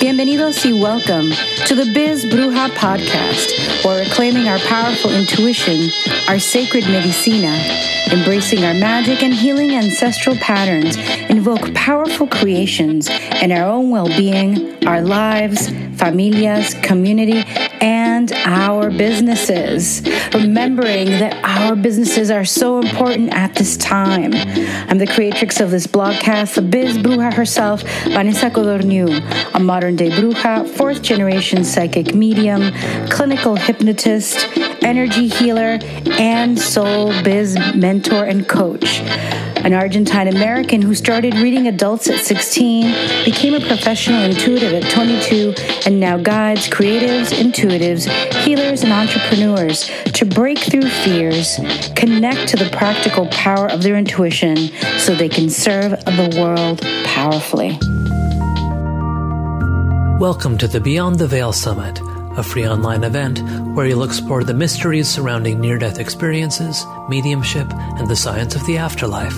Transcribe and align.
Bienvenidos 0.00 0.64
y 0.64 0.72
welcome 0.72 1.30
to 1.66 1.74
the 1.74 1.84
Biz 1.92 2.24
Bruja 2.24 2.70
podcast, 2.70 3.84
where 3.84 4.02
we're 4.02 4.10
claiming 4.10 4.48
our 4.48 4.58
powerful 4.60 5.12
intuition, 5.12 5.90
our 6.26 6.38
sacred 6.38 6.84
medicina, 6.84 7.52
embracing 8.10 8.64
our 8.64 8.72
magic 8.72 9.22
and 9.22 9.34
healing 9.34 9.72
ancestral 9.72 10.36
patterns, 10.36 10.96
invoke 11.28 11.74
powerful 11.74 12.26
creations 12.26 13.10
in 13.42 13.52
our 13.52 13.68
own 13.68 13.90
well 13.90 14.08
being, 14.08 14.74
our 14.86 15.02
lives, 15.02 15.68
familias, 15.98 16.72
community, 16.82 17.44
and 17.80 18.32
our 18.32 18.90
businesses. 18.90 20.02
Remembering 20.34 21.06
that 21.06 21.40
our 21.44 21.74
businesses 21.76 22.30
are 22.30 22.44
so 22.44 22.78
important 22.78 23.32
at 23.32 23.54
this 23.54 23.76
time. 23.76 24.32
I'm 24.34 24.98
the 24.98 25.06
creatrix 25.06 25.60
of 25.60 25.70
this 25.70 25.86
blogcast, 25.86 26.54
the 26.54 26.62
Biz 26.62 26.98
Bruja 26.98 27.32
herself, 27.32 27.82
Vanessa 28.04 28.50
Codorniu, 28.50 29.08
a 29.54 29.60
modern 29.60 29.96
day 29.96 30.10
bruja, 30.10 30.68
fourth 30.68 31.02
generation 31.02 31.64
psychic 31.64 32.14
medium, 32.14 32.72
clinical 33.08 33.56
hypnotist, 33.56 34.48
energy 34.82 35.28
healer, 35.28 35.78
and 36.18 36.58
soul 36.58 37.12
biz 37.22 37.56
mentor 37.74 38.24
and 38.24 38.48
coach 38.48 39.00
an 39.64 39.74
Argentine 39.74 40.28
American 40.28 40.80
who 40.80 40.94
started 40.94 41.34
reading 41.34 41.66
adults 41.68 42.08
at 42.08 42.20
16, 42.20 43.24
became 43.24 43.54
a 43.54 43.60
professional 43.60 44.22
intuitive 44.22 44.72
at 44.72 44.90
22, 44.90 45.54
and 45.84 46.00
now 46.00 46.16
guides 46.16 46.68
creatives, 46.68 47.30
intuitives, 47.32 48.08
healers, 48.42 48.82
and 48.82 48.92
entrepreneurs 48.92 49.90
to 50.12 50.24
break 50.24 50.58
through 50.58 50.88
fears, 50.88 51.56
connect 51.94 52.48
to 52.48 52.56
the 52.56 52.70
practical 52.72 53.26
power 53.26 53.68
of 53.70 53.82
their 53.82 53.96
intuition 53.96 54.56
so 54.98 55.14
they 55.14 55.28
can 55.28 55.50
serve 55.50 55.90
the 55.90 56.38
world 56.40 56.80
powerfully. 57.04 57.78
Welcome 60.18 60.56
to 60.58 60.68
the 60.68 60.80
Beyond 60.80 61.18
the 61.18 61.26
Veil 61.26 61.52
Summit, 61.52 62.00
a 62.40 62.42
free 62.42 62.66
online 62.66 63.04
event 63.04 63.38
where 63.76 63.84
you'll 63.84 64.02
explore 64.02 64.42
the 64.42 64.54
mysteries 64.54 65.06
surrounding 65.06 65.60
near 65.60 65.76
death 65.76 65.98
experiences, 65.98 66.86
mediumship, 67.06 67.70
and 67.98 68.08
the 68.08 68.16
science 68.16 68.54
of 68.54 68.64
the 68.64 68.78
afterlife. 68.78 69.36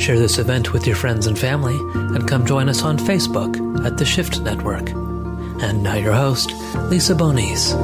Share 0.00 0.16
this 0.16 0.38
event 0.38 0.72
with 0.72 0.86
your 0.86 0.94
friends 0.94 1.26
and 1.26 1.36
family, 1.36 1.74
and 2.14 2.28
come 2.28 2.46
join 2.46 2.68
us 2.68 2.84
on 2.84 2.98
Facebook 2.98 3.84
at 3.84 3.98
the 3.98 4.04
Shift 4.04 4.40
Network. 4.42 4.90
And 5.60 5.82
now, 5.82 5.96
your 5.96 6.12
host, 6.12 6.52
Lisa 6.88 7.16
Bonnice. 7.16 7.74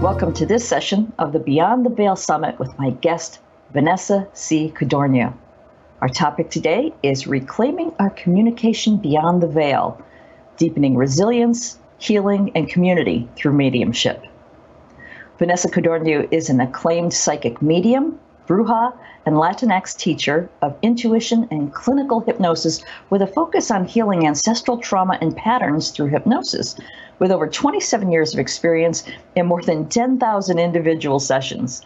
Welcome 0.00 0.32
to 0.34 0.46
this 0.46 0.68
session 0.68 1.12
of 1.18 1.32
the 1.32 1.40
Beyond 1.40 1.84
the 1.84 1.90
Veil 1.90 2.14
Summit 2.14 2.60
with 2.60 2.78
my 2.78 2.90
guest, 2.90 3.40
Vanessa 3.72 4.28
C. 4.34 4.72
Codorniu. 4.72 5.34
Our 6.00 6.08
topic 6.08 6.48
today 6.48 6.94
is 7.02 7.26
reclaiming 7.26 7.92
our 7.98 8.10
communication 8.10 8.98
beyond 8.98 9.42
the 9.42 9.48
veil, 9.48 10.00
deepening 10.58 10.96
resilience, 10.96 11.76
healing, 12.00 12.50
and 12.54 12.68
community 12.68 13.28
through 13.36 13.52
mediumship. 13.52 14.24
Vanessa 15.38 15.68
Codorniu 15.68 16.26
is 16.30 16.50
an 16.50 16.60
acclaimed 16.60 17.12
psychic 17.12 17.62
medium, 17.62 18.18
bruja, 18.46 18.92
and 19.26 19.36
Latinx 19.36 19.96
teacher 19.96 20.48
of 20.62 20.76
intuition 20.82 21.46
and 21.50 21.72
clinical 21.72 22.20
hypnosis 22.20 22.82
with 23.10 23.22
a 23.22 23.26
focus 23.26 23.70
on 23.70 23.84
healing 23.84 24.26
ancestral 24.26 24.78
trauma 24.78 25.18
and 25.20 25.36
patterns 25.36 25.90
through 25.90 26.08
hypnosis. 26.08 26.74
With 27.18 27.30
over 27.30 27.46
27 27.46 28.10
years 28.10 28.32
of 28.32 28.40
experience 28.40 29.04
and 29.36 29.46
more 29.46 29.62
than 29.62 29.88
10,000 29.88 30.58
individual 30.58 31.20
sessions. 31.20 31.82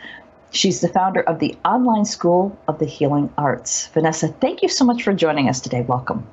She's 0.52 0.80
the 0.80 0.88
founder 0.88 1.22
of 1.22 1.40
the 1.40 1.56
Online 1.64 2.04
School 2.04 2.56
of 2.68 2.78
the 2.78 2.86
Healing 2.86 3.28
Arts. 3.36 3.88
Vanessa, 3.88 4.28
thank 4.28 4.62
you 4.62 4.68
so 4.68 4.84
much 4.84 5.02
for 5.02 5.12
joining 5.12 5.48
us 5.48 5.60
today. 5.60 5.80
Welcome. 5.80 6.24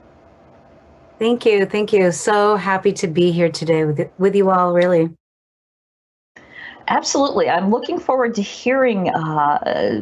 Thank 1.21 1.45
you. 1.45 1.67
Thank 1.67 1.93
you. 1.93 2.11
So 2.11 2.55
happy 2.55 2.91
to 2.93 3.07
be 3.07 3.29
here 3.29 3.47
today 3.47 3.85
with, 3.85 4.09
with 4.17 4.35
you 4.35 4.49
all, 4.49 4.73
really. 4.73 5.11
Absolutely. 6.87 7.47
I'm 7.47 7.69
looking 7.69 7.99
forward 7.99 8.33
to 8.33 8.41
hearing. 8.41 9.07
Uh, 9.09 10.01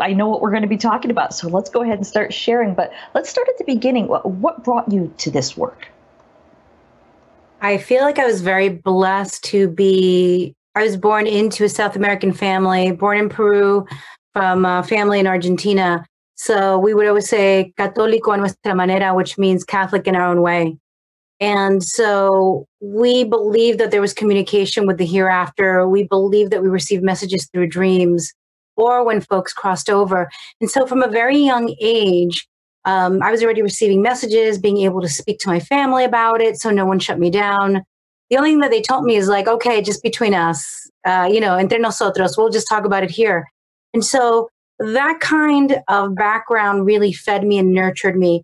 I 0.00 0.12
know 0.12 0.28
what 0.28 0.40
we're 0.40 0.50
going 0.50 0.62
to 0.62 0.68
be 0.68 0.76
talking 0.76 1.10
about, 1.10 1.34
so 1.34 1.48
let's 1.48 1.70
go 1.70 1.82
ahead 1.82 1.96
and 1.96 2.06
start 2.06 2.32
sharing. 2.32 2.74
But 2.74 2.92
let's 3.16 3.28
start 3.28 3.48
at 3.48 3.58
the 3.58 3.64
beginning. 3.64 4.06
What, 4.06 4.24
what 4.30 4.62
brought 4.62 4.92
you 4.92 5.12
to 5.18 5.28
this 5.28 5.56
work? 5.56 5.88
I 7.60 7.76
feel 7.76 8.02
like 8.02 8.20
I 8.20 8.26
was 8.26 8.40
very 8.40 8.68
blessed 8.68 9.42
to 9.46 9.66
be. 9.66 10.54
I 10.76 10.84
was 10.84 10.96
born 10.96 11.26
into 11.26 11.64
a 11.64 11.68
South 11.68 11.96
American 11.96 12.32
family, 12.32 12.92
born 12.92 13.18
in 13.18 13.28
Peru, 13.28 13.88
from 14.34 14.64
a 14.64 14.84
family 14.84 15.18
in 15.18 15.26
Argentina. 15.26 16.06
So 16.42 16.78
we 16.78 16.94
would 16.94 17.06
always 17.06 17.28
say 17.28 17.74
católico 17.78 18.32
a 18.32 18.38
nuestra 18.38 18.74
manera, 18.74 19.12
which 19.12 19.36
means 19.36 19.62
Catholic 19.62 20.06
in 20.06 20.16
our 20.16 20.24
own 20.24 20.40
way. 20.40 20.74
And 21.38 21.84
so 21.84 22.64
we 22.80 23.24
believe 23.24 23.76
that 23.76 23.90
there 23.90 24.00
was 24.00 24.14
communication 24.14 24.86
with 24.86 24.96
the 24.96 25.04
hereafter. 25.04 25.86
We 25.86 26.04
believe 26.04 26.48
that 26.48 26.62
we 26.62 26.70
received 26.70 27.02
messages 27.02 27.46
through 27.52 27.66
dreams 27.66 28.32
or 28.74 29.04
when 29.04 29.20
folks 29.20 29.52
crossed 29.52 29.90
over. 29.90 30.30
And 30.62 30.70
so 30.70 30.86
from 30.86 31.02
a 31.02 31.08
very 31.08 31.36
young 31.36 31.74
age, 31.78 32.48
um, 32.86 33.22
I 33.22 33.30
was 33.30 33.42
already 33.42 33.60
receiving 33.60 34.00
messages, 34.00 34.56
being 34.56 34.78
able 34.78 35.02
to 35.02 35.10
speak 35.10 35.40
to 35.40 35.48
my 35.48 35.60
family 35.60 36.04
about 36.04 36.40
it. 36.40 36.58
So 36.58 36.70
no 36.70 36.86
one 36.86 37.00
shut 37.00 37.18
me 37.18 37.28
down. 37.28 37.82
The 38.30 38.38
only 38.38 38.52
thing 38.52 38.60
that 38.60 38.70
they 38.70 38.80
told 38.80 39.04
me 39.04 39.16
is 39.16 39.28
like, 39.28 39.46
okay, 39.46 39.82
just 39.82 40.02
between 40.02 40.32
us, 40.32 40.90
uh, 41.04 41.28
you 41.30 41.40
know, 41.40 41.56
entre 41.56 41.78
nosotros, 41.78 42.38
we'll 42.38 42.48
just 42.48 42.66
talk 42.66 42.86
about 42.86 43.04
it 43.04 43.10
here. 43.10 43.46
And 43.92 44.02
so 44.02 44.48
that 44.80 45.20
kind 45.20 45.80
of 45.88 46.14
background 46.14 46.86
really 46.86 47.12
fed 47.12 47.44
me 47.44 47.58
and 47.58 47.72
nurtured 47.72 48.16
me. 48.16 48.42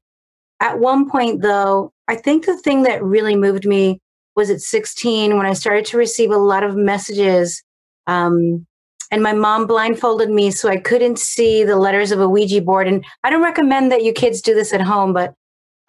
At 0.60 0.78
one 0.78 1.10
point, 1.10 1.42
though, 1.42 1.92
I 2.08 2.16
think 2.16 2.44
the 2.44 2.56
thing 2.58 2.82
that 2.82 3.02
really 3.02 3.36
moved 3.36 3.66
me 3.66 4.00
was 4.36 4.50
at 4.50 4.60
16 4.60 5.36
when 5.36 5.47
I 5.47 5.54
started 5.54 5.86
to 5.86 5.97
receive 5.97 6.30
a 6.30 6.36
lot 6.36 6.62
of 6.62 6.76
messages. 6.76 7.62
Um, 8.06 8.66
and 9.10 9.22
my 9.22 9.32
mom 9.32 9.66
blindfolded 9.66 10.30
me 10.30 10.50
so 10.50 10.69
I 10.69 10.76
couldn't 10.76 11.19
see 11.19 11.64
the 11.64 11.76
letters 11.76 12.12
of 12.12 12.20
a 12.20 12.28
Ouija 12.28 12.60
board. 12.60 12.86
And 12.86 13.04
I 13.24 13.30
don't 13.30 13.42
recommend 13.42 13.91
that 13.91 14.04
you 14.04 14.12
kids 14.12 14.42
do 14.42 14.54
this 14.54 14.74
at 14.74 14.80
home, 14.80 15.12
but 15.12 15.32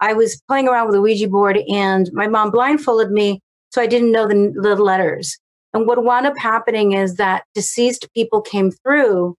I 0.00 0.14
was 0.14 0.40
playing 0.48 0.68
around 0.68 0.86
with 0.86 0.96
a 0.96 1.00
Ouija 1.00 1.28
board 1.28 1.58
and 1.68 2.08
my 2.12 2.26
mom 2.26 2.50
blindfolded 2.50 3.10
me 3.10 3.40
so 3.70 3.82
I 3.82 3.86
didn't 3.86 4.12
know 4.12 4.26
the, 4.26 4.52
the 4.62 4.76
letters. 4.76 5.36
And 5.74 5.86
what 5.86 6.02
wound 6.02 6.26
up 6.26 6.38
happening 6.38 6.92
is 6.92 7.16
that 7.16 7.44
deceased 7.54 8.08
people 8.14 8.40
came 8.40 8.70
through 8.70 9.36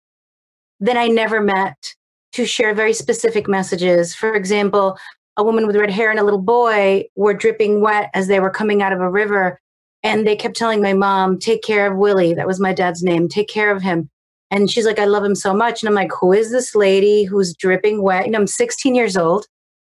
that 0.79 0.97
I 0.97 1.07
never 1.07 1.41
met 1.41 1.95
to 2.33 2.45
share 2.45 2.73
very 2.73 2.93
specific 2.93 3.47
messages. 3.47 4.13
For 4.13 4.33
example, 4.33 4.97
a 5.37 5.43
woman 5.43 5.67
with 5.67 5.75
red 5.75 5.89
hair 5.89 6.09
and 6.11 6.19
a 6.19 6.23
little 6.23 6.41
boy 6.41 7.05
were 7.15 7.33
dripping 7.33 7.81
wet 7.81 8.09
as 8.13 8.27
they 8.27 8.39
were 8.39 8.49
coming 8.49 8.81
out 8.81 8.93
of 8.93 8.99
a 8.99 9.09
river. 9.09 9.59
And 10.03 10.25
they 10.25 10.35
kept 10.35 10.55
telling 10.55 10.81
my 10.81 10.93
mom, 10.93 11.39
take 11.39 11.63
care 11.63 11.91
of 11.91 11.97
Willie. 11.97 12.33
That 12.33 12.47
was 12.47 12.59
my 12.59 12.73
dad's 12.73 13.03
name. 13.03 13.27
Take 13.27 13.49
care 13.49 13.71
of 13.71 13.81
him. 13.81 14.09
And 14.51 14.69
she's 14.69 14.85
like, 14.85 14.99
I 14.99 15.05
love 15.05 15.23
him 15.23 15.35
so 15.35 15.53
much. 15.53 15.81
And 15.81 15.89
I'm 15.89 15.95
like, 15.95 16.11
who 16.19 16.33
is 16.33 16.51
this 16.51 16.73
lady 16.75 17.23
who's 17.23 17.53
dripping 17.53 18.01
wet? 18.01 18.25
And 18.25 18.35
I'm 18.35 18.47
16 18.47 18.95
years 18.95 19.15
old 19.15 19.45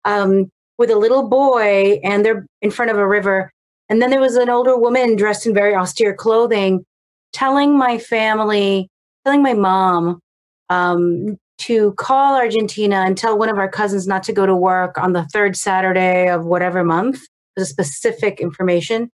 um, 0.06 0.50
with 0.78 0.90
a 0.90 0.97
little 0.97 1.28
boy, 1.28 2.00
and 2.03 2.25
they're 2.25 2.46
in 2.62 2.72
front 2.72 2.91
of 2.91 2.97
a 2.97 3.07
river. 3.07 3.52
And 3.90 4.02
then 4.02 4.09
there 4.09 4.22
was 4.22 4.35
an 4.35 4.50
older 4.50 4.78
woman 4.78 5.16
dressed 5.16 5.46
in 5.46 5.53
very 5.53 5.75
austere 5.75 6.13
clothing 6.13 6.85
telling 7.34 7.78
my 7.78 7.97
family, 7.97 8.90
telling 9.25 9.44
my 9.44 9.53
mom 9.53 10.22
um, 10.70 11.38
to 11.58 11.94
call 11.94 12.36
Argentina 12.36 12.98
and 13.06 13.18
tell 13.18 13.38
one 13.38 13.50
of 13.50 13.58
our 13.58 13.70
cousins 13.70 14.08
not 14.08 14.24
to 14.24 14.34
go 14.34 14.46
to 14.46 14.56
work 14.56 14.98
on 14.98 15.14
the 15.14 15.26
third 15.26 15.56
Saturday 15.56 16.30
of 16.30 16.46
whatever 16.46 16.84
month, 16.84 17.22
the 17.56 17.66
specific 17.66 18.42
information. 18.42 19.09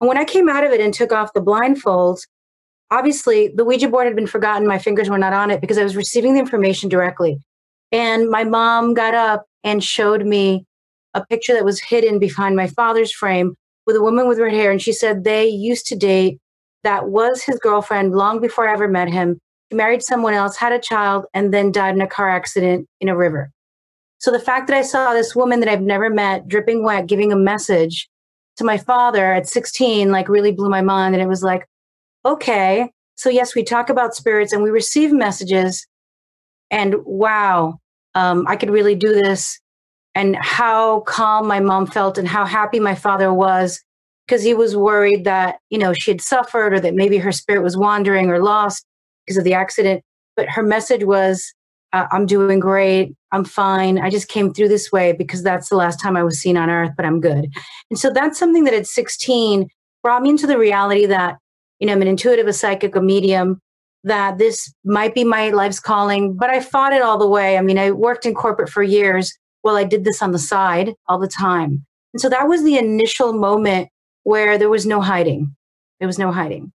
And 0.00 0.08
when 0.08 0.18
I 0.18 0.24
came 0.24 0.48
out 0.48 0.64
of 0.64 0.72
it 0.72 0.80
and 0.80 0.94
took 0.94 1.12
off 1.12 1.32
the 1.32 1.40
blindfold, 1.40 2.20
obviously 2.90 3.48
the 3.48 3.64
Ouija 3.64 3.88
board 3.88 4.06
had 4.06 4.16
been 4.16 4.26
forgotten. 4.26 4.66
My 4.66 4.78
fingers 4.78 5.10
were 5.10 5.18
not 5.18 5.32
on 5.32 5.50
it 5.50 5.60
because 5.60 5.78
I 5.78 5.84
was 5.84 5.96
receiving 5.96 6.34
the 6.34 6.40
information 6.40 6.88
directly. 6.88 7.38
And 7.92 8.30
my 8.30 8.44
mom 8.44 8.94
got 8.94 9.14
up 9.14 9.46
and 9.64 9.82
showed 9.82 10.24
me 10.24 10.64
a 11.14 11.26
picture 11.26 11.54
that 11.54 11.64
was 11.64 11.80
hidden 11.80 12.18
behind 12.18 12.54
my 12.54 12.68
father's 12.68 13.12
frame 13.12 13.56
with 13.86 13.96
a 13.96 14.02
woman 14.02 14.28
with 14.28 14.38
red 14.38 14.52
hair. 14.52 14.70
And 14.70 14.80
she 14.80 14.92
said 14.92 15.24
they 15.24 15.46
used 15.48 15.86
to 15.86 15.96
date. 15.96 16.38
That 16.84 17.08
was 17.08 17.42
his 17.42 17.58
girlfriend 17.58 18.12
long 18.12 18.40
before 18.40 18.68
I 18.68 18.72
ever 18.72 18.88
met 18.88 19.08
him 19.08 19.38
married 19.72 20.02
someone 20.02 20.34
else, 20.34 20.56
had 20.56 20.72
a 20.72 20.78
child, 20.78 21.26
and 21.34 21.52
then 21.52 21.72
died 21.72 21.94
in 21.94 22.00
a 22.00 22.06
car 22.06 22.28
accident 22.28 22.88
in 23.00 23.08
a 23.08 23.16
river. 23.16 23.50
So 24.18 24.30
the 24.30 24.38
fact 24.38 24.66
that 24.66 24.76
I 24.76 24.82
saw 24.82 25.12
this 25.12 25.34
woman 25.34 25.60
that 25.60 25.68
I've 25.68 25.80
never 25.80 26.10
met, 26.10 26.46
dripping 26.46 26.84
wet, 26.84 27.06
giving 27.06 27.32
a 27.32 27.36
message 27.36 28.08
to 28.56 28.64
my 28.64 28.76
father 28.76 29.32
at 29.32 29.48
16, 29.48 30.10
like 30.12 30.28
really 30.28 30.52
blew 30.52 30.68
my 30.68 30.82
mind. 30.82 31.14
And 31.14 31.22
it 31.22 31.28
was 31.28 31.42
like, 31.42 31.66
okay, 32.26 32.90
so 33.14 33.30
yes, 33.30 33.54
we 33.54 33.64
talk 33.64 33.88
about 33.88 34.14
spirits 34.14 34.52
and 34.52 34.62
we 34.62 34.70
receive 34.70 35.12
messages. 35.12 35.86
And 36.70 36.96
wow, 37.04 37.78
um, 38.14 38.44
I 38.46 38.56
could 38.56 38.70
really 38.70 38.94
do 38.94 39.14
this. 39.14 39.58
And 40.14 40.36
how 40.36 41.00
calm 41.00 41.46
my 41.46 41.60
mom 41.60 41.86
felt 41.86 42.18
and 42.18 42.28
how 42.28 42.44
happy 42.44 42.80
my 42.80 42.94
father 42.94 43.32
was 43.32 43.82
because 44.26 44.42
he 44.42 44.54
was 44.54 44.76
worried 44.76 45.24
that, 45.24 45.56
you 45.70 45.78
know, 45.78 45.92
she 45.94 46.10
had 46.10 46.20
suffered 46.20 46.74
or 46.74 46.80
that 46.80 46.94
maybe 46.94 47.18
her 47.18 47.32
spirit 47.32 47.62
was 47.62 47.76
wandering 47.76 48.28
or 48.28 48.42
lost 48.42 48.84
because 49.24 49.36
of 49.36 49.44
the 49.44 49.54
accident. 49.54 50.02
But 50.36 50.48
her 50.48 50.62
message 50.62 51.04
was, 51.04 51.52
uh, 51.92 52.06
I'm 52.12 52.26
doing 52.26 52.60
great. 52.60 53.14
I'm 53.32 53.44
fine. 53.44 53.98
I 53.98 54.10
just 54.10 54.28
came 54.28 54.52
through 54.52 54.68
this 54.68 54.90
way 54.92 55.12
because 55.12 55.42
that's 55.42 55.68
the 55.68 55.76
last 55.76 56.00
time 56.00 56.16
I 56.16 56.22
was 56.22 56.40
seen 56.40 56.56
on 56.56 56.70
earth, 56.70 56.92
but 56.96 57.04
I'm 57.04 57.20
good. 57.20 57.52
And 57.90 57.98
so 57.98 58.10
that's 58.10 58.38
something 58.38 58.64
that 58.64 58.74
at 58.74 58.86
16 58.86 59.68
brought 60.02 60.22
me 60.22 60.30
into 60.30 60.46
the 60.46 60.58
reality 60.58 61.06
that, 61.06 61.38
you 61.78 61.86
know, 61.86 61.92
I'm 61.92 62.02
an 62.02 62.08
intuitive, 62.08 62.46
a 62.46 62.52
psychic, 62.52 62.94
a 62.96 63.00
medium, 63.00 63.60
that 64.04 64.38
this 64.38 64.72
might 64.84 65.14
be 65.14 65.24
my 65.24 65.50
life's 65.50 65.80
calling, 65.80 66.34
but 66.34 66.50
I 66.50 66.60
fought 66.60 66.92
it 66.92 67.02
all 67.02 67.18
the 67.18 67.28
way. 67.28 67.58
I 67.58 67.62
mean, 67.62 67.78
I 67.78 67.90
worked 67.90 68.24
in 68.24 68.34
corporate 68.34 68.70
for 68.70 68.82
years 68.82 69.36
while 69.62 69.76
I 69.76 69.84
did 69.84 70.04
this 70.04 70.22
on 70.22 70.32
the 70.32 70.38
side 70.38 70.94
all 71.06 71.18
the 71.18 71.28
time. 71.28 71.84
And 72.14 72.20
so 72.20 72.28
that 72.28 72.48
was 72.48 72.64
the 72.64 72.78
initial 72.78 73.32
moment 73.32 73.88
where 74.22 74.58
there 74.58 74.70
was 74.70 74.86
no 74.86 75.00
hiding. 75.00 75.54
There 75.98 76.08
was 76.08 76.18
no 76.18 76.32
hiding. 76.32 76.72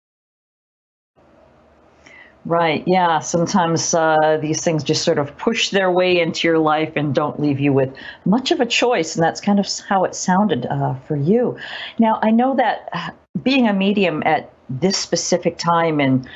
Right. 2.46 2.84
Yeah. 2.86 3.20
Sometimes 3.20 3.94
uh, 3.94 4.38
these 4.42 4.62
things 4.64 4.84
just 4.84 5.04
sort 5.04 5.18
of 5.18 5.36
push 5.38 5.70
their 5.70 5.90
way 5.90 6.20
into 6.20 6.46
your 6.46 6.60
life 6.60 6.92
and 6.98 7.16
don't 7.16 7.40
leave 7.40 7.60
you 7.60 7.72
with 7.72 7.96
much 8.26 8.52
of 8.52 8.60
a 8.60 8.66
choice. 8.66 9.16
And 9.16 9.24
that's 9.24 9.40
kind 9.40 9.60
of 9.60 9.68
how 9.88 10.04
it 10.04 10.14
sounded 10.14 10.66
uh, 10.66 10.96
for 11.08 11.16
you. 11.16 11.58
Now, 12.00 12.20
I 12.22 12.32
know 12.32 12.54
that 12.56 12.90
uh, 12.92 13.12
being 13.44 13.68
a 13.68 13.74
medium 13.74 14.24
at 14.26 14.52
this 14.70 14.98
specific 14.98 15.58
time 15.58 16.02
in 16.02 16.28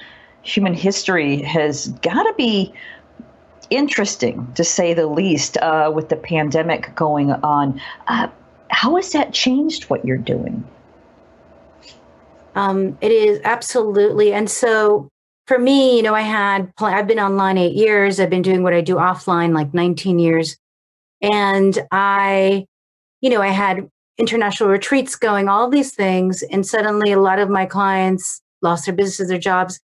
human 0.44 0.74
history 0.74 1.42
has 1.42 1.90
got 2.02 2.24
to 2.24 2.34
be 2.38 2.74
interesting, 3.70 4.50
to 4.56 4.64
say 4.64 4.94
the 4.94 5.08
least, 5.08 5.58
uh, 5.58 5.92
with 5.94 6.08
the 6.08 6.16
pandemic 6.16 6.96
going 6.96 7.32
on. 7.32 7.82
Uh, 8.08 8.30
how 8.70 8.96
has 8.96 9.12
that 9.12 9.34
changed 9.34 9.90
what 9.90 10.06
you're 10.06 10.18
doing? 10.18 10.66
Um, 12.56 12.98
it 13.02 13.12
is 13.12 13.42
absolutely. 13.44 14.32
And 14.34 14.50
so 14.50 15.10
for 15.48 15.58
me, 15.58 15.96
you 15.96 16.04
know, 16.04 16.14
I 16.14 16.22
had, 16.22 16.72
I've 16.78 17.08
been 17.08 17.20
online 17.20 17.58
eight 17.58 17.76
years. 17.76 18.20
I've 18.20 18.30
been 18.30 18.42
doing 18.42 18.64
what 18.64 18.74
I 18.74 18.82
do 18.82 18.96
offline 18.96 19.54
like 19.54 19.74
19 19.74 20.20
years. 20.20 20.58
And 21.22 21.80
I, 21.90 22.66
you 23.22 23.30
know, 23.30 23.42
I 23.42 23.48
had 23.48 23.90
international 24.18 24.70
retreats 24.70 25.16
going, 25.16 25.48
all 25.48 25.70
these 25.70 25.96
things. 25.96 26.44
And 26.44 26.66
suddenly 26.66 27.14
a 27.14 27.20
lot 27.20 27.40
of 27.40 27.50
my 27.50 27.66
clients 27.66 28.42
lost 28.62 28.86
their 28.86 28.96
businesses, 28.96 29.30
their 29.30 29.40
jobs. 29.40 29.80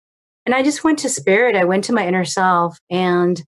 And 0.45 0.55
I 0.55 0.63
just 0.63 0.85
went 0.85 0.97
to 0.99 1.09
spirit. 1.09 1.55
I 1.55 1.65
went 1.65 1.83
to 1.85 1.93
my 1.93 2.07
inner 2.07 2.25
self 2.25 2.77
and 2.89 3.43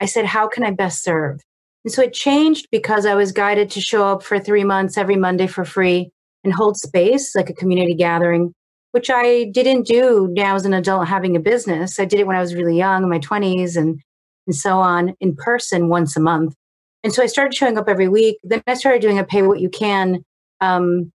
I 0.00 0.06
said, 0.06 0.24
how 0.24 0.48
can 0.48 0.64
I 0.64 0.70
best 0.70 1.04
serve? 1.04 1.40
And 1.84 1.92
so 1.92 2.02
it 2.02 2.14
changed 2.14 2.68
because 2.72 3.04
I 3.04 3.14
was 3.14 3.32
guided 3.32 3.70
to 3.72 3.80
show 3.80 4.06
up 4.06 4.22
for 4.22 4.38
three 4.38 4.64
months 4.64 4.96
every 4.96 5.16
Monday 5.16 5.46
for 5.46 5.66
free 5.66 6.10
and 6.42 6.54
hold 6.54 6.78
space 6.78 7.34
like 7.36 7.50
a 7.50 7.54
community 7.54 7.94
gathering 7.94 8.54
which 8.92 9.10
I 9.10 9.44
didn't 9.44 9.86
do 9.86 10.28
now 10.32 10.54
as 10.54 10.64
an 10.64 10.74
adult 10.74 11.08
having 11.08 11.36
a 11.36 11.40
business. 11.40 11.98
I 11.98 12.04
did 12.04 12.20
it 12.20 12.26
when 12.26 12.36
I 12.36 12.40
was 12.40 12.54
really 12.54 12.76
young 12.76 13.02
in 13.02 13.08
my 13.08 13.18
20s 13.18 13.76
and, 13.76 14.00
and 14.46 14.56
so 14.56 14.78
on 14.78 15.14
in 15.20 15.36
person 15.36 15.88
once 15.88 16.16
a 16.16 16.20
month. 16.20 16.54
And 17.02 17.12
so 17.12 17.22
I 17.22 17.26
started 17.26 17.54
showing 17.54 17.78
up 17.78 17.88
every 17.88 18.08
week. 18.08 18.38
Then 18.42 18.62
I 18.66 18.74
started 18.74 19.00
doing 19.00 19.18
a 19.18 19.24
pay 19.24 19.42
what 19.42 19.60
you 19.60 19.70
can, 19.70 20.24
um, 20.60 21.12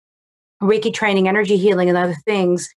Reiki 0.62 0.93
training, 0.93 1.26
energy 1.26 1.56
healing, 1.56 1.88
and 1.88 1.96
other 1.96 2.17
things. 2.26 2.69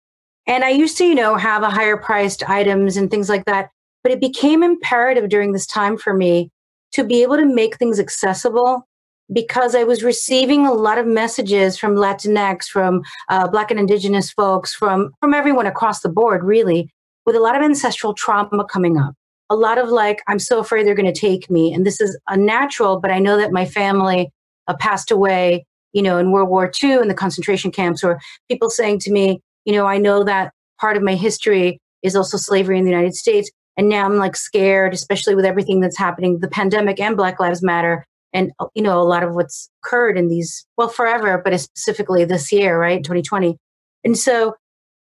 And 0.46 0.64
I 0.64 0.70
used 0.70 0.96
to, 0.98 1.04
you 1.04 1.14
know, 1.14 1.36
have 1.36 1.62
a 1.62 1.70
higher 1.70 1.96
priced 1.96 2.48
items 2.48 2.96
and 2.96 3.10
things 3.10 3.28
like 3.28 3.44
that. 3.46 3.70
But 4.02 4.12
it 4.12 4.20
became 4.20 4.62
imperative 4.62 5.28
during 5.28 5.52
this 5.52 5.66
time 5.66 5.96
for 5.96 6.14
me 6.14 6.50
to 6.92 7.04
be 7.04 7.22
able 7.22 7.36
to 7.36 7.46
make 7.46 7.76
things 7.76 7.98
accessible 7.98 8.86
because 9.32 9.74
I 9.74 9.84
was 9.84 10.02
receiving 10.02 10.66
a 10.66 10.72
lot 10.72 10.98
of 10.98 11.06
messages 11.06 11.76
from 11.78 11.94
Latinx, 11.94 12.66
from 12.66 13.02
uh, 13.28 13.48
Black 13.48 13.70
and 13.70 13.80
Indigenous 13.80 14.30
folks, 14.30 14.74
from 14.74 15.12
from 15.20 15.34
everyone 15.34 15.66
across 15.66 16.00
the 16.00 16.08
board, 16.08 16.44
really, 16.44 16.90
with 17.24 17.36
a 17.36 17.40
lot 17.40 17.56
of 17.56 17.62
ancestral 17.62 18.14
trauma 18.14 18.64
coming 18.64 18.98
up. 18.98 19.14
A 19.50 19.56
lot 19.56 19.78
of 19.78 19.88
like, 19.88 20.22
I'm 20.28 20.38
so 20.38 20.60
afraid 20.60 20.86
they're 20.86 20.94
going 20.94 21.12
to 21.12 21.20
take 21.20 21.50
me, 21.50 21.72
and 21.72 21.86
this 21.86 22.00
is 22.00 22.18
unnatural. 22.28 23.00
But 23.00 23.10
I 23.10 23.18
know 23.18 23.36
that 23.36 23.52
my 23.52 23.64
family 23.64 24.30
uh, 24.68 24.74
passed 24.78 25.10
away, 25.10 25.64
you 25.92 26.02
know, 26.02 26.18
in 26.18 26.32
World 26.32 26.48
War 26.48 26.70
II 26.82 26.94
in 26.94 27.08
the 27.08 27.14
concentration 27.14 27.70
camps, 27.70 28.02
or 28.02 28.20
people 28.50 28.70
saying 28.70 29.00
to 29.00 29.12
me, 29.12 29.40
you 29.64 29.72
know, 29.72 29.86
I 29.86 29.98
know 29.98 30.24
that 30.24 30.52
part 30.80 30.96
of 30.96 31.02
my 31.02 31.14
history 31.14 31.78
is 32.02 32.16
also 32.16 32.36
slavery 32.36 32.78
in 32.78 32.84
the 32.84 32.90
United 32.90 33.14
States. 33.14 33.50
And 33.76 33.88
now 33.88 34.04
I'm 34.04 34.16
like 34.16 34.36
scared, 34.36 34.92
especially 34.92 35.34
with 35.34 35.46
everything 35.46 35.80
that's 35.80 35.96
happening, 35.96 36.40
the 36.40 36.48
pandemic 36.48 37.00
and 37.00 37.16
Black 37.16 37.40
Lives 37.40 37.62
Matter 37.62 38.04
and 38.32 38.52
uh, 38.58 38.66
you 38.74 38.82
know 38.82 39.00
a 39.00 39.04
lot 39.04 39.22
of 39.22 39.34
what's 39.34 39.70
occurred 39.82 40.16
in 40.16 40.28
these 40.28 40.66
well 40.76 40.88
forever 40.88 41.40
but 41.44 41.58
specifically 41.58 42.24
this 42.24 42.52
year 42.52 42.78
right 42.78 43.04
2020 43.04 43.56
and 44.04 44.18
so 44.18 44.54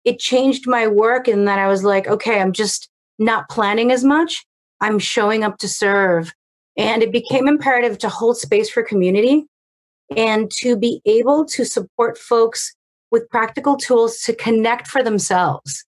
it 0.04 0.20
changed 0.20 0.68
my 0.68 0.88
work 0.88 1.28
in 1.28 1.46
that 1.46 1.60
i 1.60 1.68
was 1.68 1.84
like 1.84 2.08
okay 2.08 2.40
i'm 2.40 2.54
just 2.54 2.90
not 3.20 3.50
planning 3.50 3.92
as 3.92 4.04
much. 4.04 4.46
I'm 4.82 5.00
showing 5.00 5.44
up 5.44 5.58
to 5.60 5.68
serve. 5.68 6.32
And 6.78 7.02
it 7.02 7.12
became 7.12 7.48
imperative 7.48 7.98
to 8.00 8.10
hold 8.10 8.38
space 8.38 8.70
for 8.70 8.84
community 8.84 9.46
and 10.16 10.52
to 10.52 10.76
be 10.76 11.02
able 11.06 11.46
to 11.46 11.64
support 11.64 12.18
folks 12.18 12.74
with 13.12 13.30
practical 13.30 13.78
tools 13.78 14.20
to 14.22 14.36
connect 14.36 14.88
for 14.88 15.02
themselves. 15.02 15.86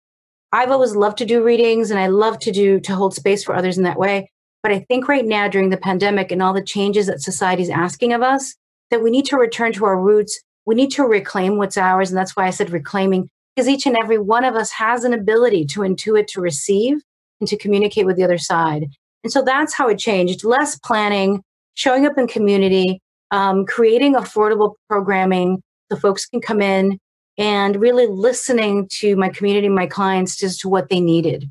I've 0.52 0.72
always 0.72 0.96
loved 0.96 1.18
to 1.20 1.26
do 1.26 1.44
readings 1.44 1.90
and 1.90 2.00
i 2.00 2.06
love 2.06 2.38
to 2.40 2.52
do 2.52 2.80
to 2.82 2.94
hold 2.94 3.16
space 3.16 3.44
for 3.44 3.56
others 3.56 3.76
in 3.76 3.86
that 3.86 3.98
way 3.98 4.30
but 4.64 4.72
I 4.72 4.80
think 4.80 5.10
right 5.10 5.26
now 5.26 5.50
during 5.50 5.70
the 5.70 5.78
pandemic 5.78 6.32
and 6.32 6.42
all 6.42 6.54
the 6.54 6.64
changes 6.64 7.08
that 7.08 7.22
society 7.22 7.62
is 7.62 7.70
asking 7.70 8.14
of 8.14 8.22
us, 8.22 8.56
that 8.90 9.04
we 9.04 9.12
need 9.12 9.26
to 9.26 9.38
return 9.38 9.74
to 9.74 9.86
our 9.86 10.00
roots. 10.00 10.40
We 10.66 10.74
need 10.74 10.92
to 10.92 11.04
reclaim 11.04 11.58
what's 11.58 11.78
ours. 11.78 12.10
And 12.10 12.18
that's 12.18 12.36
why 12.36 12.48
I 12.48 12.52
said 12.52 12.72
reclaiming, 12.72 13.30
because 13.56 13.68
each 13.68 13.86
and 13.86 13.98
every 13.98 14.18
one 14.18 14.46
of 14.46 14.56
us 14.56 14.72
has 14.72 15.04
an 15.04 15.14
ability 15.14 15.66
to 15.66 15.82
intuit, 15.82 16.28
to 16.28 16.42
receive, 16.42 17.02
and 17.42 17.50
to 17.50 17.58
communicate 17.58 18.06
with 18.06 18.16
the 18.16 18.24
other 18.24 18.38
side. 18.38 18.86
And 19.24 19.34
so 19.34 19.42
that's 19.42 19.74
how 19.74 19.90
it 19.90 20.00
changed. 20.00 20.46
Less 20.46 20.80
planning, 20.80 21.44
showing 21.74 22.06
up 22.06 22.18
in 22.18 22.28
community, 22.28 23.02
um, 23.32 23.66
creating 23.66 24.16
affordable 24.16 24.76
programming 24.90 25.62
so 25.92 25.98
folks 25.98 26.26
can 26.26 26.40
come 26.40 26.62
in 26.62 27.00
and 27.38 27.82
really 27.82 28.08
listening 28.08 28.88
to 28.92 29.16
my 29.18 29.28
community, 29.28 29.68
my 29.68 29.88
clients, 29.88 30.42
as 30.44 30.58
to 30.60 30.70
what 30.70 30.90
they 30.90 31.02
needed. 31.02 31.50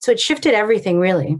So 0.00 0.12
it 0.12 0.20
shifted 0.20 0.54
everything, 0.54 0.98
really. 1.00 1.38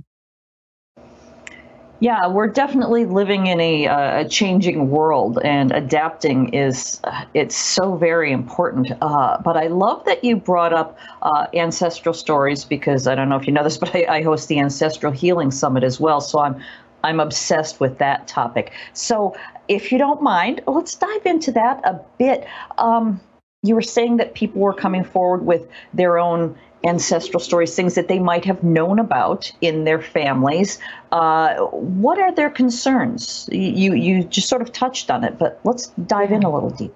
Yeah, 2.05 2.27
we're 2.27 2.49
definitely 2.49 3.07
living 3.07 3.47
in 3.47 3.63
a, 3.63 3.87
uh, 3.87 4.29
changing 4.29 4.91
world, 4.91 5.39
and 5.43 5.73
adapting 5.73 6.53
is 6.53 7.01
uh, 7.05 7.25
it's 7.33 7.57
so 7.57 7.97
very 7.97 8.31
important. 8.31 8.93
Uh, 9.01 9.39
but 9.43 9.57
I 9.57 9.69
love 9.69 10.05
that 10.05 10.23
you 10.23 10.37
brought 10.37 10.75
up 10.75 10.99
uh, 11.23 11.47
ancestral 11.55 12.13
stories 12.13 12.63
because 12.63 13.07
I 13.07 13.15
don't 13.15 13.31
know 13.31 13.37
if 13.37 13.47
you 13.47 13.55
know 13.55 13.65
this, 13.65 13.79
but 13.85 13.97
I, 13.97 14.19
I, 14.19 14.23
host 14.23 14.49
the 14.49 14.59
Ancestral 14.59 15.15
Healing 15.15 15.51
Summit 15.51 15.83
as 15.83 15.99
well. 15.99 16.21
So 16.21 16.41
I'm 16.41 16.63
I'm 17.03 17.21
obsessed 17.21 17.81
with 17.81 17.97
that 17.97 18.29
topic. 18.29 18.73
So 18.93 19.35
if 19.69 19.91
you 19.91 19.97
don't 19.97 20.21
mind, 20.21 20.61
let's 20.67 20.95
dive 20.97 21.25
into 21.25 21.53
that 21.53 21.81
a 21.87 21.99
bit. 22.19 22.47
Um, 22.77 23.19
you 23.63 23.75
were 23.75 23.81
saying 23.81 24.19
that 24.19 24.35
people 24.35 24.61
were 24.61 24.75
coming 24.75 25.05
forward 25.05 25.47
with 25.47 25.67
their 25.95 26.19
own 26.19 26.55
ancestral 26.85 27.41
stories, 27.41 27.75
things 27.75 27.95
that 27.95 28.09
they 28.09 28.19
might 28.19 28.45
have 28.45 28.63
known 28.63 28.99
about 28.99 29.51
in 29.61 29.85
their 29.85 30.01
families. 30.01 30.79
Uh, 31.13 31.57
what 31.57 32.19
are 32.19 32.33
their 32.33 32.51
concerns? 32.51 33.49
You 33.51 33.95
you 33.95 34.25
just 34.25 34.49
sort 34.49 34.63
of 34.63 34.73
touched 34.73 35.11
on 35.11 35.25
it, 35.25 35.39
but 35.39 35.61
let's 35.65 35.89
dive 36.07 36.33
in 36.33 36.43
a 36.43 36.53
little 36.53 36.71
deeper. 36.71 36.95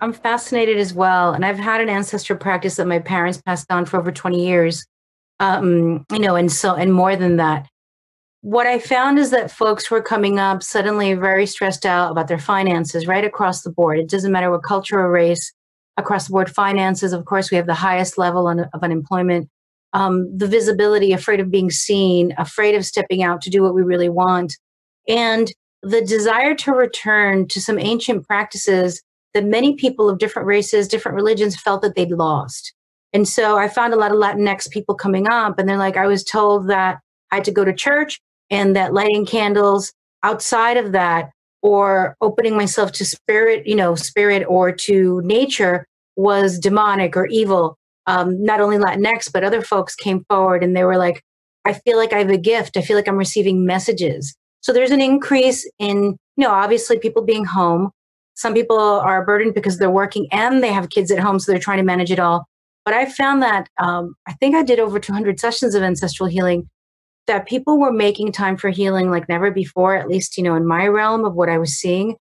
I'm 0.00 0.12
fascinated 0.12 0.76
as 0.78 0.92
well, 0.94 1.32
and 1.32 1.44
I've 1.44 1.58
had 1.58 1.80
an 1.80 1.88
ancestral 1.88 2.38
practice 2.38 2.76
that 2.76 2.86
my 2.86 2.98
parents 2.98 3.40
passed 3.40 3.70
on 3.70 3.86
for 3.86 3.98
over 3.98 4.12
20 4.12 4.44
years. 4.44 4.86
Um, 5.38 6.06
you 6.10 6.18
know, 6.18 6.34
and 6.34 6.50
so 6.50 6.74
and 6.74 6.92
more 6.92 7.16
than 7.16 7.36
that. 7.36 7.68
What 8.40 8.66
I 8.66 8.78
found 8.78 9.18
is 9.18 9.30
that 9.30 9.50
folks 9.50 9.90
were 9.90 10.00
coming 10.00 10.38
up 10.38 10.62
suddenly 10.62 11.14
very 11.14 11.46
stressed 11.46 11.84
out 11.84 12.12
about 12.12 12.28
their 12.28 12.38
finances 12.38 13.06
right 13.06 13.24
across 13.24 13.62
the 13.62 13.70
board. 13.70 13.98
It 13.98 14.08
doesn't 14.08 14.30
matter 14.30 14.50
what 14.50 14.62
culture 14.62 15.00
or 15.00 15.10
race 15.10 15.52
across 15.96 16.26
the 16.26 16.32
board 16.32 16.50
finances. 16.50 17.12
Of 17.12 17.24
course, 17.24 17.50
we 17.50 17.56
have 17.56 17.66
the 17.66 17.74
highest 17.74 18.18
level 18.18 18.48
of 18.48 18.82
unemployment. 18.82 19.48
Um, 19.92 20.36
the 20.36 20.46
visibility, 20.46 21.12
afraid 21.12 21.40
of 21.40 21.50
being 21.50 21.70
seen, 21.70 22.34
afraid 22.36 22.74
of 22.74 22.84
stepping 22.84 23.22
out 23.22 23.40
to 23.42 23.50
do 23.50 23.62
what 23.62 23.74
we 23.74 23.82
really 23.82 24.10
want, 24.10 24.54
and 25.08 25.50
the 25.82 26.02
desire 26.02 26.54
to 26.56 26.72
return 26.72 27.46
to 27.48 27.60
some 27.60 27.78
ancient 27.78 28.26
practices 28.26 29.00
that 29.32 29.44
many 29.44 29.74
people 29.74 30.10
of 30.10 30.18
different 30.18 30.46
races, 30.46 30.88
different 30.88 31.16
religions 31.16 31.56
felt 31.56 31.82
that 31.82 31.94
they'd 31.94 32.10
lost. 32.10 32.74
And 33.12 33.26
so 33.26 33.56
I 33.56 33.68
found 33.68 33.94
a 33.94 33.96
lot 33.96 34.10
of 34.10 34.18
Latinx 34.18 34.68
people 34.70 34.94
coming 34.94 35.28
up, 35.28 35.58
and 35.58 35.68
they're 35.68 35.78
like, 35.78 35.96
I 35.96 36.06
was 36.06 36.24
told 36.24 36.68
that 36.68 36.98
I 37.30 37.36
had 37.36 37.44
to 37.44 37.52
go 37.52 37.64
to 37.64 37.72
church 37.72 38.20
and 38.50 38.76
that 38.76 38.92
lighting 38.92 39.24
candles 39.24 39.92
outside 40.22 40.76
of 40.76 40.92
that 40.92 41.30
or 41.66 42.16
opening 42.20 42.56
myself 42.56 42.92
to 42.92 43.04
spirit, 43.04 43.66
you 43.66 43.74
know, 43.74 43.96
spirit 43.96 44.44
or 44.48 44.70
to 44.70 45.20
nature 45.24 45.84
was 46.14 46.60
demonic 46.60 47.16
or 47.16 47.26
evil. 47.26 47.76
Um, 48.06 48.40
not 48.40 48.60
only 48.60 48.78
Latinx, 48.78 49.32
but 49.32 49.42
other 49.42 49.60
folks 49.60 49.96
came 49.96 50.24
forward 50.28 50.62
and 50.62 50.76
they 50.76 50.84
were 50.84 50.96
like, 50.96 51.24
I 51.64 51.72
feel 51.72 51.96
like 51.96 52.12
I 52.12 52.18
have 52.18 52.30
a 52.30 52.38
gift. 52.38 52.76
I 52.76 52.82
feel 52.82 52.96
like 52.96 53.08
I'm 53.08 53.16
receiving 53.16 53.66
messages. 53.66 54.36
So 54.60 54.72
there's 54.72 54.92
an 54.92 55.00
increase 55.00 55.68
in, 55.80 56.16
you 56.36 56.44
know, 56.44 56.52
obviously 56.52 57.00
people 57.00 57.24
being 57.24 57.44
home. 57.44 57.90
Some 58.34 58.54
people 58.54 58.78
are 58.78 59.24
burdened 59.24 59.54
because 59.54 59.78
they're 59.78 59.90
working 59.90 60.28
and 60.30 60.62
they 60.62 60.72
have 60.72 60.90
kids 60.90 61.10
at 61.10 61.18
home, 61.18 61.40
so 61.40 61.50
they're 61.50 61.60
trying 61.60 61.78
to 61.78 61.84
manage 61.84 62.12
it 62.12 62.20
all. 62.20 62.46
But 62.84 62.94
I 62.94 63.06
found 63.06 63.42
that 63.42 63.68
um, 63.78 64.14
I 64.28 64.34
think 64.34 64.54
I 64.54 64.62
did 64.62 64.78
over 64.78 65.00
200 65.00 65.40
sessions 65.40 65.74
of 65.74 65.82
ancestral 65.82 66.28
healing 66.28 66.68
that 67.26 67.46
people 67.46 67.78
were 67.78 67.92
making 67.92 68.32
time 68.32 68.56
for 68.56 68.70
healing 68.70 69.10
like 69.10 69.28
never 69.28 69.50
before, 69.50 69.94
at 69.96 70.08
least, 70.08 70.36
you 70.36 70.42
know, 70.42 70.54
in 70.54 70.66
my 70.66 70.86
realm 70.86 71.24
of 71.24 71.34
what 71.34 71.48
I 71.48 71.58
was 71.58 71.74
seeing. 71.74 72.16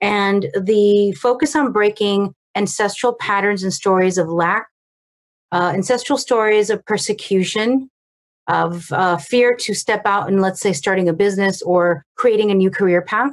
And 0.00 0.48
the 0.58 1.12
focus 1.12 1.56
on 1.56 1.72
breaking 1.72 2.34
ancestral 2.54 3.14
patterns 3.14 3.62
and 3.62 3.72
stories 3.72 4.18
of 4.18 4.28
lack, 4.28 4.66
uh, 5.52 5.72
ancestral 5.74 6.18
stories 6.18 6.70
of 6.70 6.84
persecution, 6.84 7.88
of 8.48 8.90
uh, 8.92 9.16
fear 9.16 9.54
to 9.54 9.74
step 9.74 10.02
out 10.04 10.28
and, 10.28 10.40
let's 10.40 10.60
say, 10.60 10.72
starting 10.72 11.08
a 11.08 11.12
business 11.12 11.62
or 11.62 12.04
creating 12.16 12.50
a 12.50 12.54
new 12.54 12.70
career 12.70 13.02
path. 13.02 13.32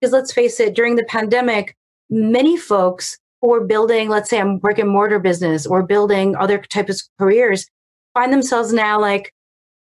Because 0.00 0.12
let's 0.12 0.32
face 0.32 0.60
it, 0.60 0.74
during 0.74 0.96
the 0.96 1.04
pandemic, 1.04 1.74
many 2.10 2.56
folks 2.56 3.18
who 3.40 3.48
were 3.48 3.64
building, 3.64 4.08
let's 4.08 4.30
say, 4.30 4.40
a 4.40 4.46
brick 4.46 4.78
and 4.78 4.90
mortar 4.90 5.18
business 5.18 5.66
or 5.66 5.82
building 5.82 6.36
other 6.36 6.58
types 6.58 7.02
of 7.02 7.08
careers 7.18 7.66
find 8.14 8.32
themselves 8.32 8.72
now 8.72 9.00
like, 9.00 9.32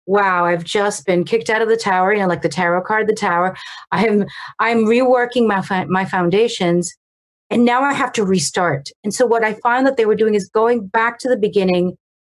wow, 0.07 0.45
I've 0.45 0.63
just 0.63 1.05
been 1.05 1.23
kicked 1.23 1.49
out 1.49 1.61
of 1.61 1.69
the 1.69 1.77
tower, 1.77 2.13
you 2.13 2.21
know, 2.21 2.27
like 2.27 2.41
the 2.41 2.49
tarot 2.49 2.83
card, 2.83 3.07
the 3.07 3.13
tower. 3.13 3.55
I'm 3.91 4.25
I'm 4.59 4.85
reworking 4.85 5.47
my 5.47 5.85
my 5.85 6.05
foundations 6.05 6.95
and 7.49 7.65
now 7.65 7.81
I 7.81 7.93
have 7.93 8.11
to 8.13 8.25
restart. 8.25 8.89
And 9.03 9.13
so 9.13 9.25
what 9.25 9.43
I 9.43 9.53
found 9.53 9.85
that 9.85 9.97
they 9.97 10.05
were 10.05 10.15
doing 10.15 10.33
is 10.33 10.49
going 10.49 10.87
back 10.87 11.19
to 11.19 11.29
the 11.29 11.37
beginning 11.37 11.97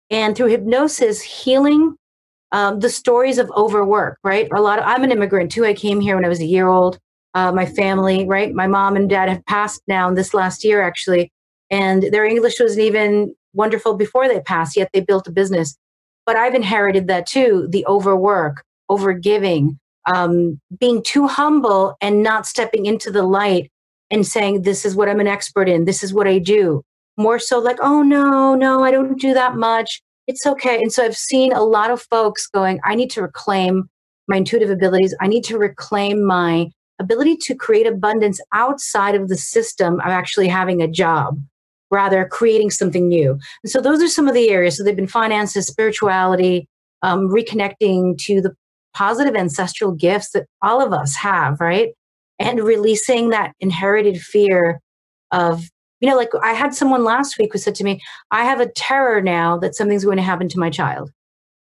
and 0.10 0.36
through 0.36 0.48
hypnosis 0.48 1.22
healing 1.22 1.96
um, 2.54 2.80
the 2.80 2.90
stories 2.90 3.38
of 3.38 3.52
overwork, 3.58 4.18
right? 4.24 4.48
A 4.54 4.62
lot 4.62 4.80
of, 4.80 4.86
I'm 4.86 5.04
an 5.04 5.12
immigrant 5.12 5.52
too. 5.52 5.66
I 5.66 5.74
came 5.74 6.00
here 6.00 6.16
when 6.16 6.26
I 6.26 6.30
was 6.30 6.40
a 6.40 6.46
year 6.46 6.68
old. 6.68 6.98
Uh, 7.34 7.52
my 7.52 7.66
family, 7.66 8.26
right? 8.26 8.54
My 8.54 8.66
mom 8.66 8.96
and 8.96 9.10
dad 9.10 9.30
have 9.30 9.46
passed 9.46 9.82
now 9.88 10.12
this 10.12 10.34
last 10.34 10.64
year 10.64 10.82
actually. 10.82 11.32
And 11.70 12.04
their 12.04 12.26
English 12.26 12.60
wasn't 12.60 12.86
even 12.86 13.36
wonderful 13.54 13.96
before 13.96 14.28
they 14.28 14.40
passed, 14.40 14.76
yet 14.76 14.90
they 14.94 15.02
built 15.02 15.28
a 15.28 15.32
business 15.32 15.78
but 16.28 16.36
I've 16.36 16.54
inherited 16.54 17.08
that 17.08 17.26
too 17.26 17.68
the 17.72 17.86
overwork, 17.88 18.64
overgiving, 18.92 19.78
um, 20.14 20.60
being 20.80 21.02
too 21.02 21.26
humble 21.28 21.96
and 22.02 22.22
not 22.22 22.46
stepping 22.46 22.86
into 22.86 23.10
the 23.10 23.24
light 23.24 23.72
and 24.12 24.28
saying, 24.28 24.62
This 24.62 24.86
is 24.86 24.96
what 24.96 25.10
I'm 25.10 25.20
an 25.20 25.28
expert 25.28 25.68
in, 25.68 25.86
this 25.86 26.04
is 26.04 26.14
what 26.14 26.28
I 26.28 26.38
do. 26.38 26.84
More 27.18 27.40
so 27.40 27.58
like, 27.58 27.78
Oh, 27.82 28.04
no, 28.04 28.54
no, 28.54 28.84
I 28.84 28.92
don't 28.92 29.20
do 29.20 29.34
that 29.34 29.56
much. 29.56 30.02
It's 30.28 30.46
okay. 30.46 30.82
And 30.82 30.92
so 30.92 31.04
I've 31.04 31.18
seen 31.18 31.54
a 31.54 31.64
lot 31.64 31.90
of 31.90 32.02
folks 32.02 32.48
going, 32.48 32.80
I 32.84 32.96
need 32.96 33.10
to 33.12 33.22
reclaim 33.22 33.90
my 34.28 34.38
intuitive 34.38 34.70
abilities. 34.70 35.16
I 35.22 35.28
need 35.28 35.46
to 35.46 35.58
reclaim 35.58 36.26
my 36.26 36.68
ability 37.00 37.38
to 37.38 37.56
create 37.56 37.88
abundance 37.88 38.42
outside 38.54 39.16
of 39.16 39.30
the 39.30 39.38
system 39.38 40.02
of 40.02 40.08
actually 40.08 40.50
having 40.50 40.82
a 40.82 40.88
job 40.88 41.40
rather 41.92 42.26
creating 42.26 42.72
something 42.72 43.08
new. 43.08 43.32
And 43.64 43.72
so 43.72 43.80
those 43.80 44.02
are 44.02 44.08
some 44.08 44.28
of 44.28 44.34
the 44.34 44.50
areas. 44.50 44.78
So 44.78 44.84
they've 44.84 44.96
been 44.96 45.08
finances, 45.08 45.68
spirituality, 45.68 46.68
um, 47.02 47.30
reconnecting 47.30 48.18
to 48.20 48.42
the 48.42 48.54
positive 48.94 49.36
ancestral 49.36 49.92
gifts 49.92 50.32
that 50.32 50.48
all 50.62 50.84
of 50.84 50.92
us 50.92 51.16
have, 51.16 51.60
right? 51.60 51.90
And 52.40 52.60
releasing 52.60 53.30
that 53.30 53.54
inherited 53.60 54.20
fear 54.20 54.80
of, 55.32 55.64
you 56.00 56.10
know, 56.10 56.18
like 56.18 56.30
I 56.42 56.54
had 56.54 56.74
someone 56.74 57.04
last 57.04 57.38
week 57.38 57.52
who 57.54 57.60
said 57.60 57.76
to 57.76 57.84
me, 57.84 58.02
I 58.32 58.44
have 58.44 58.60
a 58.60 58.72
terror 58.72 59.22
now 59.22 59.58
that 59.60 59.76
something's 59.76 60.06
going 60.06 60.18
to 60.18 60.24
happen 60.24 60.50
to 60.50 60.60
my 60.60 60.70
child. 60.70 61.12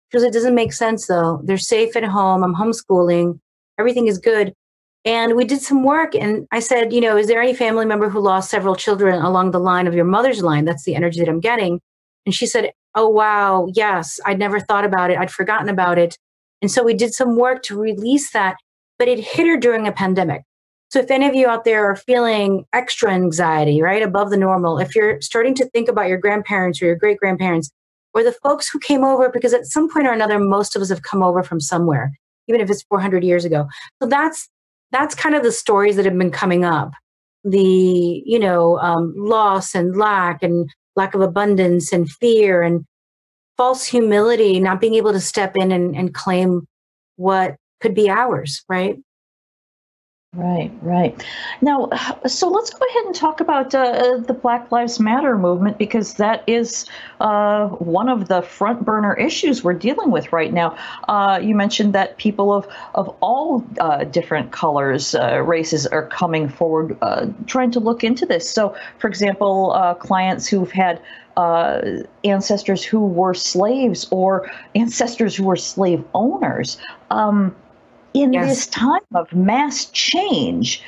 Because 0.09 0.23
it 0.23 0.33
doesn't 0.33 0.55
make 0.55 0.73
sense 0.73 1.07
though. 1.07 1.41
They're 1.43 1.57
safe 1.57 1.95
at 1.95 2.03
home. 2.03 2.43
I'm 2.43 2.55
homeschooling. 2.55 3.39
Everything 3.79 4.07
is 4.07 4.17
good. 4.17 4.53
And 5.03 5.35
we 5.35 5.45
did 5.45 5.61
some 5.61 5.83
work. 5.83 6.15
And 6.15 6.47
I 6.51 6.59
said, 6.59 6.93
you 6.93 7.01
know, 7.01 7.17
is 7.17 7.27
there 7.27 7.41
any 7.41 7.55
family 7.55 7.85
member 7.85 8.09
who 8.09 8.19
lost 8.19 8.51
several 8.51 8.75
children 8.75 9.21
along 9.21 9.51
the 9.51 9.59
line 9.59 9.87
of 9.87 9.95
your 9.95 10.05
mother's 10.05 10.43
line? 10.43 10.65
That's 10.65 10.83
the 10.83 10.95
energy 10.95 11.19
that 11.19 11.29
I'm 11.29 11.39
getting. 11.39 11.79
And 12.25 12.35
she 12.35 12.45
said, 12.45 12.71
oh, 12.93 13.09
wow, 13.09 13.67
yes, 13.73 14.19
I'd 14.25 14.37
never 14.37 14.59
thought 14.59 14.85
about 14.85 15.09
it. 15.09 15.17
I'd 15.17 15.31
forgotten 15.31 15.69
about 15.69 15.97
it. 15.97 16.17
And 16.61 16.69
so 16.69 16.83
we 16.83 16.93
did 16.93 17.13
some 17.13 17.35
work 17.35 17.63
to 17.63 17.79
release 17.79 18.31
that, 18.31 18.57
but 18.99 19.07
it 19.07 19.19
hit 19.19 19.47
her 19.47 19.57
during 19.57 19.87
a 19.87 19.91
pandemic. 19.91 20.43
So 20.89 20.99
if 20.99 21.09
any 21.09 21.25
of 21.25 21.33
you 21.33 21.47
out 21.47 21.63
there 21.63 21.89
are 21.89 21.95
feeling 21.95 22.65
extra 22.73 23.11
anxiety, 23.11 23.81
right, 23.81 24.03
above 24.03 24.29
the 24.29 24.37
normal, 24.37 24.77
if 24.77 24.93
you're 24.93 25.19
starting 25.21 25.55
to 25.55 25.65
think 25.69 25.87
about 25.87 26.09
your 26.09 26.17
grandparents 26.17 26.81
or 26.81 26.85
your 26.85 26.97
great 26.97 27.17
grandparents, 27.17 27.71
or 28.13 28.23
the 28.23 28.35
folks 28.43 28.69
who 28.69 28.77
came 28.77 29.05
over, 29.05 29.29
because 29.29 29.53
at 29.53 29.65
some 29.65 29.89
point 29.89 30.05
or 30.05 30.11
another, 30.11 30.37
most 30.37 30.75
of 30.75 30.81
us 30.81 30.89
have 30.89 31.01
come 31.01 31.23
over 31.23 31.43
from 31.43 31.61
somewhere, 31.61 32.11
even 32.49 32.59
if 32.59 32.69
it's 32.69 32.83
400 32.83 33.23
years 33.23 33.45
ago. 33.45 33.67
So 34.01 34.09
that's 34.09 34.49
that's 34.91 35.15
kind 35.15 35.35
of 35.35 35.43
the 35.43 35.51
stories 35.51 35.95
that 35.95 36.05
have 36.05 36.17
been 36.17 36.31
coming 36.31 36.65
up. 36.65 36.91
The 37.43 38.21
you 38.25 38.39
know 38.39 38.77
um, 38.79 39.13
loss 39.17 39.73
and 39.73 39.97
lack 39.97 40.43
and 40.43 40.69
lack 40.95 41.15
of 41.15 41.21
abundance 41.21 41.91
and 41.91 42.09
fear 42.09 42.61
and 42.61 42.85
false 43.57 43.85
humility 43.85 44.59
not 44.59 44.81
being 44.81 44.95
able 44.95 45.11
to 45.11 45.19
step 45.19 45.55
in 45.55 45.71
and, 45.71 45.95
and 45.95 46.13
claim 46.13 46.67
what 47.15 47.55
could 47.79 47.93
be 47.95 48.09
ours 48.09 48.63
right 48.69 48.97
Right, 50.33 50.71
right. 50.81 51.25
Now, 51.59 51.89
so 52.25 52.47
let's 52.47 52.69
go 52.69 52.79
ahead 52.89 53.03
and 53.03 53.13
talk 53.13 53.41
about 53.41 53.75
uh, 53.75 54.15
the 54.25 54.33
Black 54.33 54.71
Lives 54.71 54.97
Matter 54.97 55.37
movement 55.37 55.77
because 55.77 56.13
that 56.13 56.45
is 56.47 56.85
uh, 57.19 57.67
one 57.67 58.07
of 58.07 58.29
the 58.29 58.41
front 58.41 58.85
burner 58.85 59.13
issues 59.15 59.61
we're 59.61 59.73
dealing 59.73 60.09
with 60.09 60.31
right 60.31 60.53
now. 60.53 60.77
Uh, 61.09 61.37
you 61.43 61.53
mentioned 61.53 61.91
that 61.95 62.17
people 62.17 62.53
of 62.53 62.65
of 62.95 63.13
all 63.19 63.65
uh, 63.81 64.05
different 64.05 64.53
colors, 64.53 65.15
uh, 65.15 65.41
races 65.41 65.85
are 65.85 66.07
coming 66.07 66.47
forward, 66.47 66.97
uh, 67.01 67.27
trying 67.45 67.71
to 67.71 67.81
look 67.81 68.01
into 68.01 68.25
this. 68.25 68.49
So, 68.49 68.73
for 68.99 69.09
example, 69.09 69.97
clients 69.99 70.47
who've 70.47 70.71
had 70.71 71.01
ancestors 72.23 72.85
who 72.85 73.05
were 73.05 73.33
slaves 73.33 74.07
or 74.11 74.49
ancestors 74.75 75.35
who 75.35 75.43
were 75.43 75.57
slave 75.57 76.05
owners. 76.13 76.77
Um, 77.09 77.53
in 78.13 78.33
yes. 78.33 78.49
this 78.49 78.67
time 78.67 79.01
of 79.15 79.33
mass 79.33 79.85
change, 79.85 80.83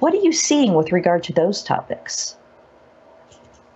what 0.00 0.12
are 0.14 0.18
you 0.18 0.32
seeing 0.32 0.74
with 0.74 0.92
regard 0.92 1.22
to 1.24 1.32
those 1.32 1.62
topics? 1.62 2.36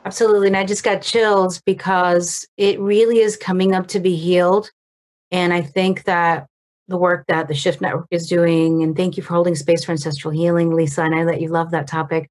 Absolutely. 0.04 0.46
And 0.48 0.56
I 0.56 0.64
just 0.64 0.84
got 0.84 1.02
chills 1.02 1.60
because 1.60 2.46
it 2.56 2.80
really 2.80 3.18
is 3.18 3.36
coming 3.36 3.74
up 3.74 3.88
to 3.88 4.00
be 4.00 4.16
healed. 4.16 4.70
And 5.30 5.52
I 5.52 5.60
think 5.60 6.04
that 6.04 6.46
the 6.88 6.96
work 6.96 7.26
that 7.28 7.48
the 7.48 7.54
Shift 7.54 7.82
Network 7.82 8.06
is 8.10 8.26
doing, 8.28 8.82
and 8.82 8.96
thank 8.96 9.16
you 9.16 9.22
for 9.22 9.34
holding 9.34 9.54
space 9.54 9.84
for 9.84 9.92
ancestral 9.92 10.32
healing, 10.32 10.74
Lisa. 10.74 11.02
And 11.02 11.14
I 11.14 11.24
let 11.24 11.42
you 11.42 11.48
love 11.48 11.70
that 11.72 11.86
topic. 11.86 12.30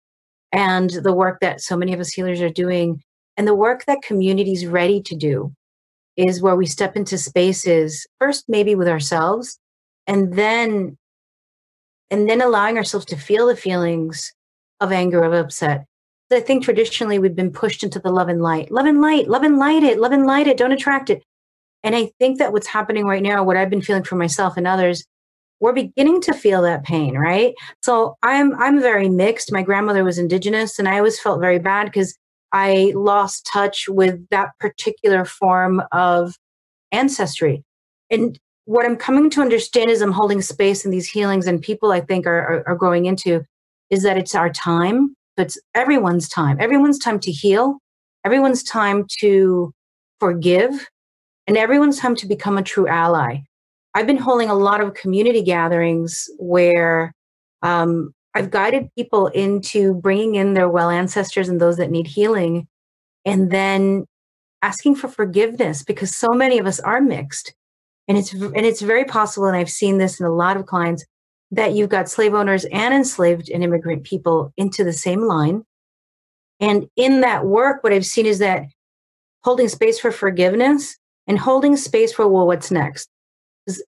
And 0.51 0.89
the 0.89 1.13
work 1.13 1.39
that 1.41 1.61
so 1.61 1.77
many 1.77 1.93
of 1.93 1.99
us 1.99 2.11
healers 2.11 2.41
are 2.41 2.49
doing, 2.49 3.03
and 3.35 3.47
the 3.47 3.53
work 3.53 3.85
that 3.85 4.01
communities 4.01 4.65
ready 4.65 5.01
to 5.03 5.15
do 5.15 5.53
is 6.15 6.41
where 6.41 6.55
we 6.55 6.65
step 6.65 6.95
into 6.95 7.17
spaces, 7.19 8.07
first, 8.19 8.45
maybe 8.47 8.73
with 8.73 8.87
ourselves, 8.87 9.59
and 10.07 10.33
then 10.33 10.97
and 12.09 12.29
then 12.29 12.41
allowing 12.41 12.77
ourselves 12.77 13.05
to 13.07 13.17
feel 13.17 13.47
the 13.47 13.55
feelings 13.55 14.33
of 14.79 14.91
anger 14.91 15.23
of 15.23 15.33
upset. 15.33 15.85
I 16.31 16.39
think 16.39 16.63
traditionally 16.63 17.19
we've 17.19 17.35
been 17.35 17.51
pushed 17.51 17.83
into 17.83 17.99
the 17.99 18.11
love 18.11 18.29
and 18.29 18.41
light 18.41 18.71
love 18.71 18.85
and 18.85 19.01
light 19.01 19.27
love 19.27 19.43
and 19.43 19.57
light 19.57 19.83
it 19.83 19.99
love 19.99 20.11
and 20.11 20.25
light 20.25 20.47
it 20.47 20.57
don't 20.57 20.71
attract 20.71 21.09
it. 21.09 21.23
And 21.83 21.95
i 21.95 22.11
think 22.19 22.39
that 22.39 22.51
what's 22.51 22.67
happening 22.67 23.05
right 23.05 23.23
now 23.23 23.43
what 23.43 23.57
i've 23.57 23.69
been 23.69 23.81
feeling 23.81 24.03
for 24.03 24.15
myself 24.15 24.57
and 24.57 24.67
others 24.67 25.05
we're 25.59 25.73
beginning 25.73 26.21
to 26.21 26.33
feel 26.33 26.61
that 26.61 26.83
pain 26.83 27.17
right? 27.17 27.53
So 27.81 28.17
i'm 28.23 28.53
i'm 28.61 28.79
very 28.81 29.09
mixed. 29.09 29.51
My 29.51 29.61
grandmother 29.61 30.03
was 30.03 30.17
indigenous 30.17 30.79
and 30.79 30.87
i 30.87 30.97
always 30.97 31.19
felt 31.19 31.39
very 31.41 31.59
bad 31.59 31.85
because 31.85 32.17
i 32.53 32.91
lost 32.95 33.47
touch 33.51 33.87
with 33.87 34.27
that 34.29 34.49
particular 34.59 35.25
form 35.25 35.81
of 35.91 36.35
ancestry. 36.91 37.63
And 38.09 38.39
what 38.67 38.85
I'm 38.85 38.97
coming 38.97 39.29
to 39.29 39.41
understand 39.41 39.89
as 39.89 40.01
I'm 40.01 40.11
holding 40.11 40.41
space 40.41 40.83
in 40.83 40.91
these 40.91 41.09
healings 41.09 41.47
and 41.47 41.61
people 41.61 41.93
I 41.93 42.01
think 42.01 42.27
are, 42.27 42.39
are, 42.39 42.67
are 42.67 42.75
going 42.75 43.05
into 43.05 43.45
is 43.89 44.03
that 44.03 44.17
it's 44.17 44.35
our 44.35 44.49
time. 44.49 45.15
But 45.37 45.47
it's 45.47 45.59
everyone's 45.73 46.27
time. 46.27 46.57
Everyone's 46.59 46.99
time 46.99 47.17
to 47.21 47.31
heal. 47.31 47.77
Everyone's 48.25 48.63
time 48.63 49.05
to 49.21 49.73
forgive 50.19 50.89
and 51.47 51.57
everyone's 51.57 51.97
time 51.97 52.13
to 52.15 52.27
become 52.27 52.57
a 52.57 52.63
true 52.63 52.89
ally. 52.89 53.37
I've 53.93 54.05
been 54.05 54.17
holding 54.17 54.49
a 54.49 54.53
lot 54.55 54.81
of 54.81 54.95
community 54.95 55.43
gatherings 55.43 56.29
where 56.37 57.13
um, 57.61 58.13
I've 58.33 58.51
guided 58.51 58.89
people 58.97 59.27
into 59.27 59.93
bringing 59.93 60.35
in 60.35 60.55
their 60.55 60.67
well 60.67 60.89
ancestors 60.89 61.47
and 61.47 61.61
those 61.61 61.77
that 61.77 61.89
need 61.89 62.05
healing, 62.05 62.67
and 63.23 63.49
then 63.49 64.05
asking 64.61 64.95
for 64.95 65.07
forgiveness 65.07 65.83
because 65.83 66.13
so 66.13 66.33
many 66.33 66.59
of 66.59 66.67
us 66.67 66.81
are 66.81 66.99
mixed 66.99 67.53
and 68.07 68.17
it's 68.17 68.33
and 68.33 68.65
it's 68.65 68.81
very 68.81 69.05
possible 69.05 69.47
and 69.47 69.55
i've 69.57 69.69
seen 69.69 69.97
this 69.97 70.19
in 70.19 70.25
a 70.25 70.33
lot 70.33 70.57
of 70.57 70.65
clients 70.65 71.05
that 71.51 71.73
you've 71.73 71.89
got 71.89 72.09
slave 72.09 72.33
owners 72.33 72.65
and 72.65 72.93
enslaved 72.93 73.49
and 73.49 73.63
immigrant 73.63 74.03
people 74.03 74.51
into 74.57 74.83
the 74.83 74.93
same 74.93 75.21
line. 75.21 75.63
And 76.59 76.87
in 76.95 77.21
that 77.21 77.45
work 77.45 77.83
what 77.83 77.93
i've 77.93 78.05
seen 78.05 78.25
is 78.25 78.39
that 78.39 78.63
holding 79.43 79.69
space 79.69 79.99
for 79.99 80.11
forgiveness 80.11 80.97
and 81.27 81.37
holding 81.37 81.77
space 81.77 82.11
for 82.13 82.27
well 82.27 82.47
what's 82.47 82.71
next? 82.71 83.09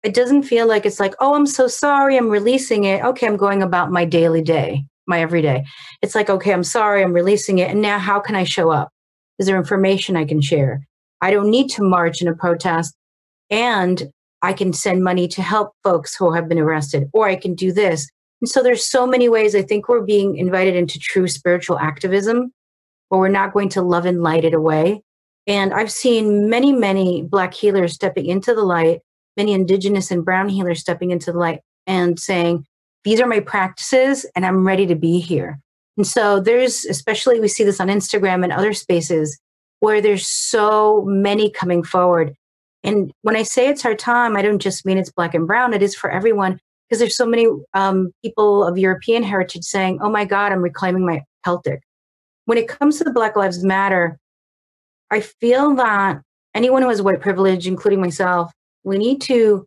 It 0.03 0.13
doesn't 0.13 0.43
feel 0.43 0.67
like 0.67 0.85
it's 0.85 0.99
like 0.99 1.15
oh 1.19 1.33
i'm 1.33 1.47
so 1.47 1.67
sorry 1.67 2.17
i'm 2.17 2.29
releasing 2.29 2.83
it. 2.83 3.03
Okay 3.03 3.27
i'm 3.27 3.37
going 3.37 3.63
about 3.63 3.91
my 3.91 4.05
daily 4.05 4.41
day 4.41 4.85
my 5.07 5.21
everyday. 5.21 5.65
It's 6.01 6.15
like 6.15 6.29
okay 6.29 6.51
i'm 6.51 6.63
sorry 6.63 7.03
i'm 7.03 7.13
releasing 7.13 7.59
it 7.59 7.71
and 7.71 7.81
now 7.81 7.97
how 7.97 8.19
can 8.19 8.35
i 8.35 8.43
show 8.43 8.69
up? 8.69 8.89
Is 9.39 9.45
there 9.45 9.57
information 9.57 10.17
i 10.17 10.25
can 10.25 10.41
share? 10.41 10.85
I 11.21 11.31
don't 11.31 11.49
need 11.49 11.69
to 11.69 11.83
march 11.83 12.21
in 12.21 12.27
a 12.27 12.35
protest 12.35 12.95
and 13.49 14.11
I 14.41 14.53
can 14.53 14.73
send 14.73 15.03
money 15.03 15.27
to 15.29 15.41
help 15.41 15.73
folks 15.83 16.15
who 16.15 16.33
have 16.33 16.47
been 16.47 16.59
arrested, 16.59 17.09
or 17.13 17.27
I 17.27 17.35
can 17.35 17.55
do 17.55 17.71
this. 17.71 18.09
And 18.41 18.49
so 18.49 18.61
there's 18.61 18.85
so 18.85 19.07
many 19.07 19.29
ways 19.29 19.55
I 19.55 19.63
think 19.63 19.89
we're 19.89 20.05
being 20.05 20.37
invited 20.37 20.75
into 20.75 20.99
true 20.99 21.27
spiritual 21.27 21.79
activism, 21.79 22.51
but 23.09 23.17
we're 23.17 23.29
not 23.29 23.53
going 23.53 23.69
to 23.69 23.81
love 23.81 24.05
and 24.05 24.21
light 24.21 24.45
it 24.45 24.53
away. 24.53 25.01
And 25.47 25.73
I've 25.73 25.91
seen 25.91 26.49
many, 26.49 26.71
many 26.71 27.23
Black 27.23 27.53
healers 27.53 27.93
stepping 27.93 28.27
into 28.27 28.53
the 28.53 28.63
light, 28.63 28.99
many 29.37 29.53
Indigenous 29.53 30.11
and 30.11 30.23
Brown 30.23 30.49
healers 30.49 30.79
stepping 30.79 31.11
into 31.11 31.31
the 31.31 31.39
light 31.39 31.61
and 31.87 32.19
saying, 32.19 32.65
These 33.05 33.21
are 33.21 33.27
my 33.27 33.39
practices, 33.39 34.25
and 34.35 34.45
I'm 34.45 34.67
ready 34.67 34.85
to 34.87 34.95
be 34.95 35.19
here. 35.19 35.59
And 35.95 36.05
so 36.05 36.39
there's, 36.39 36.85
especially 36.85 37.39
we 37.39 37.47
see 37.47 37.63
this 37.63 37.79
on 37.79 37.87
Instagram 37.87 38.43
and 38.43 38.53
other 38.53 38.73
spaces 38.73 39.39
where 39.79 40.01
there's 40.01 40.27
so 40.27 41.03
many 41.07 41.49
coming 41.49 41.81
forward. 41.81 42.35
And 42.87 43.11
when 43.21 43.35
I 43.35 43.43
say 43.43 43.67
it's 43.67 43.83
our 43.83 43.95
time, 43.95 44.37
I 44.37 44.41
don't 44.41 44.59
just 44.59 44.85
mean 44.85 44.97
it's 44.97 45.11
black 45.11 45.33
and 45.33 45.45
brown, 45.45 45.73
it 45.73 45.83
is 45.83 45.93
for 45.93 46.09
everyone 46.09 46.57
because 46.87 46.99
there's 46.99 47.17
so 47.17 47.25
many 47.25 47.45
um, 47.73 48.13
people 48.23 48.63
of 48.63 48.77
European 48.77 49.23
heritage 49.23 49.65
saying, 49.65 49.99
oh 50.01 50.09
my 50.09 50.23
God, 50.23 50.53
I'm 50.53 50.61
reclaiming 50.61 51.05
my 51.05 51.21
Celtic. 51.43 51.81
When 52.45 52.57
it 52.57 52.69
comes 52.69 52.97
to 52.97 53.03
the 53.03 53.11
Black 53.11 53.35
Lives 53.35 53.61
Matter, 53.61 54.17
I 55.11 55.19
feel 55.19 55.75
that 55.75 56.21
anyone 56.55 56.81
who 56.81 56.87
has 56.87 57.01
white 57.01 57.19
privilege, 57.19 57.67
including 57.67 57.99
myself, 57.99 58.53
we 58.85 58.97
need 58.97 59.19
to 59.23 59.65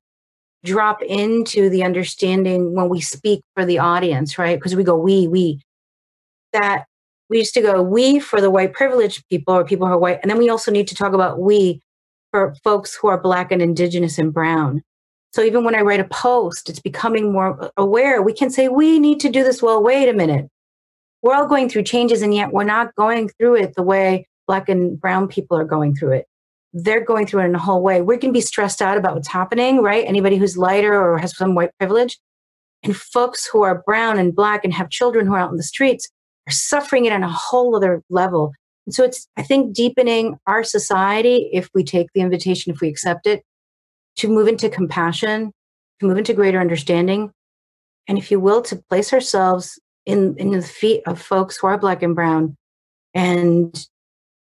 drop 0.64 1.02
into 1.02 1.68
the 1.68 1.84
understanding 1.84 2.74
when 2.74 2.88
we 2.88 3.02
speak 3.02 3.42
for 3.54 3.66
the 3.66 3.80
audience, 3.80 4.38
right? 4.38 4.58
Because 4.58 4.74
we 4.74 4.82
go, 4.82 4.96
we, 4.96 5.28
we, 5.28 5.60
that 6.54 6.86
we 7.28 7.36
used 7.36 7.52
to 7.52 7.60
go, 7.60 7.82
we 7.82 8.18
for 8.18 8.40
the 8.40 8.50
white 8.50 8.72
privileged 8.72 9.28
people 9.28 9.54
or 9.54 9.62
people 9.62 9.86
who 9.86 9.92
are 9.92 9.98
white. 9.98 10.20
And 10.22 10.30
then 10.30 10.38
we 10.38 10.48
also 10.48 10.70
need 10.70 10.88
to 10.88 10.94
talk 10.94 11.12
about 11.12 11.38
we 11.38 11.82
for 12.30 12.54
folks 12.62 12.94
who 12.94 13.08
are 13.08 13.20
Black 13.20 13.50
and 13.52 13.62
Indigenous 13.62 14.18
and 14.18 14.32
Brown. 14.32 14.82
So 15.32 15.42
even 15.42 15.64
when 15.64 15.75
I 15.75 15.80
write 15.80 16.00
a 16.00 16.04
post, 16.04 16.68
it's 16.68 16.80
becoming 16.80 17.32
more 17.32 17.70
aware. 17.76 18.20
We 18.20 18.32
can 18.32 18.50
say, 18.50 18.68
we 18.68 18.99
need 18.99 19.20
to 19.20 19.28
do 19.28 19.44
this. 19.44 19.62
Well, 19.62 19.82
wait 19.82 20.08
a 20.08 20.12
minute. 20.12 20.49
We're 21.22 21.34
all 21.34 21.46
going 21.46 21.68
through 21.68 21.84
changes, 21.84 22.22
and 22.22 22.34
yet 22.34 22.52
we're 22.52 22.64
not 22.64 22.94
going 22.96 23.28
through 23.28 23.56
it 23.56 23.75
the 23.76 23.82
way 23.82 24.26
Black 24.46 24.68
and 24.68 25.00
Brown 25.00 25.28
people 25.28 25.56
are 25.56 25.64
going 25.64 25.94
through 25.94 26.12
it. 26.12 26.26
They're 26.72 27.04
going 27.04 27.26
through 27.26 27.42
it 27.42 27.46
in 27.46 27.54
a 27.54 27.58
whole 27.58 27.82
way. 27.82 28.00
We 28.00 28.16
can 28.16 28.32
be 28.32 28.40
stressed 28.40 28.80
out 28.80 28.96
about 28.96 29.14
what's 29.14 29.28
happening, 29.28 29.82
right? 29.82 30.04
Anybody 30.06 30.37
who's 30.37 30.56
lighter 30.56 30.94
or 30.94 31.18
has 31.18 31.37
some 31.37 31.54
white 31.54 31.70
privilege. 31.78 32.18
And 32.82 32.96
folks 32.96 33.46
who 33.46 33.62
are 33.62 33.82
brown 33.82 34.18
and 34.18 34.34
black 34.34 34.64
and 34.64 34.72
have 34.72 34.88
children 34.88 35.26
who 35.26 35.34
are 35.34 35.38
out 35.38 35.50
in 35.50 35.56
the 35.56 35.62
streets 35.62 36.08
are 36.49 36.52
suffering 36.52 37.04
it 37.04 37.12
on 37.12 37.22
a 37.22 37.28
whole 37.28 37.76
other 37.76 38.02
level. 38.08 38.52
And 38.87 38.94
so 38.94 39.04
it's, 39.04 39.28
I 39.37 39.42
think, 39.42 39.75
deepening 39.75 40.38
our 40.46 40.64
society 40.64 41.50
if 41.52 41.68
we 41.75 41.84
take 41.84 42.08
the 42.14 42.20
invitation, 42.20 42.72
if 42.72 42.80
we 42.80 42.88
accept 42.88 43.26
it, 43.26 43.42
to 44.16 44.28
move 44.28 44.49
into 44.49 44.68
compassion, 44.68 45.52
to 46.00 46.06
move 46.06 46.18
into 46.18 46.34
greater 46.34 46.60
understanding, 46.60 47.30
and 48.08 48.18
if 48.18 48.30
you 48.30 48.40
will, 48.40 48.62
to 48.62 48.82
place 48.88 49.12
ourselves 49.12 49.78
in, 50.06 50.34
in 50.38 50.50
the 50.50 50.62
feet 50.62 51.02
of 51.06 51.20
folks 51.20 51.56
who 51.56 51.66
are 51.66 51.78
black 51.78 52.02
and 52.02 52.14
brown. 52.14 52.56
And 53.14 53.87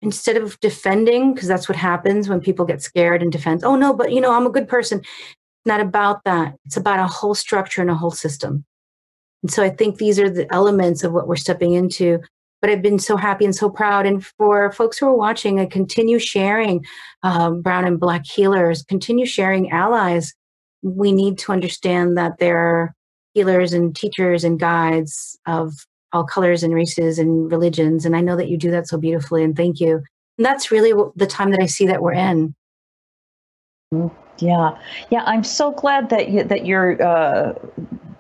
instead 0.01 0.37
of 0.37 0.59
defending, 0.61 1.33
because 1.33 1.49
that's 1.49 1.69
what 1.69 1.77
happens 1.77 2.29
when 2.29 2.41
people 2.41 2.65
get 2.65 2.83
scared 2.83 3.23
and 3.23 3.31
defend, 3.31 3.65
oh 3.65 3.77
no, 3.77 3.93
but 3.93 4.13
you 4.13 4.21
know, 4.21 4.33
I'm 4.33 4.47
a 4.47 4.51
good 4.51 4.69
person. 4.69 4.99
It's 5.01 5.67
not 5.67 5.81
about 5.81 6.25
that. 6.25 6.57
It's 6.65 6.77
about 6.77 6.99
a 6.99 7.07
whole 7.07 7.35
structure 7.35 7.81
and 7.81 7.91
a 7.91 7.95
whole 7.95 8.11
system. 8.11 8.65
And 9.43 9.51
so 9.53 9.63
I 9.63 9.71
think 9.71 9.99
these 9.99 10.19
are 10.19 10.31
the 10.31 10.53
elements 10.53 11.05
of 11.05 11.13
what 11.13 11.29
we're 11.29 11.37
stepping 11.37 11.73
into 11.73 12.21
but 12.63 12.71
I've 12.71 12.81
been 12.81 13.01
so 13.01 13.17
happy 13.17 13.45
and 13.45 13.55
so 13.55 13.69
proud. 13.69 14.07
And 14.07 14.25
for 14.25 14.71
folks 14.73 14.97
who 14.97 15.07
are 15.07 15.17
watching, 15.17 15.59
I 15.59 15.67
continue 15.67 16.21
sharing 16.21 16.85
um, 17.25 17.61
brown 17.61 17.85
and 17.85 17.99
black 17.99 18.25
healers, 18.25 18.85
continue 18.85 19.27
sharing 19.27 19.71
allies. 19.71 20.33
We 20.83 21.11
need 21.13 21.39
to 21.39 21.53
understand 21.53 22.17
that 22.17 22.39
there 22.39 22.57
are 22.57 22.95
healers 23.35 23.73
and 23.73 23.95
teachers 23.95 24.45
and 24.45 24.61
guides 24.61 25.37
of 25.47 25.73
all 26.13 26.25
colors 26.25 26.63
and 26.63 26.73
races 26.73 27.19
and 27.19 27.51
religions. 27.51 28.07
And 28.07 28.15
I 28.15 28.21
know 28.21 28.37
that 28.37 28.49
you 28.49 28.57
do 28.57 28.71
that 28.71 28.87
so 28.87 28.97
beautifully, 28.97 29.43
and 29.43 29.57
thank 29.57 29.81
you. 29.81 30.03
And 30.39 30.47
that's 30.47 30.71
really 30.71 30.93
the 31.17 31.27
time 31.27 31.51
that 31.51 31.61
I 31.61 31.67
see 31.67 31.87
that 31.87 32.01
we're 32.01 32.13
in. 32.13 32.55
Yeah, 34.39 34.79
yeah. 35.11 35.25
I'm 35.27 35.45
so 35.45 35.73
glad 35.73 36.11
that 36.11 36.31
you, 36.31 36.45
that 36.45 36.65
you're 36.65 37.03
uh, 37.03 37.55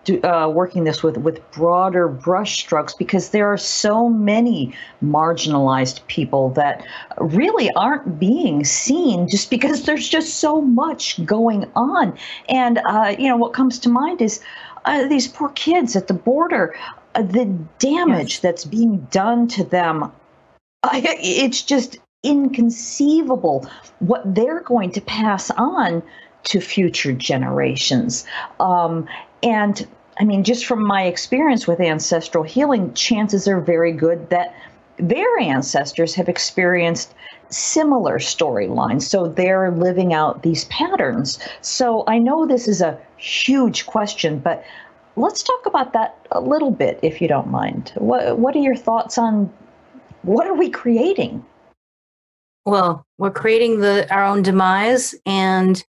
do, 0.04 0.20
uh, 0.22 0.48
working 0.48 0.84
this 0.84 1.02
with 1.02 1.16
with 1.18 1.48
broader 1.52 2.08
brushstrokes 2.08 2.96
because 2.96 3.30
there 3.30 3.52
are 3.52 3.58
so 3.58 4.08
many 4.08 4.74
marginalized 5.02 6.04
people 6.06 6.50
that 6.50 6.84
really 7.18 7.70
aren't 7.72 8.18
being 8.18 8.64
seen 8.64 9.28
just 9.28 9.50
because 9.50 9.82
there's 9.86 10.08
just 10.08 10.34
so 10.34 10.60
much 10.60 11.24
going 11.24 11.70
on. 11.76 12.16
And 12.48 12.78
uh, 12.78 13.14
you 13.18 13.28
know 13.28 13.36
what 13.36 13.52
comes 13.52 13.78
to 13.80 13.88
mind 13.88 14.20
is 14.20 14.40
uh, 14.84 15.06
these 15.06 15.28
poor 15.28 15.50
kids 15.50 15.94
at 15.94 16.08
the 16.08 16.14
border, 16.14 16.74
uh, 17.14 17.22
the 17.22 17.44
damage 17.78 18.34
yes. 18.34 18.40
that's 18.40 18.64
being 18.64 19.06
done 19.10 19.46
to 19.48 19.64
them. 19.64 20.10
it's 20.92 21.62
just 21.62 21.96
inconceivable 22.24 23.68
what 23.98 24.22
they're 24.34 24.60
going 24.60 24.90
to 24.92 25.00
pass 25.00 25.50
on 25.52 26.02
to 26.44 26.60
future 26.60 27.12
generations. 27.12 28.24
Um, 28.58 29.08
and 29.42 29.86
I 30.20 30.24
mean, 30.24 30.44
just 30.44 30.66
from 30.66 30.84
my 30.84 31.04
experience 31.04 31.66
with 31.66 31.80
ancestral 31.80 32.44
healing, 32.44 32.92
chances 32.94 33.48
are 33.48 33.60
very 33.60 33.92
good 33.92 34.30
that 34.30 34.54
their 34.98 35.38
ancestors 35.38 36.14
have 36.14 36.28
experienced 36.28 37.14
similar 37.48 38.18
storylines. 38.18 39.02
So 39.02 39.26
they're 39.26 39.70
living 39.70 40.12
out 40.12 40.42
these 40.42 40.64
patterns. 40.66 41.38
So 41.60 42.04
I 42.06 42.18
know 42.18 42.46
this 42.46 42.68
is 42.68 42.80
a 42.80 42.98
huge 43.16 43.86
question, 43.86 44.38
but 44.38 44.64
let's 45.16 45.42
talk 45.42 45.66
about 45.66 45.92
that 45.94 46.26
a 46.30 46.40
little 46.40 46.70
bit, 46.70 46.98
if 47.02 47.20
you 47.20 47.28
don't 47.28 47.48
mind. 47.48 47.92
What, 47.96 48.38
what 48.38 48.54
are 48.54 48.60
your 48.60 48.76
thoughts 48.76 49.18
on 49.18 49.52
what 50.22 50.46
are 50.46 50.54
we 50.54 50.70
creating? 50.70 51.44
Well, 52.64 53.04
we're 53.18 53.32
creating 53.32 53.80
the 53.80 54.06
our 54.14 54.24
own 54.24 54.42
demise 54.42 55.14
and 55.26 55.84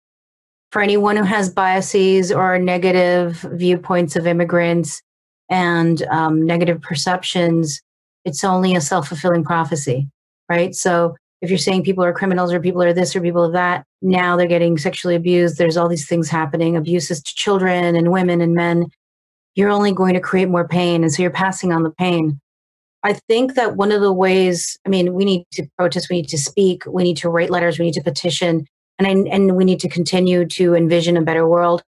for 0.73 0.81
anyone 0.81 1.17
who 1.17 1.23
has 1.23 1.51
biases 1.51 2.33
or 2.33 2.59
negative 2.59 3.47
viewpoints 3.53 4.17
of 4.17 4.27
immigrants 4.27 5.03
and 5.51 6.03
um, 6.05 6.45
negative 6.45 6.81
perceptions, 6.81 7.81
it's 8.25 8.43
only 8.43 8.75
a 8.75 8.81
self 8.81 9.09
fulfilling 9.09 9.45
prophecy, 9.45 10.09
right? 10.49 10.75
So 10.75 11.15
if 11.43 11.51
you're 11.51 11.59
saying 11.59 11.83
people 11.83 12.03
are 12.05 12.13
criminals 12.15 12.55
or 12.55 12.61
people 12.61 12.83
are 12.83 12.95
this 12.95 13.15
or 13.15 13.21
people 13.21 13.45
are 13.45 13.53
that, 13.53 13.85
now 14.01 14.35
they're 14.37 14.47
getting 14.47 14.79
sexually 14.79 15.15
abused, 15.15 15.59
there's 15.59 15.77
all 15.77 15.89
these 15.89 16.09
things 16.09 16.31
happening, 16.31 16.75
abuses 16.75 17.23
to 17.23 17.35
children 17.35 17.95
and 17.95 18.11
women 18.11 18.41
and 18.41 18.55
men, 18.55 18.87
you're 19.55 19.71
only 19.71 19.93
going 19.93 20.15
to 20.15 20.21
create 20.21 20.49
more 20.49 20.67
pain. 20.67 21.03
And 21.03 21.13
so 21.13 21.21
you're 21.21 21.31
passing 21.31 21.71
on 21.71 21.83
the 21.83 21.91
pain. 21.91 22.41
I 23.03 23.15
think 23.29 23.57
that 23.57 23.77
one 23.77 23.93
of 23.93 24.01
the 24.01 24.13
ways, 24.13 24.79
I 24.87 24.89
mean, 24.89 25.13
we 25.13 25.27
need 25.27 25.45
to 25.53 25.67
protest, 25.77 26.09
we 26.09 26.17
need 26.17 26.29
to 26.29 26.39
speak, 26.39 26.85
we 26.87 27.03
need 27.03 27.19
to 27.19 27.29
write 27.29 27.51
letters, 27.51 27.79
we 27.79 27.85
need 27.85 27.95
to 27.95 28.03
petition, 28.03 28.65
and 29.05 29.29
I, 29.29 29.35
and 29.35 29.57
we 29.57 29.65
need 29.65 29.81
to 29.81 29.89
continue 29.89 30.47
to 30.47 30.75
envision 30.75 31.17
a 31.17 31.23
better 31.23 31.47
world. 31.47 31.83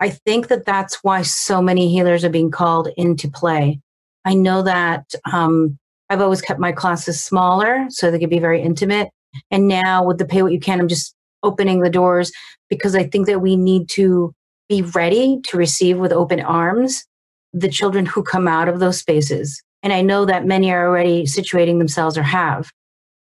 I 0.00 0.10
think 0.10 0.48
that 0.48 0.64
that's 0.64 1.02
why 1.02 1.22
so 1.22 1.60
many 1.60 1.90
healers 1.90 2.24
are 2.24 2.30
being 2.30 2.50
called 2.50 2.88
into 2.96 3.30
play. 3.30 3.80
I 4.24 4.34
know 4.34 4.62
that 4.62 5.14
um, 5.30 5.78
I've 6.08 6.20
always 6.20 6.40
kept 6.40 6.60
my 6.60 6.72
classes 6.72 7.22
smaller 7.22 7.86
so 7.88 8.10
they 8.10 8.18
could 8.18 8.30
be 8.30 8.38
very 8.38 8.62
intimate. 8.62 9.08
And 9.50 9.68
now 9.68 10.04
with 10.04 10.18
the 10.18 10.24
pay 10.24 10.42
what 10.42 10.52
you 10.52 10.60
can, 10.60 10.80
I'm 10.80 10.88
just 10.88 11.14
opening 11.42 11.80
the 11.80 11.90
doors 11.90 12.32
because 12.68 12.94
I 12.94 13.04
think 13.04 13.26
that 13.26 13.40
we 13.40 13.56
need 13.56 13.88
to 13.90 14.32
be 14.68 14.82
ready 14.82 15.40
to 15.44 15.56
receive 15.56 15.98
with 15.98 16.12
open 16.12 16.40
arms 16.40 17.04
the 17.52 17.68
children 17.68 18.06
who 18.06 18.22
come 18.22 18.46
out 18.46 18.68
of 18.68 18.80
those 18.80 18.98
spaces. 18.98 19.62
And 19.82 19.92
I 19.92 20.02
know 20.02 20.24
that 20.24 20.46
many 20.46 20.70
are 20.72 20.86
already 20.86 21.24
situating 21.24 21.78
themselves 21.78 22.16
or 22.16 22.22
have. 22.22 22.70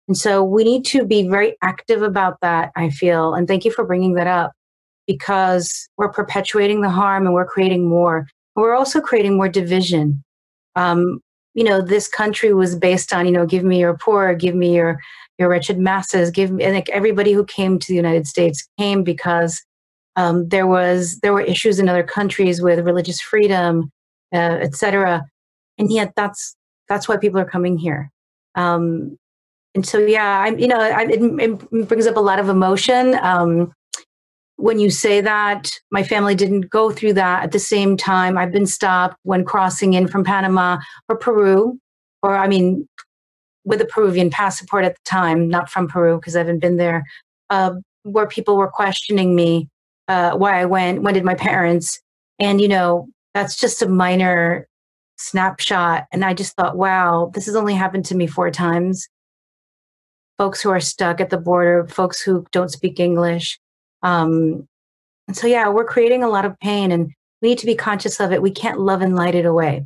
And 0.08 0.18
so 0.18 0.44
we 0.44 0.64
need 0.64 0.86
to 0.86 1.06
be 1.06 1.28
very 1.28 1.56
active 1.62 2.02
about 2.02 2.38
that, 2.42 2.72
I 2.76 2.90
feel. 2.90 3.34
And 3.34 3.48
thank 3.48 3.66
you 3.66 3.72
for 3.72 3.86
bringing 3.86 4.14
that 4.16 4.28
up 4.28 4.52
because 5.08 5.88
we're 5.98 6.12
perpetuating 6.12 6.82
the 6.82 6.90
harm 6.90 7.26
and 7.26 7.34
we're 7.34 7.46
creating 7.46 7.88
more. 7.88 8.28
We're 8.56 8.76
also 8.76 9.02
creating 9.02 9.36
more 9.36 9.50
division. 9.50 10.24
Um, 10.76 11.22
you 11.54 11.64
know, 11.64 11.82
this 11.82 12.08
country 12.08 12.54
was 12.54 12.76
based 12.76 13.14
on, 13.14 13.26
you 13.26 13.32
know, 13.32 13.46
give 13.46 13.64
me 13.64 13.80
your 13.80 13.98
poor, 13.98 14.36
give 14.36 14.56
me 14.56 14.76
your 14.76 15.00
your 15.38 15.50
wretched 15.50 15.78
masses, 15.78 16.32
give 16.32 16.52
me 16.52 16.70
like 16.72 16.90
everybody 16.90 17.34
who 17.34 17.44
came 17.44 17.78
to 17.78 17.88
the 17.88 17.96
United 17.96 18.26
States 18.26 18.68
came 18.80 19.04
because 19.04 19.62
um, 20.16 20.48
there 20.48 20.68
was 20.68 21.20
there 21.20 21.34
were 21.34 21.42
issues 21.42 21.80
in 21.80 21.90
other 21.90 22.04
countries 22.04 22.62
with 22.62 22.80
religious 22.80 23.20
freedom, 23.20 23.92
uh, 24.34 24.60
etc. 24.62 25.26
And 25.78 25.92
yet 25.92 26.14
that's 26.16 26.56
that's 26.88 27.08
why 27.08 27.18
people 27.18 27.40
are 27.40 27.50
coming 27.50 27.78
here. 27.78 28.12
Um, 28.56 29.18
and 29.76 29.86
so 29.86 30.00
yeah 30.00 30.40
i'm 30.40 30.58
you 30.58 30.68
know 30.68 30.80
I, 30.80 31.04
it, 31.04 31.22
it, 31.22 31.88
brings 31.88 32.08
up 32.08 32.18
a 32.18 32.22
lot 32.22 32.40
of 32.40 32.50
emotion 32.50 33.16
um, 33.22 33.74
when 34.58 34.80
you 34.80 34.90
say 34.90 35.22
that 35.22 35.70
my 35.92 36.02
family 36.02 36.34
didn't 36.34 36.70
go 36.70 36.92
through 36.92 37.14
that 37.14 37.44
at 37.44 37.52
the 37.52 37.60
same 37.60 37.98
time 37.98 38.38
i've 38.38 38.52
been 38.52 38.66
stopped 38.66 39.18
when 39.24 39.46
crossing 39.46 39.94
in 39.94 40.08
from 40.08 40.24
panama 40.24 40.78
or 41.10 41.18
peru 41.18 41.80
or 42.24 42.36
i 42.36 42.48
mean 42.48 42.88
with 43.66 43.82
a 43.82 43.86
peruvian 43.86 44.30
passport 44.30 44.86
at 44.86 44.96
the 44.96 45.02
time 45.06 45.48
not 45.50 45.70
from 45.70 45.88
peru 45.88 46.18
because 46.18 46.36
i 46.36 46.40
haven't 46.40 46.60
been 46.60 46.78
there 46.78 47.04
uh, 47.50 47.74
where 48.04 48.28
people 48.28 48.58
were 48.58 48.70
questioning 48.70 49.36
me 49.36 49.68
uh, 50.08 50.32
why 50.32 50.60
i 50.60 50.66
went 50.66 51.02
when 51.02 51.14
did 51.14 51.26
my 51.26 51.36
parents 51.36 52.02
and 52.40 52.62
you 52.62 52.68
know 52.68 53.08
that's 53.34 53.58
just 53.58 53.82
a 53.82 53.90
minor 53.90 54.66
snapshot. 55.18 56.06
And 56.12 56.24
I 56.24 56.34
just 56.34 56.56
thought, 56.56 56.78
wow, 56.78 57.32
this 57.34 57.46
has 57.46 57.56
only 57.56 57.74
happened 57.74 58.06
to 58.06 58.16
me 58.16 58.28
four 58.28 58.52
times. 58.52 59.08
Folks 60.38 60.62
who 60.62 60.70
are 60.70 60.80
stuck 60.80 61.22
at 61.22 61.30
the 61.30 61.38
border, 61.38 61.88
folks 61.88 62.22
who 62.22 62.46
don't 62.52 62.72
speak 62.72 63.00
English. 63.00 63.60
Um, 64.04 64.68
and 65.28 65.36
so, 65.36 65.48
yeah, 65.48 65.70
we're 65.70 65.86
creating 65.86 66.24
a 66.24 66.30
lot 66.30 66.46
of 66.46 66.60
pain 66.60 66.92
and 66.92 67.12
we 67.42 67.50
need 67.50 67.58
to 67.60 67.66
be 67.66 67.76
conscious 67.76 68.20
of 68.20 68.32
it. 68.32 68.42
We 68.42 68.52
can't 68.52 68.80
love 68.80 69.02
and 69.02 69.16
light 69.16 69.36
it 69.36 69.46
away. 69.46 69.86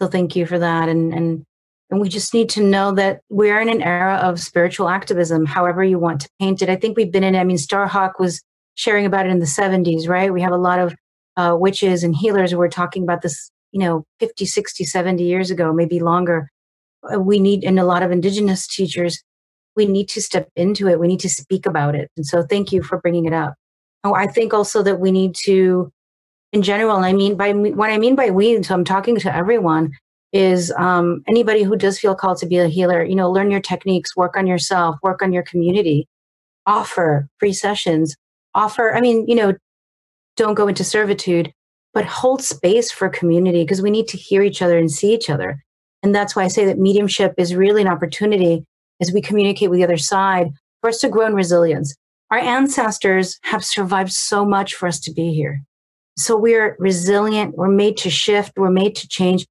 So 0.00 0.08
thank 0.08 0.34
you 0.34 0.46
for 0.46 0.58
that. 0.58 0.88
And, 0.88 1.12
and, 1.12 1.44
and 1.90 2.00
we 2.00 2.08
just 2.08 2.32
need 2.32 2.48
to 2.50 2.62
know 2.62 2.92
that 2.92 3.20
we're 3.28 3.60
in 3.60 3.68
an 3.68 3.82
era 3.82 4.16
of 4.16 4.40
spiritual 4.40 4.88
activism, 4.88 5.44
however 5.44 5.84
you 5.84 5.98
want 5.98 6.22
to 6.22 6.28
paint 6.40 6.62
it. 6.62 6.70
I 6.70 6.76
think 6.76 6.96
we've 6.96 7.12
been 7.12 7.24
in, 7.24 7.36
I 7.36 7.44
mean, 7.44 7.58
Starhawk 7.58 8.12
was 8.18 8.40
sharing 8.76 9.04
about 9.04 9.26
it 9.26 9.30
in 9.30 9.40
the 9.40 9.46
70s, 9.46 10.08
right? 10.08 10.32
We 10.32 10.40
have 10.40 10.52
a 10.52 10.56
lot 10.56 10.78
of 10.78 10.94
uh, 11.36 11.54
witches 11.58 12.02
and 12.02 12.16
healers 12.16 12.50
who 12.50 12.58
were 12.58 12.68
talking 12.68 13.02
about 13.02 13.22
this 13.22 13.50
you 13.72 13.80
know 13.80 14.04
50 14.18 14.46
60 14.46 14.84
70 14.84 15.24
years 15.24 15.50
ago 15.50 15.72
maybe 15.72 16.00
longer 16.00 16.50
uh, 17.12 17.18
we 17.18 17.38
need 17.38 17.64
and 17.64 17.78
a 17.78 17.84
lot 17.84 18.02
of 18.02 18.10
indigenous 18.10 18.66
teachers 18.66 19.22
we 19.80 19.86
need 19.86 20.08
to 20.10 20.22
step 20.22 20.48
into 20.56 20.88
it. 20.88 21.00
We 21.00 21.08
need 21.08 21.20
to 21.20 21.28
speak 21.28 21.66
about 21.66 21.94
it. 21.94 22.10
And 22.16 22.26
so 22.26 22.42
thank 22.42 22.72
you 22.72 22.82
for 22.82 22.98
bringing 22.98 23.24
it 23.24 23.32
up. 23.32 23.54
Oh, 24.04 24.14
i 24.14 24.26
think 24.26 24.54
also 24.54 24.82
that 24.82 24.98
we 24.98 25.10
need 25.10 25.34
to 25.44 25.92
in 26.52 26.62
general 26.62 26.96
i 26.96 27.12
mean 27.12 27.36
by 27.36 27.52
what 27.52 27.90
i 27.90 27.98
mean 27.98 28.16
by 28.16 28.30
we 28.30 28.62
so 28.62 28.74
i'm 28.74 28.82
talking 28.82 29.18
to 29.18 29.34
everyone 29.34 29.92
is 30.32 30.72
um, 30.78 31.22
anybody 31.28 31.64
who 31.64 31.76
does 31.76 31.98
feel 31.98 32.14
called 32.14 32.38
to 32.38 32.46
be 32.46 32.56
a 32.56 32.66
healer 32.68 33.04
you 33.04 33.14
know 33.14 33.30
learn 33.30 33.50
your 33.50 33.60
techniques 33.60 34.16
work 34.16 34.38
on 34.38 34.46
yourself 34.46 34.96
work 35.02 35.20
on 35.20 35.34
your 35.34 35.42
community 35.42 36.08
offer 36.66 37.28
free 37.38 37.52
sessions 37.52 38.16
offer 38.54 38.94
i 38.94 39.02
mean 39.02 39.26
you 39.28 39.34
know 39.34 39.52
don't 40.36 40.54
go 40.54 40.66
into 40.66 40.82
servitude 40.82 41.52
but 41.92 42.04
hold 42.04 42.42
space 42.42 42.90
for 42.90 43.08
community 43.08 43.62
because 43.62 43.82
we 43.82 43.90
need 43.90 44.08
to 44.08 44.16
hear 44.16 44.42
each 44.42 44.62
other 44.62 44.78
and 44.78 44.90
see 44.90 45.12
each 45.12 45.28
other. 45.28 45.62
And 46.02 46.14
that's 46.14 46.34
why 46.34 46.44
I 46.44 46.48
say 46.48 46.64
that 46.66 46.78
mediumship 46.78 47.34
is 47.36 47.54
really 47.54 47.82
an 47.82 47.88
opportunity 47.88 48.64
as 49.00 49.12
we 49.12 49.20
communicate 49.20 49.70
with 49.70 49.78
the 49.78 49.84
other 49.84 49.96
side 49.96 50.50
for 50.80 50.90
us 50.90 50.98
to 50.98 51.08
grow 51.08 51.26
in 51.26 51.34
resilience. 51.34 51.94
Our 52.30 52.38
ancestors 52.38 53.38
have 53.42 53.64
survived 53.64 54.12
so 54.12 54.44
much 54.44 54.74
for 54.74 54.86
us 54.86 55.00
to 55.00 55.12
be 55.12 55.32
here. 55.32 55.62
So 56.16 56.36
we're 56.36 56.76
resilient. 56.78 57.56
We're 57.56 57.68
made 57.68 57.96
to 57.98 58.10
shift. 58.10 58.52
We're 58.56 58.70
made 58.70 58.94
to 58.96 59.08
change. 59.08 59.46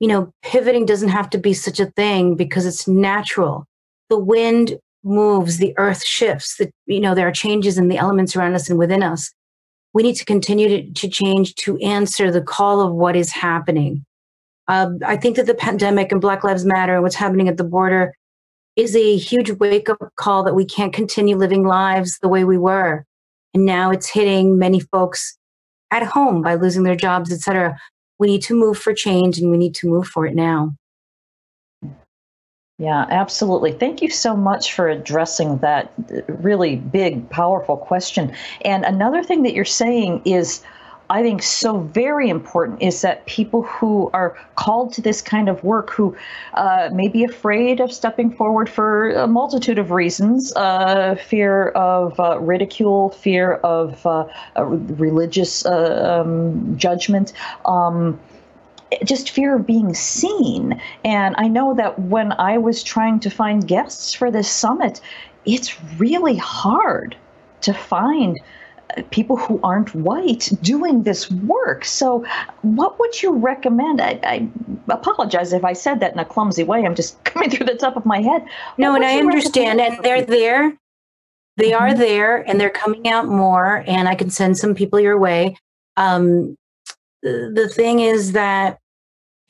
You 0.00 0.08
know, 0.08 0.32
pivoting 0.42 0.86
doesn't 0.86 1.10
have 1.10 1.30
to 1.30 1.38
be 1.38 1.52
such 1.52 1.78
a 1.78 1.86
thing 1.86 2.34
because 2.34 2.66
it's 2.66 2.88
natural. 2.88 3.66
The 4.08 4.18
wind 4.18 4.78
moves, 5.04 5.58
the 5.58 5.74
earth 5.76 6.04
shifts, 6.04 6.56
the, 6.56 6.70
you 6.86 7.00
know, 7.00 7.14
there 7.14 7.28
are 7.28 7.32
changes 7.32 7.78
in 7.78 7.88
the 7.88 7.98
elements 7.98 8.34
around 8.34 8.54
us 8.54 8.68
and 8.68 8.78
within 8.78 9.02
us 9.02 9.30
we 9.92 10.02
need 10.02 10.16
to 10.16 10.24
continue 10.24 10.68
to, 10.68 10.92
to 10.92 11.08
change 11.08 11.54
to 11.56 11.78
answer 11.78 12.30
the 12.30 12.40
call 12.40 12.80
of 12.80 12.92
what 12.92 13.16
is 13.16 13.32
happening. 13.32 14.04
Uh, 14.68 14.90
I 15.04 15.16
think 15.16 15.36
that 15.36 15.46
the 15.46 15.54
pandemic 15.54 16.12
and 16.12 16.20
Black 16.20 16.44
Lives 16.44 16.64
Matter 16.64 16.94
and 16.94 17.02
what's 17.02 17.16
happening 17.16 17.48
at 17.48 17.56
the 17.56 17.64
border 17.64 18.14
is 18.80 18.96
a 18.96 19.16
huge 19.16 19.50
wake 19.52 19.90
up 19.90 19.98
call 20.16 20.42
that 20.44 20.54
we 20.54 20.64
can't 20.64 20.92
continue 20.92 21.36
living 21.36 21.64
lives 21.64 22.18
the 22.18 22.28
way 22.28 22.44
we 22.44 22.56
were. 22.56 23.04
And 23.52 23.66
now 23.66 23.90
it's 23.90 24.08
hitting 24.08 24.58
many 24.58 24.80
folks 24.80 25.36
at 25.90 26.02
home 26.02 26.40
by 26.40 26.54
losing 26.54 26.84
their 26.84 26.96
jobs, 26.96 27.30
et 27.30 27.40
cetera. 27.40 27.78
We 28.18 28.28
need 28.28 28.42
to 28.42 28.54
move 28.54 28.78
for 28.78 28.94
change 28.94 29.38
and 29.38 29.50
we 29.50 29.58
need 29.58 29.74
to 29.76 29.86
move 29.86 30.06
for 30.06 30.26
it 30.26 30.34
now. 30.34 30.74
Yeah, 32.78 33.04
absolutely. 33.10 33.72
Thank 33.72 34.00
you 34.00 34.08
so 34.08 34.34
much 34.34 34.72
for 34.72 34.88
addressing 34.88 35.58
that 35.58 35.92
really 36.28 36.76
big, 36.76 37.28
powerful 37.28 37.76
question. 37.76 38.34
And 38.62 38.86
another 38.86 39.22
thing 39.22 39.42
that 39.42 39.52
you're 39.52 39.66
saying 39.66 40.22
is, 40.24 40.62
I 41.10 41.24
think 41.24 41.42
so 41.42 41.78
very 41.78 42.30
important 42.30 42.80
is 42.80 43.02
that 43.02 43.26
people 43.26 43.62
who 43.62 44.10
are 44.14 44.38
called 44.54 44.92
to 44.92 45.02
this 45.02 45.20
kind 45.20 45.48
of 45.48 45.62
work, 45.64 45.90
who 45.90 46.16
uh, 46.54 46.88
may 46.92 47.08
be 47.08 47.24
afraid 47.24 47.80
of 47.80 47.92
stepping 47.92 48.30
forward 48.30 48.70
for 48.70 49.10
a 49.10 49.26
multitude 49.26 49.80
of 49.80 49.90
reasons 49.90 50.52
uh, 50.54 51.16
fear 51.16 51.70
of 51.70 52.18
uh, 52.20 52.38
ridicule, 52.38 53.10
fear 53.10 53.54
of 53.54 54.06
uh, 54.06 54.24
religious 54.56 55.66
uh, 55.66 56.22
um, 56.22 56.78
judgment. 56.78 57.32
Um, 57.64 58.18
just 59.04 59.30
fear 59.30 59.56
of 59.56 59.66
being 59.66 59.94
seen. 59.94 60.80
And 61.04 61.34
I 61.38 61.48
know 61.48 61.74
that 61.74 61.98
when 61.98 62.32
I 62.32 62.58
was 62.58 62.82
trying 62.82 63.20
to 63.20 63.30
find 63.30 63.66
guests 63.66 64.14
for 64.14 64.30
this 64.30 64.48
summit, 64.50 65.00
it's 65.44 65.80
really 65.94 66.36
hard 66.36 67.16
to 67.62 67.72
find 67.72 68.38
people 69.10 69.36
who 69.36 69.60
aren't 69.62 69.94
white 69.94 70.50
doing 70.62 71.02
this 71.02 71.30
work. 71.30 71.84
So, 71.84 72.24
what 72.62 72.98
would 72.98 73.22
you 73.22 73.34
recommend? 73.34 74.00
I, 74.00 74.20
I, 74.22 74.48
apologize 74.88 75.52
if 75.52 75.64
I 75.64 75.72
said 75.72 76.00
that 76.00 76.12
in 76.12 76.18
a 76.18 76.24
clumsy 76.24 76.64
way. 76.64 76.84
I'm 76.84 76.94
just 76.94 77.22
coming 77.24 77.50
through 77.50 77.66
the 77.66 77.76
top 77.76 77.96
of 77.96 78.06
my 78.06 78.20
head. 78.20 78.44
No, 78.78 78.94
and 78.94 79.04
I 79.04 79.18
understand. 79.18 79.80
And 79.80 80.02
they're 80.02 80.24
there. 80.24 80.76
They 81.56 81.70
mm-hmm. 81.70 81.82
are 81.82 81.94
there 81.94 82.36
and 82.48 82.60
they're 82.60 82.70
coming 82.70 83.08
out 83.08 83.26
more. 83.26 83.84
And 83.86 84.08
I 84.08 84.14
can 84.14 84.30
send 84.30 84.56
some 84.56 84.74
people 84.74 84.98
your 84.98 85.18
way. 85.18 85.56
Um, 85.96 86.56
the 87.22 87.70
thing 87.74 88.00
is 88.00 88.32
that 88.32 88.78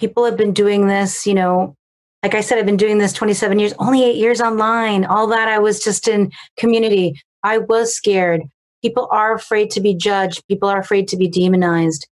people 0.01 0.25
have 0.25 0.37
been 0.37 0.53
doing 0.53 0.89
this, 0.89 1.27
you 1.27 1.35
know, 1.35 1.77
like 2.23 2.35
I 2.35 2.41
said, 2.41 2.59
I've 2.59 2.67
been 2.67 2.77
doing 2.77 2.99
this 2.99 3.13
27 3.13 3.59
years, 3.59 3.75
only 3.79 4.05
eight 4.05 4.17
years 4.17 4.41
online. 4.41 5.05
All 5.05 5.27
that 5.29 5.49
I 5.49 5.59
was 5.59 5.83
just 5.83 6.09
in 6.09 6.31
community. 6.59 7.21
I 7.43 7.59
was 7.59 7.95
scared. 7.95 8.43
People 8.83 9.09
are 9.11 9.35
afraid 9.35 9.71
to 9.73 9.81
be 9.81 9.95
judged. 9.95 10.47
People 10.49 10.69
are 10.69 10.79
afraid 10.79 11.09
to 11.09 11.17
be 11.17 11.29
demonized. 11.29 12.09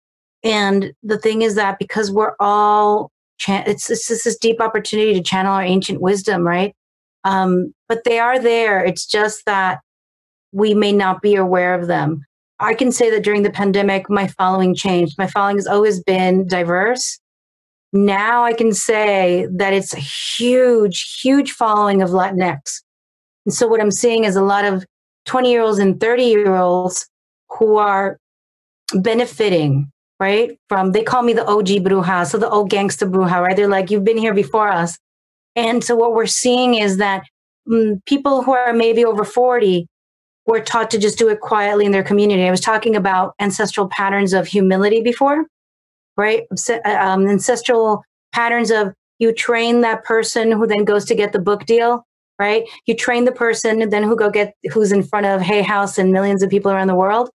And 0.44 0.94
the 1.04 1.18
thing 1.18 1.42
is 1.42 1.56
that 1.56 1.80
because 1.80 2.12
we're 2.12 2.36
all, 2.40 3.12
it's, 3.48 3.90
it's 3.90 4.08
just 4.08 4.24
this 4.24 4.38
deep 4.38 4.62
opportunity 4.62 5.14
to 5.14 5.22
channel 5.22 5.54
our 5.54 5.64
ancient 5.64 6.02
wisdom, 6.02 6.46
right? 6.46 6.74
Um, 7.24 7.74
but 7.88 8.04
they 8.04 8.20
are 8.20 8.40
there. 8.40 8.84
It's 8.84 9.06
just 9.06 9.46
that 9.46 9.80
we 10.52 10.74
may 10.74 10.92
not 10.92 11.22
be 11.22 11.36
aware 11.36 11.74
of 11.74 11.88
them. 11.88 12.26
I 12.60 12.74
can 12.74 12.92
say 12.92 13.10
that 13.10 13.24
during 13.24 13.44
the 13.44 13.50
pandemic, 13.50 14.10
my 14.10 14.28
following 14.28 14.76
changed. 14.76 15.18
My 15.18 15.28
following 15.28 15.58
has 15.58 15.68
always 15.68 16.02
been 16.04 16.48
diverse 16.48 17.20
now 17.94 18.44
I 18.44 18.54
can 18.54 18.74
say 18.74 19.48
that 19.52 19.72
it's 19.72 19.94
a 19.94 20.00
huge, 20.00 21.20
huge 21.22 21.52
following 21.52 22.02
of 22.02 22.10
Latinx. 22.10 22.82
And 23.46 23.54
so 23.54 23.68
what 23.68 23.80
I'm 23.80 23.92
seeing 23.92 24.24
is 24.24 24.36
a 24.36 24.42
lot 24.42 24.66
of 24.66 24.84
20 25.26 25.52
year 25.52 25.62
olds 25.62 25.80
and 25.80 26.00
30 26.00 26.24
year 26.24 26.56
olds 26.56 27.08
who 27.60 27.78
are 27.78 28.18
benefiting, 28.94 29.92
right? 30.20 30.58
From, 30.70 30.92
they 30.92 31.04
call 31.04 31.24
me 31.24 31.34
the 31.34 31.46
OG 31.46 31.68
Bruja, 31.84 32.26
so 32.26 32.38
the 32.38 32.50
old 32.50 32.70
gangster 32.70 33.06
Bruja, 33.06 33.42
right? 33.42 33.56
They're 33.56 33.68
like, 33.68 33.92
you've 33.92 34.04
been 34.04 34.18
here 34.18 34.34
before 34.34 34.70
us. 34.70 34.98
And 35.56 35.84
so 35.84 35.96
what 35.96 36.14
we're 36.14 36.26
seeing 36.26 36.76
is 36.76 36.98
that 36.98 37.24
mm, 37.68 38.04
people 38.06 38.44
who 38.44 38.54
are 38.54 38.74
maybe 38.74 39.06
over 39.06 39.24
40 39.24 39.88
were 40.46 40.60
taught 40.60 40.92
to 40.92 40.98
just 40.98 41.18
do 41.18 41.30
it 41.30 41.40
quietly 41.40 41.86
in 41.86 41.92
their 41.92 42.04
community. 42.04 42.44
I 42.44 42.52
was 42.52 42.60
talking 42.60 42.96
about 42.96 43.34
ancestral 43.40 43.88
patterns 43.88 44.34
of 44.34 44.48
humility 44.48 45.02
before 45.02 45.46
right? 46.18 46.44
Uh, 46.70 46.90
um, 46.90 47.28
ancestral 47.28 48.04
patterns 48.32 48.72
of 48.72 48.94
you 49.20 49.34
train 49.34 49.82
that 49.82 50.04
person 50.04 50.52
who 50.52 50.68
then 50.68 50.86
goes 50.86 51.06
to 51.06 51.16
get 51.16 51.34
the 51.34 51.40
book 51.40 51.66
deal, 51.66 52.06
right? 52.40 52.64
You 52.86 52.96
train 52.96 53.26
the 53.26 53.32
person 53.32 53.90
then 53.90 54.04
who 54.04 54.16
go 54.16 54.30
get 54.30 54.54
who's 54.72 54.92
in 54.92 55.04
front 55.04 55.26
of 55.26 55.42
Hay 55.42 55.62
House 55.62 55.98
and 55.98 56.12
millions 56.12 56.44
of 56.44 56.50
people 56.50 56.72
around 56.72 56.88
the 56.88 56.96
world. 56.96 57.30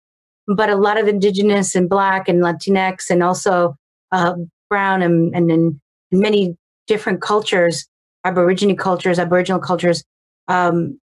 But 0.46 0.70
a 0.70 0.76
lot 0.76 0.98
of 0.98 1.08
indigenous 1.08 1.74
and 1.74 1.88
black 1.88 2.28
and 2.28 2.40
Latinx 2.42 3.10
and 3.10 3.22
also 3.22 3.76
uh, 4.12 4.34
brown 4.70 5.02
and, 5.02 5.34
and 5.34 5.80
many 6.10 6.56
different 6.86 7.20
cultures, 7.20 7.86
Aborigine 8.24 8.76
cultures, 8.76 9.18
Aboriginal 9.18 9.60
cultures, 9.60 10.02
um, 10.48 10.98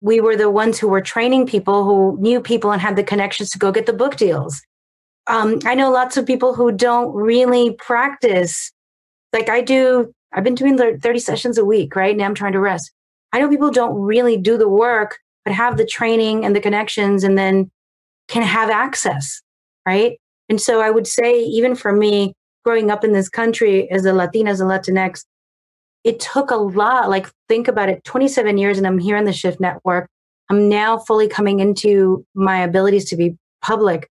we 0.00 0.20
were 0.20 0.36
the 0.36 0.50
ones 0.50 0.78
who 0.78 0.88
were 0.88 1.02
training 1.02 1.46
people 1.46 1.84
who 1.84 2.18
knew 2.20 2.40
people 2.40 2.72
and 2.72 2.80
had 2.80 2.96
the 2.96 3.04
connections 3.04 3.50
to 3.50 3.58
go 3.58 3.70
get 3.70 3.86
the 3.86 3.92
book 3.92 4.16
deals 4.16 4.62
um, 5.26 5.60
I 5.64 5.74
know 5.74 5.90
lots 5.90 6.16
of 6.16 6.26
people 6.26 6.54
who 6.54 6.72
don't 6.72 7.12
really 7.14 7.74
practice. 7.74 8.72
Like 9.32 9.48
I 9.48 9.60
do, 9.60 10.12
I've 10.32 10.44
been 10.44 10.54
doing 10.54 10.76
30 10.76 11.18
sessions 11.18 11.58
a 11.58 11.64
week, 11.64 11.94
right? 11.94 12.16
Now 12.16 12.24
I'm 12.24 12.34
trying 12.34 12.52
to 12.52 12.60
rest. 12.60 12.90
I 13.32 13.40
know 13.40 13.48
people 13.48 13.70
don't 13.70 13.94
really 13.94 14.36
do 14.36 14.56
the 14.56 14.68
work, 14.68 15.18
but 15.44 15.54
have 15.54 15.76
the 15.76 15.86
training 15.86 16.44
and 16.44 16.54
the 16.54 16.60
connections 16.60 17.24
and 17.24 17.36
then 17.36 17.70
can 18.28 18.42
have 18.42 18.70
access, 18.70 19.42
right? 19.86 20.18
And 20.48 20.60
so 20.60 20.80
I 20.80 20.90
would 20.90 21.06
say, 21.06 21.42
even 21.42 21.74
for 21.74 21.92
me, 21.92 22.34
growing 22.64 22.90
up 22.90 23.04
in 23.04 23.12
this 23.12 23.28
country 23.28 23.90
as 23.90 24.04
a 24.04 24.12
Latina, 24.12 24.50
as 24.50 24.60
a 24.60 24.64
Latinx, 24.64 25.24
it 26.04 26.20
took 26.20 26.50
a 26.50 26.56
lot. 26.56 27.10
Like, 27.10 27.28
think 27.48 27.68
about 27.68 27.88
it 27.88 28.04
27 28.04 28.58
years, 28.58 28.78
and 28.78 28.86
I'm 28.86 28.98
here 28.98 29.16
in 29.16 29.24
the 29.24 29.32
Shift 29.32 29.60
Network. 29.60 30.08
I'm 30.48 30.68
now 30.68 30.98
fully 30.98 31.28
coming 31.28 31.60
into 31.60 32.26
my 32.34 32.58
abilities 32.58 33.08
to 33.10 33.16
be 33.16 33.36
public 33.62 34.08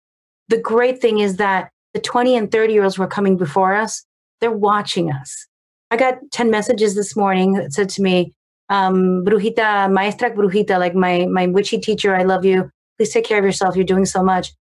the 0.47 0.57
great 0.57 1.01
thing 1.01 1.19
is 1.19 1.37
that 1.37 1.69
the 1.93 1.99
20 1.99 2.35
and 2.35 2.51
30 2.51 2.73
year 2.73 2.83
olds 2.83 2.97
were 2.97 3.07
coming 3.07 3.37
before 3.37 3.75
us, 3.75 4.05
they're 4.41 4.51
watching 4.51 5.11
us. 5.11 5.47
I 5.91 5.97
got 5.97 6.15
10 6.31 6.49
messages 6.49 6.95
this 6.95 7.15
morning 7.15 7.53
that 7.53 7.73
said 7.73 7.89
to 7.89 8.01
me, 8.01 8.33
um, 8.69 9.23
Brujita, 9.23 9.91
Maestra 9.91 10.31
Brujita, 10.31 10.79
like 10.79 10.95
my, 10.95 11.25
my 11.25 11.47
witchy 11.47 11.77
teacher, 11.77 12.15
I 12.15 12.23
love 12.23 12.45
you. 12.45 12.69
Please 12.97 13.11
take 13.11 13.25
care 13.25 13.39
of 13.39 13.45
yourself. 13.45 13.75
You're 13.75 13.85
doing 13.85 14.05
so 14.05 14.23
much. 14.23 14.53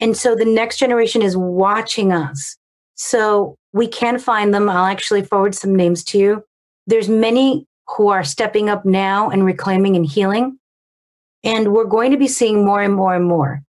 And 0.00 0.16
so 0.16 0.34
the 0.34 0.44
next 0.44 0.78
generation 0.78 1.22
is 1.22 1.36
watching 1.36 2.12
us. 2.12 2.56
So 2.96 3.56
we 3.72 3.86
can 3.86 4.18
find 4.18 4.52
them. 4.52 4.68
I'll 4.68 4.86
actually 4.86 5.22
forward 5.22 5.54
some 5.54 5.74
names 5.74 6.04
to 6.04 6.18
you. 6.18 6.44
There's 6.86 7.08
many 7.08 7.66
who 7.96 8.08
are 8.08 8.24
stepping 8.24 8.68
up 8.68 8.84
now 8.84 9.30
and 9.30 9.44
reclaiming 9.44 9.96
and 9.96 10.06
healing. 10.06 10.58
And 11.42 11.72
we're 11.72 11.84
going 11.84 12.10
to 12.10 12.16
be 12.16 12.28
seeing 12.28 12.64
more 12.64 12.82
and 12.82 12.94
more 12.94 13.14
and 13.14 13.26
more. 13.26 13.62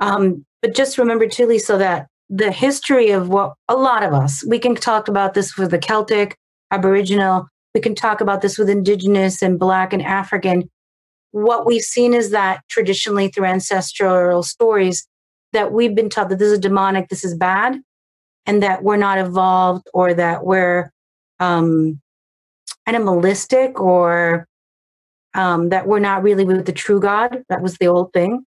Um, 0.00 0.44
but 0.62 0.74
just 0.74 0.98
remember 0.98 1.26
too, 1.26 1.46
Lisa, 1.46 1.76
that 1.76 2.06
the 2.30 2.52
history 2.52 3.10
of 3.10 3.28
what 3.28 3.54
a 3.68 3.74
lot 3.74 4.02
of 4.02 4.12
us, 4.12 4.44
we 4.46 4.58
can 4.58 4.74
talk 4.74 5.08
about 5.08 5.34
this 5.34 5.56
with 5.56 5.72
the 5.72 5.78
Celtic, 5.78 6.36
Aboriginal, 6.70 7.48
we 7.74 7.80
can 7.80 7.94
talk 7.94 8.20
about 8.20 8.42
this 8.42 8.58
with 8.58 8.68
Indigenous 8.68 9.42
and 9.42 9.58
Black 9.58 9.92
and 9.92 10.02
African. 10.02 10.68
What 11.32 11.66
we've 11.66 11.82
seen 11.82 12.14
is 12.14 12.30
that 12.30 12.62
traditionally 12.68 13.28
through 13.28 13.44
ancestral 13.44 14.42
stories, 14.42 15.06
that 15.52 15.72
we've 15.72 15.94
been 15.94 16.10
taught 16.10 16.28
that 16.28 16.38
this 16.38 16.52
is 16.52 16.58
demonic, 16.58 17.08
this 17.08 17.24
is 17.24 17.36
bad, 17.36 17.80
and 18.46 18.62
that 18.62 18.82
we're 18.82 18.96
not 18.96 19.18
evolved 19.18 19.86
or 19.94 20.14
that 20.14 20.44
we're 20.44 20.90
um, 21.38 22.00
animalistic 22.86 23.80
or 23.80 24.46
um, 25.34 25.68
that 25.68 25.86
we're 25.86 26.00
not 26.00 26.22
really 26.22 26.44
with 26.44 26.66
the 26.66 26.72
true 26.72 27.00
God. 27.00 27.42
That 27.48 27.62
was 27.62 27.78
the 27.78 27.86
old 27.86 28.12
thing. 28.12 28.44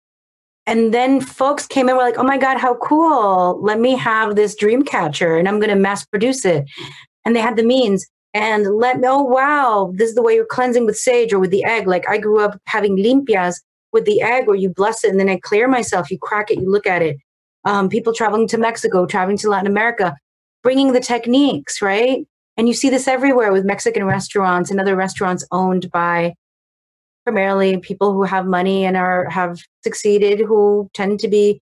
And 0.67 0.93
then 0.93 1.21
folks 1.21 1.65
came 1.65 1.87
in, 1.87 1.95
were 1.95 2.01
like, 2.01 2.17
oh 2.17 2.23
my 2.23 2.37
God, 2.37 2.57
how 2.57 2.75
cool. 2.75 3.59
Let 3.63 3.79
me 3.79 3.95
have 3.95 4.35
this 4.35 4.55
dream 4.55 4.83
catcher 4.83 5.37
and 5.37 5.47
I'm 5.47 5.59
going 5.59 5.69
to 5.69 5.75
mass 5.75 6.05
produce 6.05 6.43
it. 6.45 6.65
And 7.25 7.35
they 7.35 7.39
had 7.39 7.55
the 7.55 7.63
means 7.63 8.05
and 8.37 8.75
let 8.75 8.99
me, 8.99 9.07
oh 9.07 9.23
wow, 9.23 9.91
this 9.95 10.09
is 10.09 10.15
the 10.15 10.21
way 10.21 10.35
you're 10.35 10.45
cleansing 10.45 10.85
with 10.85 10.95
sage 10.95 11.33
or 11.33 11.39
with 11.39 11.49
the 11.49 11.63
egg. 11.63 11.87
Like 11.87 12.07
I 12.07 12.19
grew 12.19 12.39
up 12.39 12.61
having 12.67 12.95
limpias 12.95 13.55
with 13.91 14.05
the 14.05 14.21
egg 14.21 14.45
where 14.45 14.55
you 14.55 14.69
bless 14.69 15.03
it 15.03 15.09
and 15.09 15.19
then 15.19 15.27
I 15.27 15.39
clear 15.41 15.67
myself, 15.67 16.11
you 16.11 16.19
crack 16.19 16.51
it, 16.51 16.59
you 16.59 16.69
look 16.69 16.85
at 16.85 17.01
it. 17.01 17.17
Um, 17.65 17.89
people 17.89 18.13
traveling 18.13 18.47
to 18.49 18.59
Mexico, 18.59 19.07
traveling 19.07 19.37
to 19.37 19.49
Latin 19.49 19.65
America, 19.65 20.15
bringing 20.61 20.93
the 20.93 20.99
techniques, 20.99 21.81
right? 21.81 22.27
And 22.57 22.67
you 22.67 22.75
see 22.75 22.89
this 22.89 23.07
everywhere 23.07 23.51
with 23.51 23.65
Mexican 23.65 24.03
restaurants 24.03 24.69
and 24.69 24.79
other 24.79 24.95
restaurants 24.95 25.43
owned 25.51 25.89
by 25.89 26.35
primarily 27.23 27.77
people 27.79 28.13
who 28.13 28.21
have 28.21 28.45
money 28.45 28.85
and 28.85 28.95
are 28.95 29.27
have 29.29 29.59
succeeded, 29.83 30.39
who 30.39 30.91
tend 30.93 31.19
to 31.21 31.27
be 31.27 31.59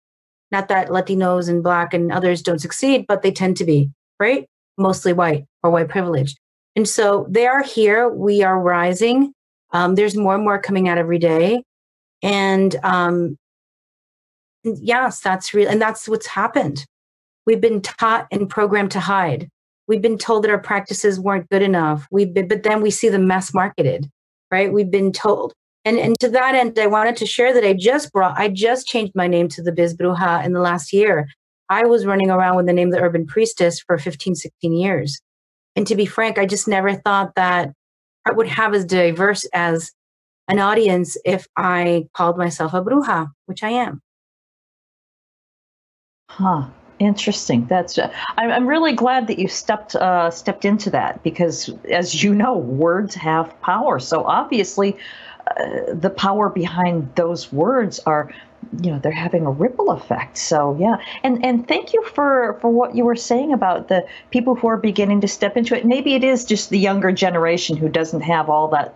not 0.51 0.67
that 0.67 0.89
Latinos 0.89 1.47
and 1.47 1.63
Black 1.63 1.93
and 1.93 2.11
others 2.11 2.41
don't 2.41 2.59
succeed, 2.59 3.05
but 3.07 3.21
they 3.21 3.31
tend 3.31 3.55
to 3.57 3.65
be 3.65 3.89
right, 4.19 4.45
mostly 4.77 5.13
white 5.13 5.45
or 5.63 5.71
white 5.71 5.87
privileged. 5.87 6.37
And 6.75 6.87
so 6.87 7.25
they 7.29 7.47
are 7.47 7.63
here. 7.63 8.09
We 8.09 8.43
are 8.43 8.59
rising. 8.59 9.33
Um, 9.71 9.95
there's 9.95 10.15
more 10.15 10.35
and 10.35 10.43
more 10.43 10.59
coming 10.59 10.87
out 10.87 10.97
every 10.97 11.19
day. 11.19 11.63
And 12.21 12.75
um, 12.83 13.37
yes, 14.63 15.19
that's 15.19 15.53
real. 15.53 15.69
And 15.69 15.81
that's 15.81 16.07
what's 16.07 16.27
happened. 16.27 16.85
We've 17.45 17.61
been 17.61 17.81
taught 17.81 18.27
and 18.31 18.49
programmed 18.49 18.91
to 18.91 18.99
hide. 18.99 19.49
We've 19.87 20.01
been 20.01 20.17
told 20.17 20.43
that 20.43 20.51
our 20.51 20.59
practices 20.59 21.19
weren't 21.19 21.49
good 21.49 21.61
enough. 21.61 22.07
We've 22.09 22.33
been, 22.33 22.47
but 22.47 22.63
then 22.63 22.81
we 22.81 22.89
see 22.89 23.09
them 23.09 23.27
mass 23.27 23.53
marketed, 23.53 24.09
right? 24.51 24.73
We've 24.73 24.89
been 24.89 25.11
told. 25.11 25.53
And, 25.85 25.99
and 25.99 26.19
to 26.19 26.29
that 26.29 26.55
end, 26.55 26.79
I 26.79 26.87
wanted 26.87 27.15
to 27.17 27.27
share 27.27 27.53
that 27.53 27.63
I 27.63 27.73
just 27.73 28.11
brought, 28.11 28.37
I 28.39 28.49
just 28.49 28.87
changed 28.87 29.13
my 29.13 29.27
name 29.27 29.47
to 29.49 29.61
the 29.61 29.71
Biz 29.71 29.95
Bruja 29.95 30.43
in 30.43 30.53
the 30.53 30.59
last 30.59 30.91
year. 30.91 31.27
I 31.69 31.85
was 31.85 32.05
running 32.07 32.31
around 32.31 32.55
with 32.55 32.65
the 32.65 32.73
name 32.73 32.87
of 32.87 32.95
the 32.95 33.01
Urban 33.01 33.27
Priestess 33.27 33.79
for 33.79 33.99
15, 33.99 34.33
16 34.33 34.73
years. 34.73 35.21
And 35.75 35.85
to 35.87 35.95
be 35.95 36.05
frank, 36.05 36.37
I 36.37 36.45
just 36.45 36.67
never 36.67 36.93
thought 36.93 37.35
that 37.35 37.73
I 38.25 38.31
would 38.31 38.47
have 38.47 38.73
as 38.73 38.85
diverse 38.85 39.45
as 39.53 39.91
an 40.47 40.59
audience 40.59 41.17
if 41.25 41.47
I 41.57 42.07
called 42.13 42.37
myself 42.37 42.73
a 42.73 42.81
bruja, 42.81 43.31
which 43.45 43.63
I 43.63 43.69
am. 43.69 44.01
Huh. 46.29 46.67
Interesting. 46.97 47.65
That's. 47.65 47.97
Uh, 47.97 48.09
I'm 48.37 48.67
really 48.67 48.93
glad 48.93 49.27
that 49.27 49.37
you 49.37 49.49
stepped 49.49 49.95
uh, 49.95 50.31
stepped 50.31 50.63
into 50.63 50.89
that 50.91 51.21
because, 51.23 51.69
as 51.91 52.23
you 52.23 52.33
know, 52.33 52.57
words 52.57 53.13
have 53.15 53.59
power. 53.61 53.99
So 53.99 54.23
obviously, 54.23 54.95
uh, 55.45 55.93
the 55.93 56.09
power 56.09 56.47
behind 56.47 57.13
those 57.15 57.51
words 57.51 57.99
are 57.99 58.33
you 58.81 58.91
know 58.91 58.99
they're 58.99 59.11
having 59.11 59.45
a 59.45 59.51
ripple 59.51 59.91
effect. 59.91 60.37
So 60.37 60.75
yeah. 60.79 60.97
And 61.23 61.43
and 61.43 61.67
thank 61.67 61.93
you 61.93 62.03
for 62.03 62.57
for 62.61 62.69
what 62.69 62.95
you 62.95 63.05
were 63.05 63.15
saying 63.15 63.53
about 63.53 63.87
the 63.87 64.05
people 64.31 64.55
who 64.55 64.67
are 64.67 64.77
beginning 64.77 65.21
to 65.21 65.27
step 65.27 65.57
into 65.57 65.75
it. 65.75 65.85
Maybe 65.85 66.13
it 66.13 66.23
is 66.23 66.45
just 66.45 66.69
the 66.69 66.79
younger 66.79 67.11
generation 67.11 67.77
who 67.77 67.89
doesn't 67.89 68.21
have 68.21 68.49
all 68.49 68.67
that 68.69 68.95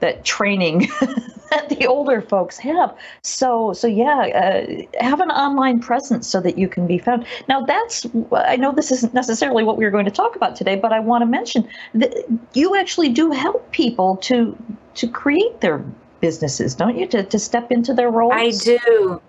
that 0.00 0.24
training 0.24 0.80
that 1.50 1.68
the 1.70 1.86
older 1.86 2.20
folks 2.20 2.58
have. 2.58 2.96
So 3.22 3.72
so 3.72 3.86
yeah 3.86 4.20
uh, 4.26 5.02
have 5.04 5.20
an 5.20 5.30
online 5.30 5.80
presence 5.80 6.26
so 6.26 6.40
that 6.40 6.58
you 6.58 6.68
can 6.68 6.86
be 6.86 6.98
found. 6.98 7.26
Now 7.48 7.64
that's 7.64 8.06
i 8.32 8.56
know 8.56 8.72
this 8.72 8.90
isn't 8.92 9.14
necessarily 9.14 9.64
what 9.64 9.76
we 9.76 9.84
are 9.84 9.90
going 9.90 10.04
to 10.04 10.10
talk 10.10 10.36
about 10.36 10.56
today 10.56 10.76
but 10.76 10.92
i 10.92 11.00
want 11.00 11.22
to 11.22 11.26
mention 11.26 11.68
that 11.94 12.14
you 12.54 12.76
actually 12.76 13.08
do 13.08 13.30
help 13.30 13.70
people 13.72 14.16
to 14.16 14.56
to 14.94 15.08
create 15.08 15.60
their 15.60 15.84
businesses, 16.20 16.74
don't 16.74 16.98
you, 16.98 17.06
to, 17.08 17.22
to 17.24 17.38
step 17.38 17.70
into 17.70 17.94
their 17.94 18.10
roles? 18.10 18.32
I 18.34 18.50
do. 18.50 19.20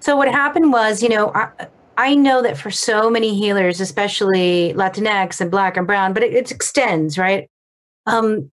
So 0.00 0.16
what 0.16 0.28
happened 0.28 0.72
was, 0.72 1.02
you 1.02 1.08
know, 1.08 1.32
I, 1.34 1.50
I 1.96 2.14
know 2.14 2.42
that 2.42 2.58
for 2.58 2.70
so 2.70 3.10
many 3.10 3.34
healers, 3.34 3.80
especially 3.80 4.74
Latinx 4.74 5.40
and 5.40 5.50
Black 5.50 5.76
and 5.76 5.86
Brown, 5.86 6.12
but 6.12 6.22
it, 6.22 6.34
it 6.34 6.50
extends, 6.50 7.16
right? 7.18 7.48
Um, 8.06 8.50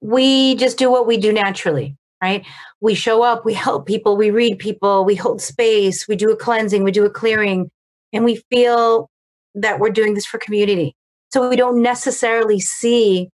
we 0.00 0.54
just 0.56 0.78
do 0.78 0.90
what 0.90 1.06
we 1.06 1.16
do 1.16 1.32
naturally, 1.32 1.96
right? 2.22 2.44
We 2.80 2.94
show 2.94 3.22
up, 3.22 3.44
we 3.44 3.54
help 3.54 3.86
people, 3.86 4.16
we 4.16 4.30
read 4.30 4.58
people, 4.58 5.04
we 5.04 5.14
hold 5.14 5.40
space, 5.40 6.06
we 6.06 6.16
do 6.16 6.30
a 6.30 6.36
cleansing, 6.36 6.84
we 6.84 6.92
do 6.92 7.04
a 7.04 7.10
clearing, 7.10 7.70
and 8.12 8.24
we 8.24 8.42
feel 8.50 9.08
that 9.54 9.80
we're 9.80 9.90
doing 9.90 10.14
this 10.14 10.26
for 10.26 10.38
community. 10.38 10.94
So 11.32 11.48
we 11.48 11.56
don't 11.56 11.82
necessarily 11.82 12.60
see 12.60 13.30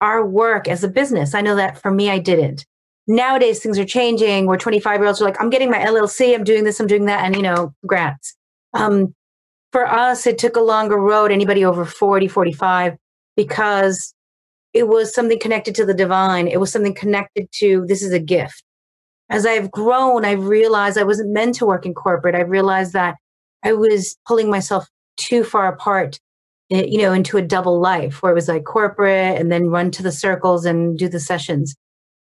our 0.00 0.24
work 0.24 0.68
as 0.68 0.84
a 0.84 0.88
business. 0.88 1.34
I 1.34 1.40
know 1.40 1.56
that 1.56 1.80
for 1.80 1.90
me, 1.90 2.10
I 2.10 2.18
didn't 2.18 2.64
nowadays 3.06 3.60
things 3.60 3.78
are 3.78 3.84
changing 3.84 4.46
where 4.46 4.58
25 4.58 5.00
year 5.00 5.06
olds 5.06 5.20
are 5.20 5.24
like 5.24 5.40
i'm 5.40 5.50
getting 5.50 5.70
my 5.70 5.78
llc 5.78 6.34
i'm 6.34 6.44
doing 6.44 6.64
this 6.64 6.78
i'm 6.80 6.86
doing 6.86 7.06
that 7.06 7.24
and 7.24 7.36
you 7.36 7.42
know 7.42 7.74
grants. 7.86 8.36
Um, 8.74 9.14
for 9.72 9.86
us 9.86 10.26
it 10.26 10.38
took 10.38 10.56
a 10.56 10.60
longer 10.60 10.96
road 10.96 11.32
anybody 11.32 11.64
over 11.64 11.84
40 11.84 12.28
45 12.28 12.96
because 13.36 14.14
it 14.72 14.88
was 14.88 15.14
something 15.14 15.38
connected 15.38 15.74
to 15.76 15.84
the 15.84 15.94
divine. 15.94 16.46
It 16.46 16.60
was 16.60 16.70
something 16.70 16.94
connected 16.94 17.48
to 17.54 17.84
this 17.88 18.02
is 18.02 18.12
a 18.12 18.20
gift. 18.20 18.62
As 19.28 19.46
i've 19.46 19.70
grown 19.70 20.24
i've 20.24 20.46
realized 20.46 20.98
i 20.98 21.04
wasn't 21.04 21.32
meant 21.32 21.54
to 21.56 21.66
work 21.66 21.86
in 21.86 21.94
corporate. 21.94 22.34
I 22.34 22.40
realized 22.40 22.92
that 22.92 23.16
i 23.64 23.72
was 23.72 24.16
pulling 24.26 24.50
myself 24.50 24.86
too 25.16 25.44
far 25.44 25.68
apart 25.68 26.18
eh, 26.70 26.84
you 26.88 26.98
know 26.98 27.12
into 27.12 27.36
a 27.36 27.42
double 27.42 27.80
life 27.80 28.22
where 28.22 28.32
it 28.32 28.34
was 28.34 28.48
like 28.48 28.64
corporate 28.64 29.38
and 29.38 29.50
then 29.52 29.66
run 29.68 29.90
to 29.92 30.02
the 30.02 30.12
circles 30.12 30.64
and 30.64 30.98
do 30.98 31.08
the 31.08 31.20
sessions 31.20 31.74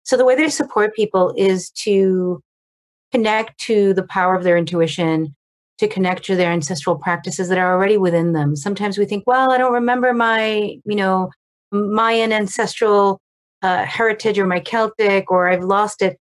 so 0.07 0.17
the 0.17 0.25
way 0.25 0.37
they 0.37 0.49
support 0.49 0.95
people 0.95 1.35
is 1.37 1.69
to 1.71 2.41
connect 3.11 3.59
to 3.63 3.93
the 3.93 4.05
power 4.05 4.37
of 4.37 4.45
their 4.45 4.57
intuition, 4.57 5.35
to 5.79 5.89
connect 5.89 6.25
to 6.27 6.37
their 6.37 6.53
ancestral 6.53 6.95
practices 6.97 7.49
that 7.49 7.59
are 7.59 7.73
already 7.73 7.97
within 7.97 8.33
them. 8.33 8.55
Sometimes 8.55 8.99
we 8.99 9.05
think, 9.05 9.25
well, 9.27 9.51
I 9.51 9.59
don't 9.59 9.73
remember 9.73 10.15
my, 10.15 10.79
you 10.85 10.95
know, 10.95 11.31
Mayan 11.73 12.33
ancestral 12.33 13.21
uh, 13.63 13.85
heritage 13.85 14.39
or 14.39 14.47
my 14.47 14.61
Celtic, 14.61 15.29
or 15.29 15.49
I've 15.49 15.65
lost 15.65 16.03
it. 16.03 16.17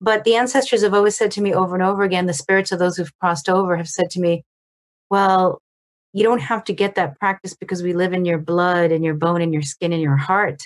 But 0.00 0.24
the 0.24 0.34
ancestors 0.34 0.82
have 0.82 0.94
always 0.94 1.14
said 1.14 1.30
to 1.32 1.40
me 1.40 1.54
over 1.54 1.76
and 1.76 1.84
over 1.84 2.02
again, 2.02 2.26
the 2.26 2.34
spirits 2.34 2.72
of 2.72 2.80
those 2.80 2.96
who've 2.96 3.18
crossed 3.20 3.48
over 3.48 3.76
have 3.76 3.88
said 3.88 4.10
to 4.10 4.20
me, 4.20 4.42
well, 5.10 5.62
you 6.12 6.24
don't 6.24 6.40
have 6.40 6.64
to 6.64 6.72
get 6.72 6.96
that 6.96 7.20
practice 7.20 7.54
because 7.54 7.84
we 7.84 7.92
live 7.92 8.12
in 8.12 8.24
your 8.24 8.38
blood 8.38 8.90
and 8.90 9.04
your 9.04 9.14
bone 9.14 9.42
and 9.42 9.52
your 9.52 9.62
skin 9.62 9.92
and 9.92 10.02
your 10.02 10.16
heart 10.16 10.60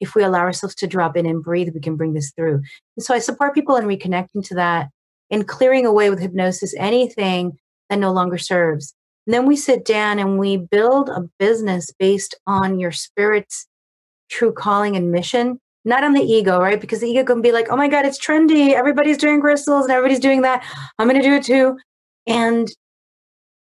if 0.00 0.14
we 0.14 0.22
allow 0.22 0.40
ourselves 0.40 0.74
to 0.76 0.86
drop 0.86 1.16
in 1.16 1.26
and 1.26 1.42
breathe, 1.42 1.70
we 1.74 1.80
can 1.80 1.96
bring 1.96 2.14
this 2.14 2.32
through. 2.36 2.62
And 2.96 3.04
so 3.04 3.14
I 3.14 3.18
support 3.18 3.54
people 3.54 3.76
in 3.76 3.84
reconnecting 3.84 4.46
to 4.48 4.54
that 4.54 4.88
and 5.30 5.48
clearing 5.48 5.86
away 5.86 6.10
with 6.10 6.20
hypnosis 6.20 6.74
anything 6.78 7.58
that 7.90 7.98
no 7.98 8.12
longer 8.12 8.38
serves. 8.38 8.94
And 9.26 9.34
then 9.34 9.46
we 9.46 9.56
sit 9.56 9.84
down 9.84 10.18
and 10.18 10.38
we 10.38 10.56
build 10.56 11.08
a 11.08 11.28
business 11.38 11.90
based 11.98 12.34
on 12.46 12.78
your 12.78 12.92
spirit's 12.92 13.66
true 14.30 14.52
calling 14.52 14.96
and 14.96 15.10
mission, 15.10 15.58
not 15.84 16.04
on 16.04 16.12
the 16.12 16.22
ego, 16.22 16.60
right? 16.60 16.80
Because 16.80 17.00
the 17.00 17.08
ego 17.08 17.24
can 17.24 17.40
be 17.40 17.52
like, 17.52 17.68
oh 17.70 17.76
my 17.76 17.88
God, 17.88 18.04
it's 18.04 18.24
trendy. 18.24 18.72
Everybody's 18.72 19.18
doing 19.18 19.40
crystals 19.40 19.84
and 19.84 19.92
everybody's 19.92 20.20
doing 20.20 20.42
that. 20.42 20.64
I'm 20.98 21.08
going 21.08 21.20
to 21.20 21.26
do 21.26 21.34
it 21.34 21.44
too. 21.44 21.78
And, 22.26 22.68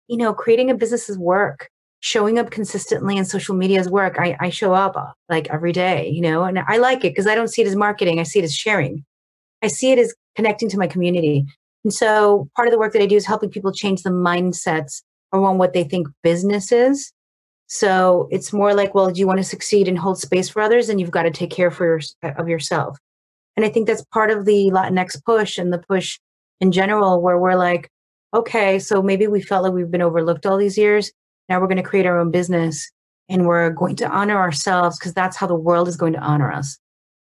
you 0.08 0.18
know, 0.18 0.34
creating 0.34 0.72
a 0.72 0.76
business 0.76 1.10
is 1.10 1.18
work 1.18 1.70
showing 2.04 2.38
up 2.38 2.52
consistently 2.52 3.16
in 3.16 3.24
social 3.24 3.56
media's 3.56 3.88
work. 3.88 4.18
I, 4.20 4.36
I 4.42 4.50
show 4.50 4.74
up 4.74 4.98
uh, 4.98 5.06
like 5.30 5.48
every 5.50 5.72
day, 5.72 6.10
you 6.10 6.20
know, 6.20 6.44
and 6.44 6.60
I 6.60 6.76
like 6.76 7.06
it 7.06 7.12
because 7.12 7.28
I 7.28 7.34
don't 7.34 7.48
see 7.48 7.62
it 7.62 7.68
as 7.68 7.78
marketing. 7.78 8.20
I 8.20 8.24
see 8.24 8.39
it 8.39 8.44
as 8.44 8.54
sharing. 8.54 9.06
I 9.62 9.68
see 9.68 9.94
it 9.94 9.98
as 9.98 10.13
connecting 10.36 10.68
to 10.68 10.78
my 10.78 10.86
community. 10.86 11.46
And 11.86 11.94
so 11.94 12.50
part 12.58 12.68
of 12.68 12.74
the 12.74 12.78
work 12.78 12.92
that 12.92 13.02
I 13.02 13.06
do 13.06 13.16
is 13.16 13.26
helping 13.26 13.50
people 13.50 13.72
change 13.72 14.04
the 14.04 14.10
mindsets 14.10 15.02
around 15.32 15.60
what 15.60 15.72
they 15.72 15.86
think 15.86 16.10
business 16.24 16.74
is. 16.74 17.13
So 17.68 18.28
it's 18.32 18.52
more 18.52 18.74
like, 18.74 18.94
well, 18.94 19.10
do 19.10 19.22
you 19.22 19.26
want 19.26 19.39
to 19.39 19.46
succeed 19.46 19.88
and 19.88 19.98
hold 19.98 20.20
space 20.20 20.50
for 20.50 20.62
others? 20.62 20.89
And 20.89 21.00
you've 21.00 21.10
got 21.10 21.24
to 21.24 21.32
take 21.32 21.52
care 21.52 21.72
for 21.72 21.86
your, 21.86 22.34
of 22.36 22.50
yourself. 22.50 22.98
And 23.56 23.66
I 23.66 23.70
think 23.70 23.88
that's 23.88 24.04
part 24.12 24.30
of 24.30 24.44
the 24.44 24.72
Latinx 24.72 25.24
push 25.24 25.58
and 25.58 25.72
the 25.72 25.80
push 25.80 26.20
in 26.60 26.74
general, 26.74 27.22
where 27.22 27.39
we're 27.39 27.56
like, 27.56 27.89
okay, 28.34 28.78
so 28.78 29.02
maybe 29.02 29.28
we 29.28 29.42
felt 29.42 29.63
like 29.63 29.72
we've 29.72 29.89
been 29.89 30.02
overlooked 30.02 30.46
all 30.46 30.58
these 30.58 30.78
years. 30.78 31.13
Now 31.49 31.60
we're 31.60 31.67
going 31.67 31.77
to 31.77 31.84
create 31.84 32.06
our 32.06 32.19
own 32.19 32.32
business 32.32 32.89
and 33.29 33.47
we're 33.47 33.69
going 33.69 33.95
to 33.97 34.10
honor 34.10 34.38
ourselves 34.38 34.97
because 34.97 35.13
that's 35.13 35.38
how 35.38 35.47
the 35.47 35.56
world 35.56 35.88
is 35.88 35.97
going 35.97 36.13
to 36.13 36.19
honor 36.19 36.51
us. 36.51 36.77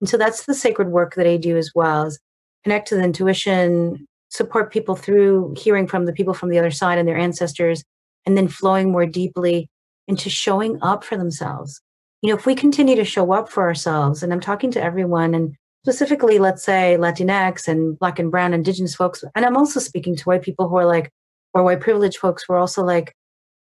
And 0.02 0.10
so 0.10 0.18
that's 0.18 0.46
the 0.46 0.54
sacred 0.54 0.90
work 0.90 1.16
that 1.16 1.28
I 1.28 1.38
do 1.38 1.58
as 1.58 1.72
well 1.74 2.06
is 2.06 2.20
connect 2.64 2.88
to 2.90 2.96
the 2.96 3.04
intuition, 3.04 4.06
support 4.30 4.72
people 4.72 4.96
through 4.96 5.56
hearing 5.58 5.88
from 5.88 6.06
the 6.06 6.14
people 6.14 6.34
from 6.34 6.50
the 6.50 6.60
other 6.60 6.72
side 6.72 6.98
and 6.98 7.08
their 7.08 7.18
ancestors, 7.18 7.84
and 8.26 8.38
then 8.38 8.48
flowing 8.48 8.92
more 8.92 9.06
deeply 9.06 9.70
into 10.08 10.30
showing 10.30 10.78
up 10.82 11.04
for 11.04 11.18
themselves. 11.18 11.82
You 12.22 12.30
know, 12.30 12.36
if 12.36 12.46
we 12.46 12.56
continue 12.56 12.96
to 12.96 13.06
show 13.06 13.32
up 13.34 13.50
for 13.50 13.64
ourselves, 13.64 14.24
and 14.24 14.34
I'm 14.34 14.40
talking 14.40 14.72
to 14.72 14.84
everyone, 14.84 15.34
and 15.36 15.56
specifically, 15.84 16.40
let's 16.40 16.64
say 16.64 16.98
Latinx 17.00 17.68
and 17.68 17.98
Black 18.00 18.20
and 18.20 18.32
Brown 18.32 18.54
Indigenous 18.54 18.96
folks, 18.96 19.24
and 19.36 19.46
I'm 19.46 19.58
also 19.58 19.80
speaking 19.80 20.16
to 20.16 20.24
white 20.24 20.42
people 20.42 20.68
who 20.68 20.76
are 20.78 20.86
like, 20.86 21.12
or 21.54 21.64
white 21.64 21.82
privileged 21.82 22.18
folks 22.18 22.44
who 22.48 22.54
are 22.54 22.60
also 22.60 22.84
like, 22.84 23.14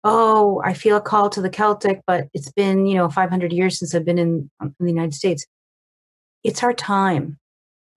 oh, 0.05 0.61
I 0.63 0.75
feel 0.75 0.99
a 0.99 1.01
call 1.01 1.31
to 1.31 1.41
the 1.41 1.49
Celtic, 1.49 2.03
but 2.07 2.29
it's 2.35 2.53
been, 2.53 2.87
you 2.87 2.95
know, 2.95 3.09
500 3.09 3.53
years 3.53 3.79
since 3.79 3.95
I've 3.95 4.05
been 4.05 4.19
in, 4.19 4.51
um, 4.61 4.75
in 4.79 4.87
the 4.87 4.93
United 4.93 5.15
States. 5.15 5.47
It's 6.45 6.63
our 6.63 6.75
time. 6.75 7.39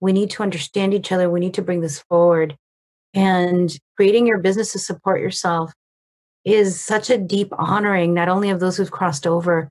We 0.00 0.12
need 0.12 0.30
to 0.30 0.42
understand 0.42 0.94
each 0.94 1.12
other. 1.12 1.28
We 1.28 1.40
need 1.40 1.54
to 1.54 1.62
bring 1.62 1.82
this 1.82 2.00
forward. 2.00 2.56
And 3.12 3.76
creating 3.96 4.26
your 4.26 4.38
business 4.38 4.72
to 4.72 4.78
support 4.78 5.20
yourself 5.20 5.72
is 6.44 6.80
such 6.80 7.10
a 7.10 7.18
deep 7.18 7.52
honoring, 7.58 8.14
not 8.14 8.28
only 8.28 8.48
of 8.48 8.60
those 8.60 8.78
who've 8.78 8.90
crossed 8.90 9.26
over, 9.26 9.68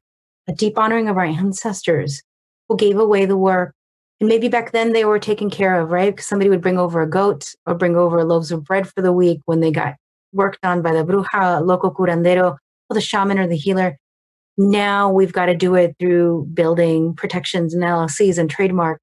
a 0.47 0.53
deep 0.53 0.77
honoring 0.77 1.09
of 1.09 1.17
our 1.17 1.25
ancestors 1.25 2.21
who 2.69 2.77
gave 2.77 2.99
away 2.99 3.25
the 3.25 3.37
work. 3.37 3.73
And 4.19 4.29
maybe 4.29 4.47
back 4.47 4.71
then 4.71 4.93
they 4.93 5.05
were 5.05 5.19
taken 5.19 5.49
care 5.49 5.79
of, 5.79 5.91
right? 5.91 6.11
Because 6.11 6.27
somebody 6.27 6.49
would 6.49 6.61
bring 6.61 6.77
over 6.77 7.01
a 7.01 7.09
goat 7.09 7.53
or 7.65 7.73
bring 7.75 7.95
over 7.95 8.23
loaves 8.23 8.51
of 8.51 8.63
bread 8.63 8.87
for 8.87 9.01
the 9.01 9.13
week 9.13 9.41
when 9.45 9.59
they 9.59 9.71
got 9.71 9.95
worked 10.33 10.59
on 10.63 10.81
by 10.81 10.93
the 10.93 11.03
bruja, 11.03 11.65
local 11.65 11.93
curandero, 11.93 12.57
or 12.89 12.93
the 12.93 13.01
shaman 13.01 13.39
or 13.39 13.47
the 13.47 13.57
healer. 13.57 13.97
Now 14.57 15.11
we've 15.11 15.33
got 15.33 15.47
to 15.47 15.55
do 15.55 15.75
it 15.75 15.95
through 15.99 16.47
building 16.53 17.13
protections 17.13 17.73
and 17.73 17.83
LLCs 17.83 18.37
and 18.37 18.49
trademarks. 18.49 19.01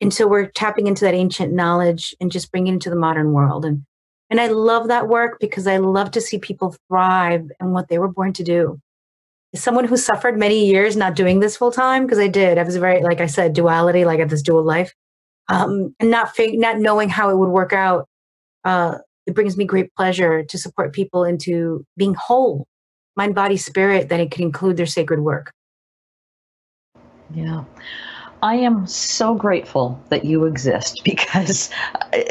And 0.00 0.12
so 0.12 0.26
we're 0.26 0.46
tapping 0.46 0.86
into 0.86 1.04
that 1.04 1.14
ancient 1.14 1.52
knowledge 1.52 2.14
and 2.20 2.30
just 2.30 2.50
bringing 2.50 2.72
it 2.72 2.76
into 2.76 2.90
the 2.90 2.96
modern 2.96 3.32
world. 3.32 3.64
And 3.64 3.84
and 4.30 4.40
I 4.40 4.48
love 4.48 4.88
that 4.88 5.08
work 5.08 5.38
because 5.38 5.66
I 5.66 5.76
love 5.76 6.10
to 6.12 6.20
see 6.20 6.38
people 6.38 6.74
thrive 6.88 7.50
in 7.60 7.70
what 7.70 7.88
they 7.88 7.98
were 7.98 8.08
born 8.08 8.32
to 8.32 8.42
do. 8.42 8.80
As 9.54 9.62
someone 9.62 9.84
who 9.84 9.96
suffered 9.96 10.38
many 10.38 10.66
years 10.66 10.96
not 10.96 11.14
doing 11.14 11.40
this 11.40 11.56
full 11.56 11.70
time, 11.70 12.04
because 12.04 12.18
I 12.18 12.26
did, 12.26 12.58
I 12.58 12.64
was 12.64 12.76
very, 12.76 13.02
like 13.02 13.20
I 13.20 13.26
said, 13.26 13.52
duality, 13.52 14.04
like 14.04 14.16
I 14.16 14.22
had 14.22 14.30
this 14.30 14.42
dual 14.42 14.64
life, 14.64 14.92
um, 15.48 15.94
and 16.00 16.10
not 16.10 16.34
fig- 16.34 16.58
not 16.58 16.78
knowing 16.78 17.08
how 17.08 17.30
it 17.30 17.36
would 17.36 17.50
work 17.50 17.72
out. 17.72 18.08
Uh, 18.64 18.98
it 19.26 19.34
brings 19.34 19.56
me 19.56 19.64
great 19.64 19.94
pleasure 19.94 20.42
to 20.44 20.58
support 20.58 20.92
people 20.92 21.24
into 21.24 21.84
being 21.96 22.14
whole, 22.14 22.66
mind, 23.16 23.34
body, 23.34 23.56
spirit, 23.56 24.08
that 24.08 24.20
it 24.20 24.30
can 24.30 24.42
include 24.42 24.76
their 24.76 24.86
sacred 24.86 25.20
work. 25.20 25.52
Yeah. 27.32 27.64
I 28.42 28.56
am 28.56 28.86
so 28.86 29.34
grateful 29.34 29.98
that 30.10 30.26
you 30.26 30.44
exist 30.44 31.00
because 31.04 31.70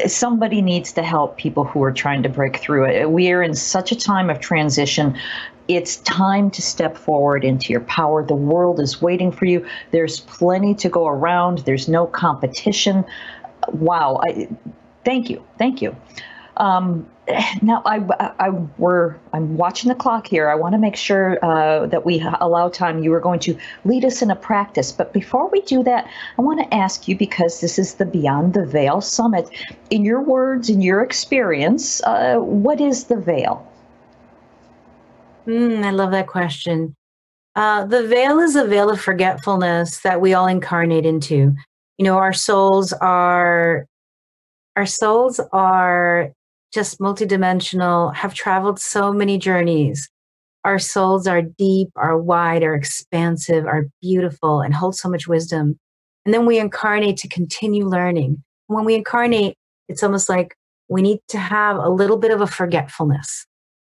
somebody 0.05 0.61
needs 0.61 0.91
to 0.93 1.03
help 1.03 1.37
people 1.37 1.63
who 1.63 1.81
are 1.83 1.91
trying 1.91 2.21
to 2.23 2.29
break 2.29 2.57
through 2.57 2.85
it. 2.85 3.09
We 3.09 3.31
are 3.31 3.41
in 3.41 3.55
such 3.55 3.91
a 3.91 3.95
time 3.95 4.29
of 4.29 4.39
transition. 4.39 5.17
It's 5.67 5.97
time 5.97 6.51
to 6.51 6.61
step 6.61 6.97
forward 6.97 7.43
into 7.43 7.71
your 7.71 7.81
power. 7.81 8.23
The 8.23 8.35
world 8.35 8.79
is 8.79 9.01
waiting 9.01 9.31
for 9.31 9.45
you. 9.45 9.65
There's 9.91 10.19
plenty 10.19 10.75
to 10.75 10.89
go 10.89 11.07
around. 11.07 11.59
There's 11.59 11.87
no 11.87 12.05
competition. 12.05 13.05
Wow. 13.69 14.19
I, 14.23 14.49
thank 15.05 15.29
you. 15.29 15.43
Thank 15.57 15.81
you. 15.81 15.95
Um, 16.57 17.07
now 17.61 17.81
I, 17.85 18.03
I, 18.39 18.49
we're 18.77 19.15
I'm 19.31 19.57
watching 19.57 19.89
the 19.89 19.95
clock 19.95 20.27
here. 20.27 20.49
I 20.49 20.55
want 20.55 20.73
to 20.73 20.79
make 20.79 20.95
sure 20.95 21.43
uh, 21.43 21.87
that 21.87 22.05
we 22.05 22.23
allow 22.41 22.69
time. 22.69 23.03
You 23.03 23.13
are 23.13 23.19
going 23.19 23.39
to 23.41 23.57
lead 23.85 24.03
us 24.05 24.21
in 24.21 24.29
a 24.29 24.35
practice, 24.35 24.91
but 24.91 25.13
before 25.13 25.49
we 25.49 25.61
do 25.61 25.83
that, 25.83 26.09
I 26.37 26.41
want 26.41 26.59
to 26.59 26.73
ask 26.75 27.07
you 27.07 27.17
because 27.17 27.61
this 27.61 27.79
is 27.79 27.95
the 27.95 28.05
Beyond 28.05 28.53
the 28.53 28.65
Veil 28.65 29.01
Summit. 29.01 29.49
In 29.89 30.03
your 30.03 30.21
words, 30.21 30.69
in 30.69 30.81
your 30.81 31.01
experience, 31.01 32.03
uh, 32.03 32.37
what 32.37 32.81
is 32.81 33.05
the 33.05 33.17
veil? 33.17 33.67
Mm, 35.47 35.83
I 35.83 35.91
love 35.91 36.11
that 36.11 36.27
question. 36.27 36.95
Uh, 37.55 37.85
the 37.85 38.07
veil 38.07 38.39
is 38.39 38.55
a 38.55 38.65
veil 38.65 38.89
of 38.89 38.99
forgetfulness 38.99 39.99
that 40.01 40.21
we 40.21 40.33
all 40.33 40.47
incarnate 40.47 41.05
into. 41.05 41.53
You 41.97 42.05
know, 42.05 42.17
our 42.17 42.33
souls 42.33 42.93
are 42.93 43.85
our 44.75 44.87
souls 44.87 45.39
are 45.51 46.33
just 46.73 46.99
multidimensional, 46.99 48.13
have 48.15 48.33
traveled 48.33 48.79
so 48.79 49.13
many 49.13 49.37
journeys. 49.37 50.09
Our 50.65 50.79
souls 50.79 51.27
are 51.27 51.41
deep, 51.41 51.89
are 51.95 52.17
wide, 52.17 52.63
are 52.63 52.73
expansive, 52.73 53.65
are 53.65 53.87
beautiful, 54.01 54.61
and 54.61 54.73
hold 54.73 54.95
so 54.95 55.09
much 55.09 55.27
wisdom. 55.27 55.77
And 56.25 56.33
then 56.33 56.45
we 56.45 56.57
incarnate 56.57 57.17
to 57.17 57.27
continue 57.27 57.85
learning. 57.85 58.43
When 58.67 58.85
we 58.85 58.95
incarnate, 58.95 59.55
it's 59.89 60.03
almost 60.03 60.29
like 60.29 60.55
we 60.87 61.01
need 61.01 61.19
to 61.29 61.37
have 61.37 61.77
a 61.77 61.89
little 61.89 62.17
bit 62.17 62.31
of 62.31 62.41
a 62.41 62.47
forgetfulness 62.47 63.45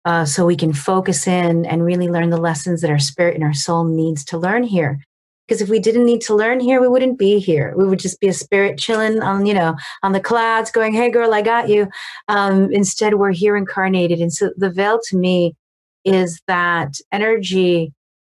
uh, 0.05 0.25
so 0.25 0.45
we 0.45 0.55
can 0.55 0.73
focus 0.73 1.27
in 1.27 1.65
and 1.65 1.83
really 1.83 2.07
learn 2.07 2.29
the 2.29 2.37
lessons 2.37 2.81
that 2.81 2.91
our 2.91 2.99
spirit 2.99 3.35
and 3.35 3.43
our 3.43 3.53
soul 3.53 3.83
needs 3.83 4.23
to 4.25 4.37
learn 4.37 4.63
here 4.63 4.99
because 5.49 5.61
if 5.61 5.69
we 5.69 5.79
didn't 5.79 6.05
need 6.05 6.21
to 6.21 6.35
learn 6.35 6.59
here 6.59 6.79
we 6.79 6.87
wouldn't 6.87 7.17
be 7.17 7.39
here. 7.39 7.73
We 7.75 7.87
would 7.87 7.97
just 7.97 8.19
be 8.19 8.27
a 8.27 8.33
spirit 8.33 8.77
chilling 8.77 9.19
on 9.23 9.47
you 9.47 9.55
know 9.55 9.75
on 10.03 10.11
the 10.11 10.19
clouds 10.19 10.69
going 10.69 10.93
hey 10.93 11.09
girl 11.09 11.33
i 11.33 11.41
got 11.41 11.69
you. 11.69 11.87
Um, 12.27 12.71
instead 12.71 13.15
we're 13.15 13.31
here 13.31 13.57
incarnated. 13.57 14.19
And 14.19 14.31
so 14.31 14.51
the 14.55 14.69
veil 14.69 14.99
to 15.05 15.17
me 15.17 15.55
is 16.05 16.39
that 16.47 16.93
energy 17.11 17.91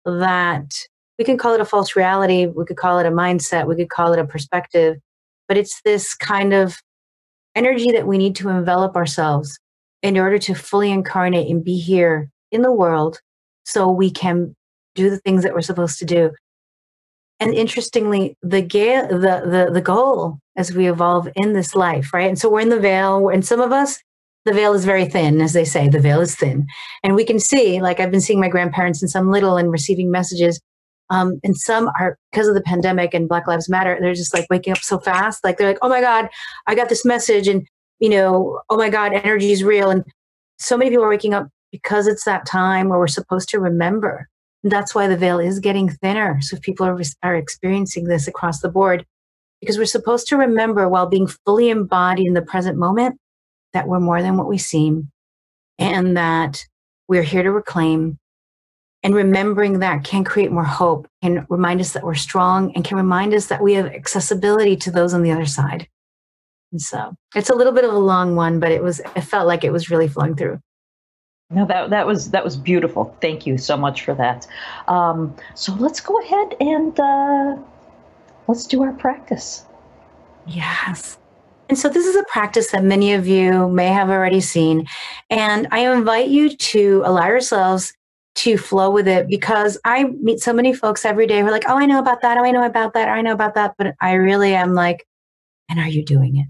that 0.06 0.74
we 1.20 1.24
can 1.24 1.38
call 1.38 1.54
it 1.54 1.62
a 1.62 1.66
false 1.66 1.96
reality 1.96 2.48
we 2.48 2.66
could 2.66 2.78
call 2.78 2.98
it 2.98 3.06
a 3.06 3.12
mindset 3.12 3.68
we 3.68 3.76
could 3.76 3.90
call 3.90 4.12
it 4.12 4.20
a 4.20 4.26
perspective 4.26 4.98
but 5.48 5.56
it's 5.56 5.82
this 5.84 6.14
kind 6.14 6.52
of 6.52 6.78
energy 7.56 7.92
that 7.92 8.08
we 8.08 8.18
need 8.18 8.36
to 8.36 8.50
envelop 8.50 8.98
ourselves 8.98 9.58
in 10.02 10.18
order 10.18 10.38
to 10.40 10.54
fully 10.54 10.92
incarnate 10.92 11.50
and 11.50 11.64
be 11.64 11.78
here 11.78 12.30
in 12.52 12.64
the 12.64 12.72
world 12.72 13.20
so 13.64 13.90
we 13.90 14.12
can 14.12 14.54
do 14.96 15.10
the 15.10 15.20
things 15.20 15.44
that 15.44 15.54
we're 15.54 15.62
supposed 15.62 16.00
to 16.00 16.06
do 16.06 16.32
and 17.44 17.54
interestingly 17.54 18.38
the, 18.42 18.62
the 18.62 19.50
the 19.50 19.72
the 19.74 19.82
goal 19.82 20.40
as 20.56 20.74
we 20.74 20.88
evolve 20.90 21.28
in 21.36 21.54
this 21.54 21.76
life 21.76 22.14
right? 22.14 22.30
And 22.30 22.40
so 22.40 22.50
we're 22.50 22.62
in 22.62 22.70
the 22.70 22.80
veil 22.80 23.30
and 23.30 23.46
some 23.46 23.60
of 23.60 23.72
us 23.72 24.00
the 24.46 24.54
veil 24.54 24.74
is 24.74 24.86
very 24.86 25.06
thin 25.06 25.42
as 25.42 25.54
they 25.54 25.64
say 25.66 25.88
the 25.88 26.00
veil 26.00 26.20
is 26.20 26.36
thin. 26.36 26.68
And 27.04 27.16
we 27.16 27.26
can 27.26 27.40
see 27.40 27.82
like 27.82 28.00
i've 28.00 28.12
been 28.12 28.22
seeing 28.22 28.40
my 28.40 28.50
grandparents 28.50 29.00
since 29.00 29.16
i'm 29.16 29.32
little 29.32 29.58
and 29.58 29.72
receiving 29.72 30.12
messages 30.12 30.60
um, 31.10 31.40
and 31.44 31.56
some 31.58 31.90
are 32.00 32.18
because 32.32 32.48
of 32.48 32.56
the 32.56 32.62
pandemic 32.62 33.14
and 33.14 33.28
black 33.28 33.48
lives 33.48 33.70
matter 33.70 33.98
they're 34.02 34.14
just 34.14 34.34
like 34.34 34.48
waking 34.50 34.74
up 34.74 34.80
so 34.80 35.00
fast 35.00 35.44
like 35.44 35.58
they're 35.58 35.68
like 35.68 35.78
oh 35.82 35.90
my 35.90 36.02
god 36.02 36.30
i 36.68 36.76
got 36.76 36.90
this 36.90 37.06
message 37.06 37.48
and 37.48 37.68
you 38.00 38.10
know 38.10 38.60
oh 38.70 38.78
my 38.78 38.90
god 38.90 39.14
energy 39.14 39.52
is 39.52 39.64
real 39.64 39.90
and 39.90 40.04
so 40.60 40.78
many 40.78 40.90
people 40.90 41.06
are 41.06 41.10
waking 41.10 41.34
up 41.34 41.48
because 41.72 42.08
it's 42.08 42.24
that 42.24 42.46
time 42.46 42.90
where 42.90 43.00
we're 43.00 43.08
supposed 43.08 43.50
to 43.50 43.60
remember 43.60 44.30
that's 44.64 44.96
why 44.96 45.08
the 45.08 45.18
veil 45.18 45.40
is 45.40 45.60
getting 45.60 45.90
thinner. 45.90 46.42
So 46.42 46.56
if 46.56 46.62
people 46.62 46.86
are, 46.86 47.00
are 47.22 47.36
experiencing 47.36 48.06
this 48.06 48.28
across 48.28 48.62
the 48.62 48.70
board, 48.70 49.06
because 49.60 49.78
we're 49.78 49.86
supposed 49.86 50.28
to 50.28 50.38
remember 50.38 50.88
while 50.90 51.08
being 51.08 51.28
fully 51.28 51.70
embodied 51.70 52.28
in 52.28 52.34
the 52.34 52.42
present 52.42 52.78
moment 52.78 53.20
that 53.74 53.88
we're 53.88 54.00
more 54.00 54.22
than 54.22 54.38
what 54.38 54.48
we 54.48 54.58
seem 54.58 55.12
and 55.80 56.16
that 56.18 56.66
we're 57.08 57.24
here 57.24 57.44
to 57.44 57.52
reclaim. 57.52 58.18
And 59.06 59.14
remembering 59.14 59.80
that 59.80 60.06
can 60.06 60.24
create 60.24 60.52
more 60.52 60.64
hope, 60.64 61.08
can 61.22 61.46
remind 61.50 61.82
us 61.82 61.92
that 61.92 62.06
we're 62.06 62.14
strong, 62.14 62.74
and 62.74 62.86
can 62.86 62.96
remind 62.96 63.34
us 63.34 63.48
that 63.48 63.62
we 63.62 63.74
have 63.74 63.88
accessibility 63.88 64.78
to 64.78 64.92
those 64.92 65.14
on 65.14 65.24
the 65.24 65.32
other 65.32 65.46
side. 65.46 65.90
And 66.72 66.82
so 66.82 67.14
it's 67.36 67.50
a 67.50 67.56
little 67.56 67.74
bit 67.74 67.84
of 67.84 67.94
a 67.94 68.00
long 68.00 68.38
one, 68.38 68.62
but 68.62 68.72
it 68.72 68.82
was, 68.82 69.00
it 69.00 69.22
felt 69.22 69.46
like 69.46 69.66
it 69.66 69.74
was 69.74 69.90
really 69.90 70.08
flowing 70.08 70.36
through. 70.36 70.60
No, 71.50 71.66
that 71.68 71.90
that 71.92 72.08
was 72.08 72.32
that 72.32 72.44
was 72.44 72.58
beautiful. 72.58 73.16
Thank 73.22 73.46
you 73.46 73.58
so 73.58 73.78
much 73.78 74.04
for 74.04 74.14
that. 74.16 74.48
Um, 74.88 75.36
so 75.56 75.74
let's 75.76 76.00
go 76.00 76.20
ahead 76.22 76.56
and 76.60 77.00
uh, 77.00 77.58
let's 78.48 78.66
do 78.66 78.82
our 78.82 78.94
practice. 78.94 79.66
Yes. 80.48 81.18
And 81.70 81.78
so 81.78 81.90
this 81.90 82.06
is 82.06 82.16
a 82.16 82.24
practice 82.24 82.72
that 82.72 82.84
many 82.84 83.14
of 83.14 83.28
you 83.28 83.70
may 83.70 83.88
have 83.88 84.10
already 84.10 84.42
seen, 84.42 84.88
and 85.30 85.68
I 85.72 85.92
invite 85.92 86.30
you 86.30 86.56
to 86.56 87.04
allow 87.06 87.28
yourselves 87.28 87.94
to 88.36 88.58
flow 88.58 88.90
with 88.90 89.08
it 89.08 89.28
because 89.28 89.78
I 89.86 90.06
meet 90.22 90.40
so 90.40 90.54
many 90.54 90.74
folks 90.74 91.06
every 91.06 91.28
day 91.28 91.40
who 91.42 91.48
are 91.48 91.52
like, 91.52 91.70
"Oh, 91.70 91.78
I 91.78 91.86
know 91.86 92.00
about 92.00 92.22
that. 92.22 92.38
Oh, 92.38 92.44
I 92.44 92.52
know 92.52 92.64
about 92.66 92.94
that. 92.94 93.08
Oh, 93.08 93.12
I 93.12 93.22
know 93.22 93.34
about 93.34 93.56
that," 93.56 93.76
but 93.78 93.96
I 94.02 94.14
really 94.14 94.56
am 94.56 94.74
like, 94.74 95.06
"And 95.70 95.80
are 95.80 95.88
you 95.88 96.04
doing 96.04 96.38
it?" 96.38 96.48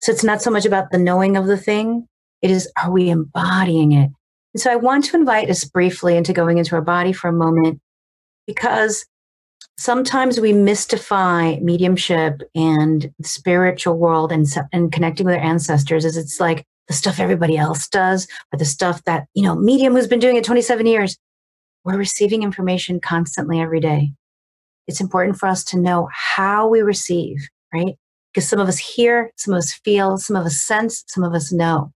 So 0.00 0.10
it's 0.12 0.24
not 0.24 0.42
so 0.42 0.50
much 0.50 0.64
about 0.64 0.90
the 0.90 0.98
knowing 0.98 1.36
of 1.36 1.46
the 1.46 1.56
thing; 1.58 2.08
it 2.42 2.50
is, 2.50 2.70
are 2.82 2.90
we 2.90 3.08
embodying 3.08 3.92
it? 3.92 4.10
And 4.54 4.60
so 4.60 4.70
I 4.70 4.76
want 4.76 5.04
to 5.06 5.16
invite 5.16 5.48
us 5.48 5.64
briefly 5.64 6.16
into 6.16 6.32
going 6.32 6.58
into 6.58 6.74
our 6.74 6.82
body 6.82 7.12
for 7.12 7.28
a 7.28 7.32
moment 7.32 7.80
because 8.46 9.06
sometimes 9.78 10.38
we 10.38 10.52
mystify 10.52 11.56
mediumship 11.60 12.42
and 12.54 13.10
the 13.18 13.28
spiritual 13.28 13.96
world 13.96 14.32
and, 14.32 14.46
and 14.72 14.92
connecting 14.92 15.26
with 15.26 15.36
our 15.36 15.40
ancestors 15.40 16.04
as 16.04 16.16
it's 16.16 16.38
like 16.38 16.64
the 16.88 16.94
stuff 16.94 17.20
everybody 17.20 17.56
else 17.56 17.88
does 17.88 18.26
or 18.52 18.58
the 18.58 18.64
stuff 18.64 19.02
that, 19.04 19.26
you 19.34 19.42
know, 19.42 19.54
medium 19.54 19.94
who's 19.94 20.08
been 20.08 20.18
doing 20.18 20.36
it 20.36 20.44
27 20.44 20.86
years. 20.86 21.16
We're 21.84 21.96
receiving 21.96 22.42
information 22.42 23.00
constantly 23.00 23.60
every 23.60 23.80
day. 23.80 24.12
It's 24.86 25.00
important 25.00 25.38
for 25.38 25.48
us 25.48 25.64
to 25.64 25.78
know 25.78 26.08
how 26.12 26.68
we 26.68 26.82
receive, 26.82 27.48
right? 27.72 27.96
Because 28.32 28.48
some 28.48 28.60
of 28.60 28.68
us 28.68 28.78
hear, 28.78 29.30
some 29.36 29.54
of 29.54 29.58
us 29.58 29.72
feel, 29.72 30.18
some 30.18 30.36
of 30.36 30.44
us 30.44 30.60
sense, 30.60 31.04
some 31.06 31.24
of 31.24 31.34
us 31.34 31.52
know. 31.52 31.92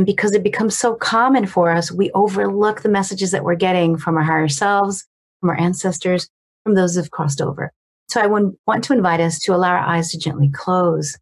And 0.00 0.06
because 0.06 0.32
it 0.32 0.42
becomes 0.42 0.78
so 0.78 0.94
common 0.94 1.44
for 1.44 1.70
us, 1.70 1.92
we 1.92 2.10
overlook 2.12 2.80
the 2.80 2.88
messages 2.88 3.32
that 3.32 3.44
we're 3.44 3.54
getting 3.54 3.98
from 3.98 4.16
our 4.16 4.22
higher 4.22 4.48
selves, 4.48 5.06
from 5.40 5.50
our 5.50 5.60
ancestors, 5.60 6.26
from 6.64 6.74
those 6.74 6.96
who've 6.96 7.10
crossed 7.10 7.42
over. 7.42 7.70
So 8.08 8.18
I 8.18 8.26
want 8.26 8.56
to 8.84 8.94
invite 8.94 9.20
us 9.20 9.38
to 9.40 9.54
allow 9.54 9.72
our 9.72 9.78
eyes 9.78 10.10
to 10.12 10.18
gently 10.18 10.48
close 10.54 11.18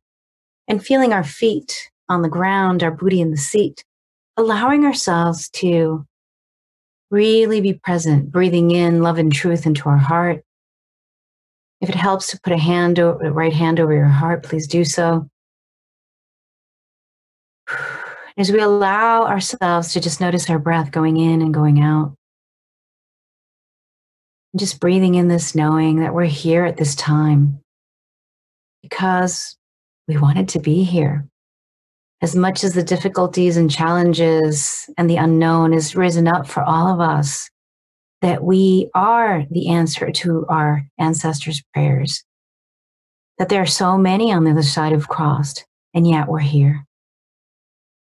and 0.68 0.80
feeling 0.80 1.12
our 1.12 1.24
feet 1.24 1.90
on 2.08 2.22
the 2.22 2.28
ground, 2.28 2.84
our 2.84 2.92
booty 2.92 3.20
in 3.20 3.32
the 3.32 3.36
seat, 3.36 3.82
allowing 4.36 4.84
ourselves 4.84 5.50
to 5.54 6.06
really 7.10 7.60
be 7.60 7.74
present, 7.74 8.30
breathing 8.30 8.70
in 8.70 9.02
love 9.02 9.18
and 9.18 9.32
truth 9.32 9.66
into 9.66 9.88
our 9.88 9.98
heart. 9.98 10.44
If 11.80 11.88
it 11.88 11.96
helps 11.96 12.30
to 12.30 12.40
put 12.44 12.52
a 12.52 12.58
hand 12.58 13.00
right 13.00 13.52
hand 13.52 13.80
over 13.80 13.92
your 13.92 14.04
heart, 14.04 14.44
please 14.44 14.68
do 14.68 14.84
so. 14.84 15.28
As 18.38 18.52
we 18.52 18.60
allow 18.60 19.24
ourselves 19.26 19.92
to 19.92 20.00
just 20.00 20.20
notice 20.20 20.48
our 20.48 20.60
breath 20.60 20.92
going 20.92 21.16
in 21.16 21.42
and 21.42 21.52
going 21.52 21.82
out, 21.82 22.14
just 24.56 24.78
breathing 24.78 25.16
in 25.16 25.26
this 25.26 25.56
knowing 25.56 25.98
that 26.00 26.14
we're 26.14 26.24
here 26.24 26.64
at 26.64 26.76
this 26.76 26.94
time 26.94 27.58
because 28.80 29.56
we 30.06 30.16
wanted 30.18 30.48
to 30.50 30.60
be 30.60 30.84
here. 30.84 31.26
As 32.22 32.36
much 32.36 32.62
as 32.62 32.74
the 32.74 32.82
difficulties 32.84 33.56
and 33.56 33.68
challenges 33.68 34.88
and 34.96 35.10
the 35.10 35.16
unknown 35.16 35.72
has 35.72 35.96
risen 35.96 36.28
up 36.28 36.46
for 36.46 36.62
all 36.62 36.94
of 36.94 37.00
us, 37.00 37.50
that 38.22 38.44
we 38.44 38.88
are 38.94 39.46
the 39.50 39.68
answer 39.68 40.12
to 40.12 40.46
our 40.48 40.84
ancestors' 40.96 41.62
prayers. 41.74 42.22
That 43.38 43.48
there 43.48 43.62
are 43.62 43.66
so 43.66 43.98
many 43.98 44.32
on 44.32 44.44
the 44.44 44.52
other 44.52 44.62
side 44.62 44.92
who've 44.92 45.08
crossed, 45.08 45.66
and 45.92 46.08
yet 46.08 46.28
we're 46.28 46.38
here. 46.38 46.87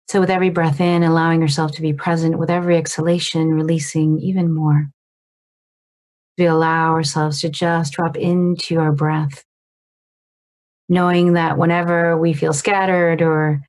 So, 0.09 0.21
with 0.21 0.31
every 0.31 0.51
breath 0.51 0.81
in, 0.81 1.03
allowing 1.03 1.41
yourself 1.41 1.73
to 1.73 1.83
be 1.83 1.93
present, 1.93 2.39
with 2.39 2.51
every 2.51 2.77
exhalation, 2.77 3.55
releasing 3.55 4.19
even 4.21 4.53
more. 4.53 4.91
We 6.39 6.47
allow 6.47 6.93
ourselves 6.93 7.41
to 7.43 7.49
just 7.49 7.93
drop 7.93 8.17
into 8.17 8.79
our 8.79 8.93
breath, 8.93 9.45
knowing 10.89 11.35
that 11.35 11.59
whenever 11.59 12.17
we 12.17 12.33
feel 12.33 12.53
scattered 12.53 13.23
or 13.23 13.63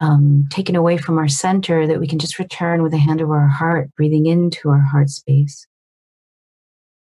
um, 0.00 0.46
taken 0.50 0.76
away 0.76 0.98
from 0.98 1.18
our 1.18 1.28
center, 1.28 1.86
that 1.86 2.00
we 2.00 2.06
can 2.06 2.18
just 2.18 2.38
return 2.38 2.82
with 2.82 2.92
a 2.94 2.98
hand 2.98 3.20
over 3.20 3.36
our 3.36 3.48
heart, 3.48 3.90
breathing 3.96 4.26
into 4.26 4.68
our 4.68 4.80
heart 4.80 5.10
space. 5.10 5.66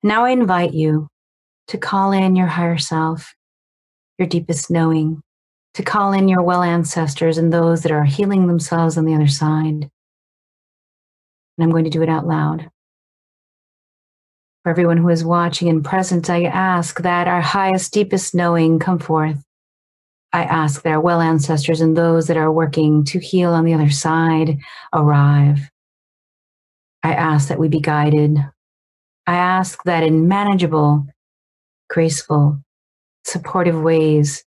Now 0.01 0.25
I 0.25 0.31
invite 0.31 0.73
you 0.73 1.07
to 1.67 1.77
call 1.77 2.11
in 2.11 2.35
your 2.35 2.47
higher 2.47 2.77
self, 2.77 3.33
your 4.17 4.27
deepest 4.27 4.71
knowing, 4.71 5.21
to 5.79 5.85
call 5.85 6.11
in 6.11 6.27
your 6.27 6.43
well 6.43 6.61
ancestors 6.61 7.37
and 7.37 7.53
those 7.53 7.83
that 7.83 7.91
are 7.93 8.03
healing 8.03 8.47
themselves 8.47 8.97
on 8.97 9.05
the 9.05 9.15
other 9.15 9.29
side. 9.29 9.63
And 9.85 9.89
I'm 11.57 11.71
going 11.71 11.85
to 11.85 11.89
do 11.89 12.03
it 12.03 12.09
out 12.09 12.27
loud. 12.27 12.69
For 14.63 14.71
everyone 14.71 14.97
who 14.97 15.07
is 15.07 15.23
watching 15.23 15.69
and 15.69 15.81
present, 15.81 16.29
I 16.29 16.43
ask 16.43 17.01
that 17.03 17.29
our 17.29 17.39
highest, 17.39 17.93
deepest 17.93 18.35
knowing 18.35 18.79
come 18.79 18.99
forth. 18.99 19.41
I 20.33 20.43
ask 20.43 20.81
that 20.81 20.91
our 20.91 20.99
well 20.99 21.21
ancestors 21.21 21.79
and 21.79 21.95
those 21.95 22.27
that 22.27 22.35
are 22.35 22.51
working 22.51 23.05
to 23.05 23.19
heal 23.19 23.53
on 23.53 23.63
the 23.63 23.73
other 23.73 23.89
side 23.89 24.57
arrive. 24.93 25.61
I 27.03 27.13
ask 27.13 27.47
that 27.47 27.59
we 27.59 27.69
be 27.69 27.79
guided. 27.79 28.37
I 29.25 29.35
ask 29.35 29.81
that 29.85 30.03
in 30.03 30.27
manageable, 30.27 31.07
graceful, 31.89 32.61
supportive 33.23 33.81
ways, 33.81 34.43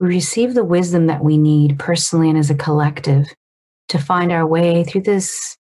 receive 0.00 0.54
the 0.54 0.64
wisdom 0.64 1.06
that 1.06 1.24
we 1.24 1.38
need 1.38 1.78
personally 1.78 2.28
and 2.28 2.38
as 2.38 2.50
a 2.50 2.54
collective 2.54 3.26
to 3.88 3.98
find 3.98 4.30
our 4.30 4.46
way 4.46 4.84
through 4.84 5.02
this 5.02 5.56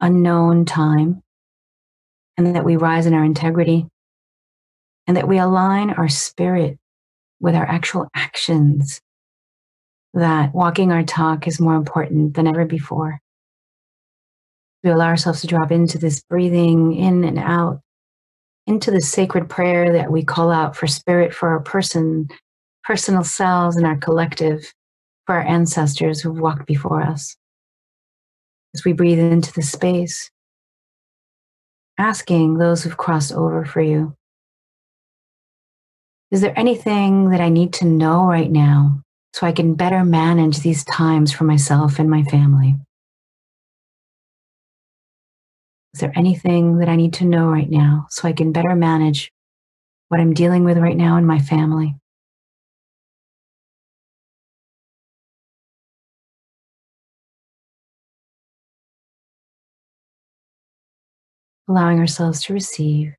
unknown 0.00 0.64
time 0.64 1.22
and 2.36 2.54
that 2.54 2.64
we 2.64 2.76
rise 2.76 3.06
in 3.06 3.14
our 3.14 3.24
integrity, 3.24 3.86
and 5.08 5.16
that 5.16 5.26
we 5.26 5.38
align 5.38 5.90
our 5.90 6.08
spirit 6.08 6.78
with 7.40 7.56
our 7.56 7.66
actual 7.66 8.06
actions, 8.14 9.00
that 10.14 10.54
walking 10.54 10.92
our 10.92 11.02
talk 11.02 11.48
is 11.48 11.60
more 11.60 11.74
important 11.74 12.34
than 12.34 12.46
ever 12.46 12.64
before. 12.64 13.18
We 14.84 14.90
allow 14.90 15.06
ourselves 15.06 15.40
to 15.40 15.48
drop 15.48 15.72
into 15.72 15.98
this 15.98 16.22
breathing 16.22 16.94
in 16.94 17.24
and 17.24 17.38
out, 17.38 17.80
into 18.68 18.92
the 18.92 19.00
sacred 19.00 19.48
prayer 19.48 19.92
that 19.94 20.12
we 20.12 20.24
call 20.24 20.52
out 20.52 20.76
for 20.76 20.86
spirit, 20.86 21.34
for 21.34 21.48
our 21.48 21.60
person, 21.60 22.28
personal 22.84 23.24
selves, 23.24 23.76
and 23.76 23.86
our 23.86 23.96
collective, 23.96 24.72
for 25.26 25.34
our 25.34 25.46
ancestors 25.46 26.20
who've 26.20 26.38
walked 26.38 26.66
before 26.66 27.02
us. 27.02 27.36
As 28.74 28.84
we 28.84 28.92
breathe 28.92 29.18
into 29.18 29.52
the 29.52 29.62
space, 29.62 30.30
asking 31.98 32.58
those 32.58 32.82
who've 32.82 32.96
crossed 32.96 33.32
over 33.32 33.64
for 33.64 33.80
you 33.80 34.14
Is 36.30 36.42
there 36.42 36.58
anything 36.58 37.30
that 37.30 37.40
I 37.40 37.48
need 37.48 37.72
to 37.74 37.86
know 37.86 38.26
right 38.26 38.50
now 38.50 39.00
so 39.32 39.46
I 39.46 39.52
can 39.52 39.74
better 39.74 40.04
manage 40.04 40.60
these 40.60 40.84
times 40.84 41.32
for 41.32 41.44
myself 41.44 41.98
and 41.98 42.10
my 42.10 42.22
family? 42.24 42.76
Is 45.94 46.00
there 46.00 46.12
anything 46.14 46.78
that 46.78 46.88
I 46.90 46.96
need 46.96 47.14
to 47.14 47.24
know 47.24 47.46
right 47.46 47.70
now 47.70 48.08
so 48.10 48.28
I 48.28 48.34
can 48.34 48.52
better 48.52 48.74
manage 48.74 49.32
what 50.08 50.20
I'm 50.20 50.34
dealing 50.34 50.64
with 50.64 50.76
right 50.76 50.96
now 50.96 51.16
in 51.16 51.24
my 51.24 51.38
family? 51.38 51.96
Allowing 61.68 61.98
ourselves 61.98 62.42
to 62.42 62.52
receive. 62.52 63.14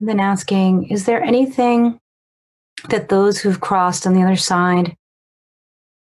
And 0.00 0.08
then 0.08 0.20
asking, 0.20 0.90
is 0.90 1.06
there 1.06 1.22
anything 1.22 1.98
that 2.88 3.08
those 3.08 3.40
who've 3.40 3.60
crossed 3.60 4.06
on 4.06 4.14
the 4.14 4.22
other 4.22 4.36
side, 4.36 4.96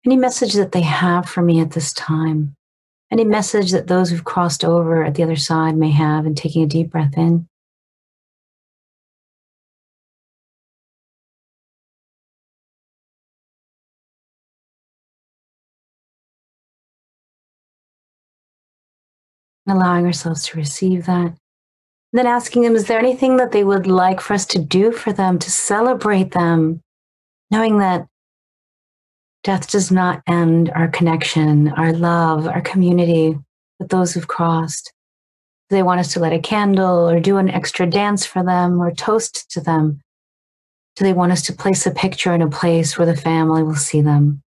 any 0.05 0.15
message 0.15 0.53
that 0.53 0.71
they 0.71 0.81
have 0.81 1.27
for 1.27 1.41
me 1.41 1.59
at 1.59 1.71
this 1.71 1.91
time, 1.93 2.55
any 3.11 3.23
message 3.23 3.71
that 3.71 3.87
those 3.87 4.09
who've 4.09 4.23
crossed 4.23 4.63
over 4.63 5.03
at 5.03 5.15
the 5.15 5.23
other 5.23 5.35
side 5.35 5.75
may 5.75 5.91
have, 5.91 6.25
and 6.25 6.37
taking 6.37 6.63
a 6.63 6.67
deep 6.67 6.91
breath 6.91 7.17
in. 7.17 7.47
Allowing 19.67 20.05
ourselves 20.05 20.45
to 20.47 20.57
receive 20.57 21.05
that. 21.05 21.35
And 22.13 22.19
then 22.19 22.27
asking 22.27 22.63
them, 22.63 22.75
is 22.75 22.87
there 22.87 22.99
anything 22.99 23.37
that 23.37 23.51
they 23.51 23.63
would 23.63 23.87
like 23.87 24.19
for 24.19 24.33
us 24.33 24.45
to 24.47 24.59
do 24.59 24.91
for 24.91 25.13
them 25.13 25.39
to 25.39 25.51
celebrate 25.51 26.31
them? 26.31 26.81
Knowing 27.49 27.77
that 27.77 28.07
death 29.43 29.69
does 29.71 29.91
not 29.91 30.21
end 30.27 30.69
our 30.71 30.87
connection, 30.87 31.69
our 31.69 31.93
love, 31.93 32.47
our 32.47 32.61
community 32.61 33.37
with 33.79 33.89
those 33.89 34.13
who've 34.13 34.27
crossed. 34.27 34.91
They 35.69 35.83
want 35.83 36.01
us 36.01 36.11
to 36.13 36.19
light 36.19 36.33
a 36.33 36.39
candle 36.39 37.09
or 37.09 37.19
do 37.19 37.37
an 37.37 37.49
extra 37.49 37.87
dance 37.87 38.25
for 38.25 38.43
them 38.43 38.81
or 38.81 38.91
toast 38.91 39.49
to 39.51 39.61
them? 39.61 40.01
Do 40.97 41.05
they 41.05 41.13
want 41.13 41.31
us 41.31 41.43
to 41.43 41.53
place 41.53 41.85
a 41.85 41.91
picture 41.91 42.33
in 42.33 42.41
a 42.41 42.49
place 42.49 42.97
where 42.97 43.05
the 43.05 43.15
family 43.15 43.63
will 43.63 43.75
see 43.75 44.01
them? 44.01 44.41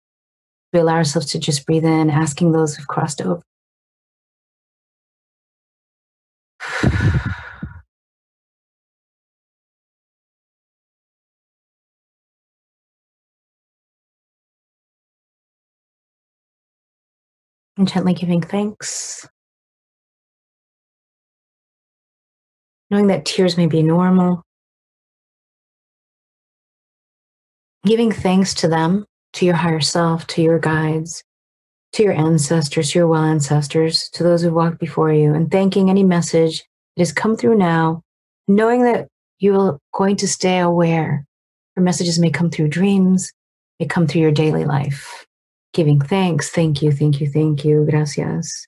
We 0.73 0.79
allow 0.79 0.95
ourselves 0.95 1.27
to 1.31 1.39
just 1.39 1.67
breathe 1.67 1.85
in, 1.85 2.09
asking 2.09 2.51
those 2.51 2.75
who've 2.75 2.87
crossed 2.87 3.21
over 3.21 3.43
and 17.81 17.87
gently 17.87 18.13
giving 18.13 18.41
thanks. 18.41 19.27
Knowing 22.91 23.07
that 23.07 23.25
tears 23.25 23.57
may 23.57 23.65
be 23.65 23.81
normal. 23.81 24.43
Giving 27.83 28.11
thanks 28.11 28.53
to 28.55 28.67
them, 28.67 29.05
to 29.33 29.45
your 29.45 29.55
higher 29.55 29.79
self, 29.79 30.27
to 30.27 30.43
your 30.43 30.59
guides, 30.59 31.23
to 31.93 32.03
your 32.03 32.13
ancestors, 32.13 32.91
to 32.91 32.99
your 32.99 33.07
well 33.07 33.23
ancestors, 33.23 34.09
to 34.09 34.23
those 34.23 34.41
who 34.41 34.53
walked 34.53 34.79
before 34.79 35.11
you, 35.11 35.33
and 35.33 35.51
thanking 35.51 35.89
any 35.89 36.03
message 36.03 36.63
that 36.95 37.01
has 37.01 37.11
come 37.11 37.35
through 37.35 37.57
now, 37.57 38.01
knowing 38.47 38.83
that 38.83 39.07
you're 39.39 39.79
going 39.93 40.15
to 40.17 40.27
stay 40.27 40.59
aware. 40.59 41.25
Your 41.75 41.83
messages 41.83 42.19
may 42.19 42.29
come 42.29 42.49
through 42.49 42.69
dreams, 42.69 43.31
may 43.79 43.85
come 43.87 44.07
through 44.07 44.21
your 44.21 44.31
daily 44.31 44.65
life. 44.65 45.25
Giving 45.73 46.01
thanks. 46.01 46.49
Thank 46.49 46.81
you, 46.81 46.91
thank 46.91 47.21
you, 47.21 47.29
thank 47.29 47.63
you. 47.63 47.87
Gracias. 47.89 48.67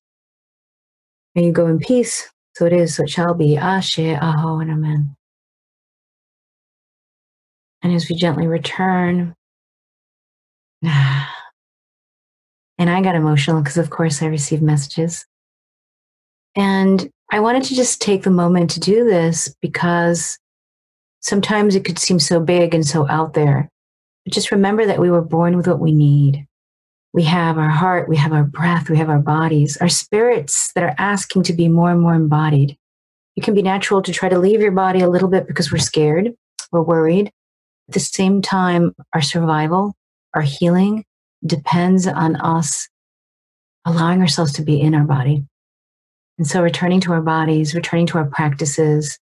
May 1.36 1.45
you 1.45 1.51
go 1.51 1.67
in 1.67 1.80
peace. 1.80 2.30
So 2.55 2.65
it 2.65 2.74
is, 2.74 2.95
so 2.95 3.03
it 3.03 3.09
shall 3.09 3.34
be. 3.34 3.57
Ashe, 3.57 3.99
aho, 3.99 4.59
and 4.59 4.71
amen. 4.71 5.15
And 7.82 7.93
as 7.93 8.07
we 8.09 8.15
gently 8.15 8.47
return, 8.47 9.36
and 12.84 12.89
I 12.89 13.01
got 13.01 13.15
emotional 13.15 13.61
because, 13.61 13.77
of 13.77 13.89
course, 13.89 14.21
I 14.21 14.25
received 14.25 14.61
messages. 14.61 15.25
And 16.53 17.09
I 17.31 17.39
wanted 17.39 17.63
to 17.63 17.75
just 17.75 18.01
take 18.01 18.23
the 18.23 18.29
moment 18.29 18.71
to 18.71 18.81
do 18.81 19.05
this 19.05 19.55
because 19.61 20.38
sometimes 21.21 21.75
it 21.75 21.86
could 21.86 21.97
seem 21.97 22.19
so 22.19 22.41
big 22.41 22.75
and 22.75 22.86
so 22.86 23.07
out 23.07 23.36
there. 23.36 23.69
But 24.25 24.34
just 24.34 24.51
remember 24.51 24.86
that 24.86 24.99
we 24.99 25.09
were 25.09 25.21
born 25.21 25.55
with 25.55 25.65
what 25.65 25.79
we 25.79 25.93
need. 25.93 26.45
We 27.13 27.23
have 27.23 27.57
our 27.57 27.69
heart, 27.69 28.09
we 28.09 28.17
have 28.17 28.34
our 28.34 28.43
breath, 28.43 28.89
we 28.89 28.97
have 28.97 29.09
our 29.09 29.19
bodies, 29.19 29.77
our 29.77 29.88
spirits 29.88 30.73
that 30.75 30.84
are 30.84 30.95
asking 30.97 31.43
to 31.43 31.53
be 31.53 31.69
more 31.69 31.89
and 31.89 32.01
more 32.01 32.15
embodied. 32.15 32.77
It 33.38 33.45
can 33.45 33.53
be 33.53 33.61
natural 33.61 34.01
to 34.01 34.11
try 34.11 34.27
to 34.27 34.39
leave 34.39 34.59
your 34.59 34.71
body 34.73 34.99
a 34.99 35.09
little 35.09 35.29
bit 35.29 35.47
because 35.47 35.71
we're 35.71 35.77
scared, 35.77 36.34
we're 36.73 36.81
worried. 36.81 37.27
At 37.88 37.93
the 37.93 38.01
same 38.01 38.41
time, 38.41 38.93
our 39.13 39.21
survival, 39.21 39.95
our 40.34 40.41
healing 40.41 41.05
depends 41.46 42.08
on 42.08 42.36
us 42.38 42.88
allowing 43.86 44.22
ourselves 44.22 44.54
to 44.54 44.62
be 44.62 44.80
in 44.80 44.96
our 44.96 45.04
body. 45.04 45.44
And 46.38 46.48
so 46.48 46.64
returning 46.64 47.02
to 47.02 47.14
our 47.14 47.22
bodies, 47.22 47.76
returning 47.76 48.08
to 48.08 48.18
our 48.18 48.26
practices, 48.26 49.20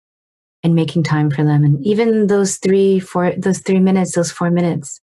and 0.65 0.75
making 0.75 1.05
time 1.05 1.31
for 1.31 1.45
them. 1.45 1.65
And 1.65 1.85
even 1.87 2.27
those 2.27 2.57
three, 2.57 2.99
four, 2.99 3.33
those 3.37 3.61
three 3.61 3.79
minutes, 3.79 4.15
those 4.15 4.33
four 4.33 4.51
minutes, 4.51 5.01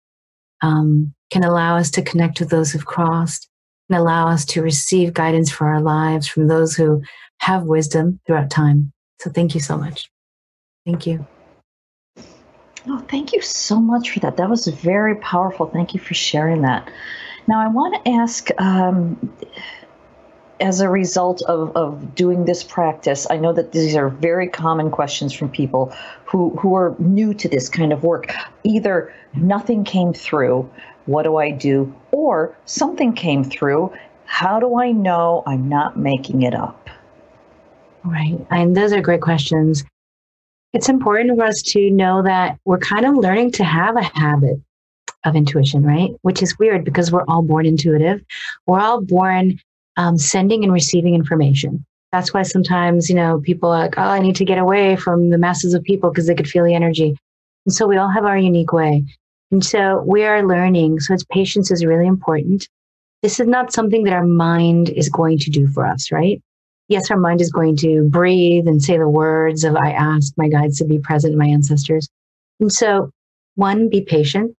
um, 0.62 1.14
can 1.30 1.44
allow 1.44 1.76
us 1.76 1.90
to 1.92 2.02
connect 2.02 2.40
with 2.40 2.50
those 2.50 2.72
who've 2.72 2.86
crossed 2.86 3.48
and 3.88 3.98
allow 3.98 4.28
us 4.28 4.44
to 4.46 4.62
receive 4.62 5.14
guidance 5.14 5.50
for 5.50 5.68
our 5.68 5.80
lives 5.80 6.26
from 6.26 6.48
those 6.48 6.74
who 6.74 7.02
have 7.38 7.64
wisdom 7.64 8.20
throughout 8.26 8.50
time. 8.50 8.92
So 9.20 9.30
thank 9.30 9.54
you 9.54 9.60
so 9.60 9.76
much. 9.76 10.10
Thank 10.84 11.06
you. 11.06 11.26
Oh, 12.86 12.98
thank 13.08 13.32
you 13.32 13.40
so 13.40 13.80
much 13.80 14.10
for 14.10 14.20
that. 14.20 14.36
That 14.36 14.50
was 14.50 14.66
very 14.66 15.16
powerful. 15.16 15.66
Thank 15.66 15.94
you 15.94 16.00
for 16.00 16.14
sharing 16.14 16.62
that. 16.62 16.90
Now, 17.46 17.60
I 17.60 17.68
want 17.68 18.04
to 18.04 18.10
ask 18.10 18.48
um, 18.60 19.32
as 20.60 20.80
a 20.80 20.88
result 20.88 21.42
of, 21.42 21.74
of 21.76 22.14
doing 22.14 22.44
this 22.44 22.62
practice, 22.62 23.26
I 23.30 23.38
know 23.38 23.52
that 23.54 23.72
these 23.72 23.96
are 23.96 24.08
very 24.08 24.48
common 24.48 24.90
questions 24.90 25.32
from 25.32 25.50
people 25.50 25.94
who, 26.26 26.50
who 26.56 26.74
are 26.74 26.94
new 26.98 27.32
to 27.34 27.48
this 27.48 27.68
kind 27.68 27.92
of 27.92 28.02
work. 28.02 28.32
Either 28.64 29.14
nothing 29.34 29.84
came 29.84 30.12
through, 30.12 30.70
what 31.06 31.22
do 31.22 31.36
I 31.36 31.50
do? 31.50 31.94
Or 32.12 32.56
something 32.66 33.14
came 33.14 33.44
through, 33.44 33.94
how 34.26 34.60
do 34.60 34.78
I 34.78 34.92
know 34.92 35.42
I'm 35.46 35.68
not 35.68 35.98
making 35.98 36.42
it 36.42 36.54
up? 36.54 36.88
Right. 38.04 38.38
And 38.50 38.76
those 38.76 38.92
are 38.92 39.00
great 39.00 39.22
questions 39.22 39.84
it's 40.74 40.88
important 40.88 41.38
for 41.38 41.44
us 41.44 41.62
to 41.62 41.88
know 41.88 42.20
that 42.22 42.58
we're 42.64 42.78
kind 42.78 43.06
of 43.06 43.16
learning 43.16 43.52
to 43.52 43.64
have 43.64 43.96
a 43.96 44.02
habit 44.02 44.60
of 45.24 45.36
intuition, 45.36 45.84
right? 45.84 46.10
Which 46.22 46.42
is 46.42 46.58
weird 46.58 46.84
because 46.84 47.12
we're 47.12 47.24
all 47.28 47.42
born 47.42 47.64
intuitive. 47.64 48.22
We're 48.66 48.80
all 48.80 49.00
born 49.00 49.60
um, 49.96 50.18
sending 50.18 50.64
and 50.64 50.72
receiving 50.72 51.14
information. 51.14 51.86
That's 52.10 52.34
why 52.34 52.42
sometimes, 52.42 53.08
you 53.08 53.14
know, 53.14 53.40
people 53.40 53.70
are 53.70 53.84
like, 53.84 53.96
oh, 53.96 54.02
I 54.02 54.18
need 54.18 54.36
to 54.36 54.44
get 54.44 54.58
away 54.58 54.96
from 54.96 55.30
the 55.30 55.38
masses 55.38 55.74
of 55.74 55.82
people 55.84 56.10
because 56.10 56.26
they 56.26 56.34
could 56.34 56.48
feel 56.48 56.64
the 56.64 56.74
energy. 56.74 57.16
And 57.66 57.74
so 57.74 57.86
we 57.86 57.96
all 57.96 58.10
have 58.10 58.24
our 58.24 58.36
unique 58.36 58.72
way. 58.72 59.04
And 59.52 59.64
so 59.64 60.02
we 60.06 60.24
are 60.24 60.46
learning. 60.46 61.00
So 61.00 61.14
it's 61.14 61.24
patience 61.24 61.70
is 61.70 61.84
really 61.84 62.06
important. 62.06 62.68
This 63.22 63.38
is 63.38 63.46
not 63.46 63.72
something 63.72 64.02
that 64.04 64.12
our 64.12 64.26
mind 64.26 64.90
is 64.90 65.08
going 65.08 65.38
to 65.38 65.50
do 65.50 65.68
for 65.68 65.86
us, 65.86 66.10
right? 66.10 66.42
Yes, 66.88 67.10
our 67.10 67.18
mind 67.18 67.40
is 67.40 67.50
going 67.50 67.76
to 67.76 68.08
breathe 68.08 68.66
and 68.66 68.82
say 68.82 68.98
the 68.98 69.08
words 69.08 69.64
of 69.64 69.76
I 69.76 69.92
ask 69.92 70.32
my 70.36 70.48
guides 70.48 70.78
to 70.78 70.84
be 70.84 70.98
present, 70.98 71.36
my 71.36 71.46
ancestors. 71.46 72.08
And 72.60 72.72
so, 72.72 73.10
one, 73.54 73.88
be 73.88 74.02
patient. 74.02 74.54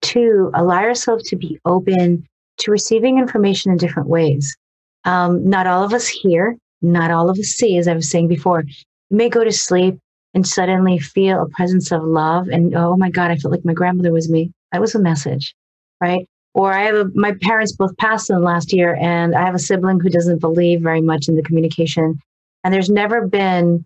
Two, 0.00 0.50
allow 0.54 0.82
yourself 0.82 1.22
to 1.26 1.36
be 1.36 1.58
open 1.64 2.26
to 2.58 2.70
receiving 2.70 3.18
information 3.18 3.70
in 3.70 3.78
different 3.78 4.08
ways. 4.08 4.56
Um, 5.04 5.48
not 5.48 5.66
all 5.66 5.84
of 5.84 5.92
us 5.92 6.08
hear, 6.08 6.56
not 6.80 7.10
all 7.10 7.30
of 7.30 7.38
us 7.38 7.48
see, 7.48 7.76
as 7.78 7.88
I 7.88 7.94
was 7.94 8.10
saying 8.10 8.28
before. 8.28 8.64
You 9.10 9.16
may 9.16 9.28
go 9.28 9.44
to 9.44 9.52
sleep 9.52 9.98
and 10.34 10.46
suddenly 10.46 10.98
feel 10.98 11.42
a 11.42 11.48
presence 11.50 11.92
of 11.92 12.02
love, 12.02 12.48
and 12.48 12.74
oh 12.74 12.96
my 12.96 13.10
God, 13.10 13.30
I 13.30 13.36
felt 13.36 13.52
like 13.52 13.64
my 13.64 13.74
grandmother 13.74 14.12
was 14.12 14.30
me. 14.30 14.52
That 14.72 14.80
was 14.80 14.94
a 14.94 14.98
message, 14.98 15.54
right? 16.00 16.26
Or 16.54 16.72
I 16.72 16.82
have 16.82 16.94
a, 16.94 17.10
my 17.14 17.32
parents 17.40 17.72
both 17.72 17.96
passed 17.96 18.28
in 18.28 18.36
the 18.36 18.42
last 18.42 18.72
year, 18.72 18.96
and 19.00 19.34
I 19.34 19.44
have 19.44 19.54
a 19.54 19.58
sibling 19.58 20.00
who 20.00 20.10
doesn't 20.10 20.40
believe 20.40 20.82
very 20.82 21.00
much 21.00 21.28
in 21.28 21.36
the 21.36 21.42
communication. 21.42 22.18
And 22.64 22.72
there's 22.72 22.90
never 22.90 23.26
been 23.26 23.84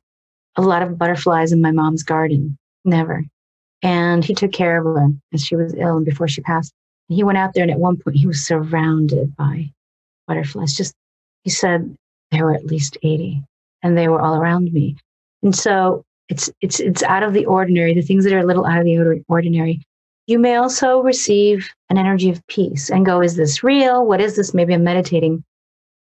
a 0.57 0.63
lot 0.63 0.83
of 0.83 0.99
butterflies 0.99 1.53
in 1.53 1.61
my 1.61 1.71
mom's 1.71 2.03
garden, 2.03 2.57
never. 2.85 3.25
And 3.83 4.25
he 4.25 4.35
took 4.35 4.53
care 4.53 4.79
of 4.79 4.85
her 4.85 5.09
as 5.33 5.45
she 5.45 5.55
was 5.55 5.75
ill 5.75 5.97
and 5.97 6.05
before 6.05 6.29
she 6.29 6.41
passed. 6.41 6.73
And 7.09 7.17
he 7.17 7.23
went 7.23 7.39
out 7.39 7.55
there, 7.55 7.63
and 7.63 7.71
at 7.71 7.79
one 7.79 7.97
point, 7.97 8.17
he 8.17 8.27
was 8.27 8.45
surrounded 8.45 9.37
by 9.37 9.71
butterflies. 10.27 10.75
Just, 10.75 10.95
he 11.45 11.51
said, 11.51 11.95
there 12.33 12.45
were 12.45 12.55
at 12.55 12.67
least 12.67 12.99
80, 13.03 13.43
and 13.83 13.97
they 13.97 14.09
were 14.09 14.21
all 14.21 14.35
around 14.35 14.73
me. 14.73 14.97
And 15.43 15.55
so 15.55 16.05
it's 16.29 16.51
it's 16.61 16.81
it's 16.81 17.03
out 17.05 17.23
of 17.23 17.33
the 17.33 17.47
ordinary. 17.47 17.95
The 17.95 18.03
things 18.03 18.25
that 18.25 18.33
are 18.33 18.41
a 18.41 18.47
little 18.47 18.67
out 18.67 18.79
of 18.79 18.85
the 18.85 19.25
ordinary 19.29 19.81
you 20.27 20.39
may 20.39 20.57
also 20.57 21.01
receive 21.01 21.69
an 21.89 21.99
energy 21.99 22.31
of 22.31 22.45
peace 22.49 22.91
and 22.91 23.07
go, 23.07 23.23
Is 23.23 23.37
this 23.37 23.63
real? 23.63 24.05
What 24.07 24.21
is 24.21 24.37
this? 24.37 24.53
Maybe 24.53 24.75
I'm 24.75 24.85
meditating. 24.85 25.45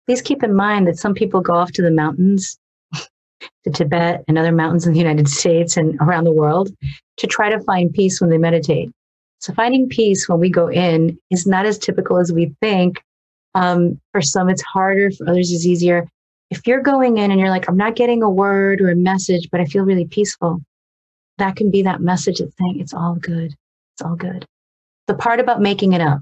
Please 0.07 0.21
keep 0.21 0.43
in 0.43 0.55
mind 0.55 0.87
that 0.87 0.99
some 0.99 1.15
people 1.15 1.41
go 1.41 1.55
off 1.55 1.73
to 1.73 1.83
the 1.83 1.91
mountains, 1.91 2.59
to 2.95 3.71
Tibet 3.73 4.25
and 4.29 4.37
other 4.37 4.53
mountains 4.53 4.87
in 4.87 4.93
the 4.93 4.99
United 4.99 5.29
States 5.29 5.77
and 5.77 5.97
around 6.01 6.25
the 6.25 6.33
world 6.33 6.71
to 7.19 7.27
try 7.27 7.49
to 7.51 7.61
find 7.61 7.93
peace 7.93 8.21
when 8.21 8.31
they 8.31 8.39
meditate. 8.39 8.91
So, 9.39 9.53
finding 9.55 9.89
peace 9.89 10.29
when 10.29 10.41
we 10.41 10.51
go 10.51 10.69
in 10.69 11.19
is 11.31 11.47
not 11.47 11.67
as 11.67 11.79
typical 11.79 12.19
as 12.19 12.33
we 12.33 12.55
think. 12.61 13.03
Um, 13.55 14.01
for 14.13 14.23
some, 14.23 14.49
it's 14.49 14.63
harder, 14.63 15.11
for 15.11 15.29
others, 15.29 15.51
it's 15.53 15.67
easier. 15.67 16.09
If 16.51 16.67
you're 16.67 16.83
going 16.83 17.19
in 17.19 17.31
and 17.31 17.41
you're 17.41 17.51
like, 17.51 17.69
I'm 17.69 17.77
not 17.77 17.97
getting 17.97 18.23
a 18.23 18.31
word 18.31 18.81
or 18.81 18.91
a 18.91 18.97
message, 18.97 19.49
but 19.51 19.61
I 19.61 19.65
feel 19.65 19.85
really 19.85 20.07
peaceful, 20.07 20.61
that 21.39 21.57
can 21.57 21.71
be 21.71 21.83
that 21.83 22.01
message 22.01 22.39
that's 22.39 22.53
saying 22.59 22.81
it's 22.81 22.95
all 22.95 23.15
good. 23.17 23.55
All 24.03 24.17
good. 24.17 24.45
The 25.07 25.15
part 25.15 25.41
about 25.41 25.61
making 25.61 25.93
it 25.93 26.01
up, 26.01 26.21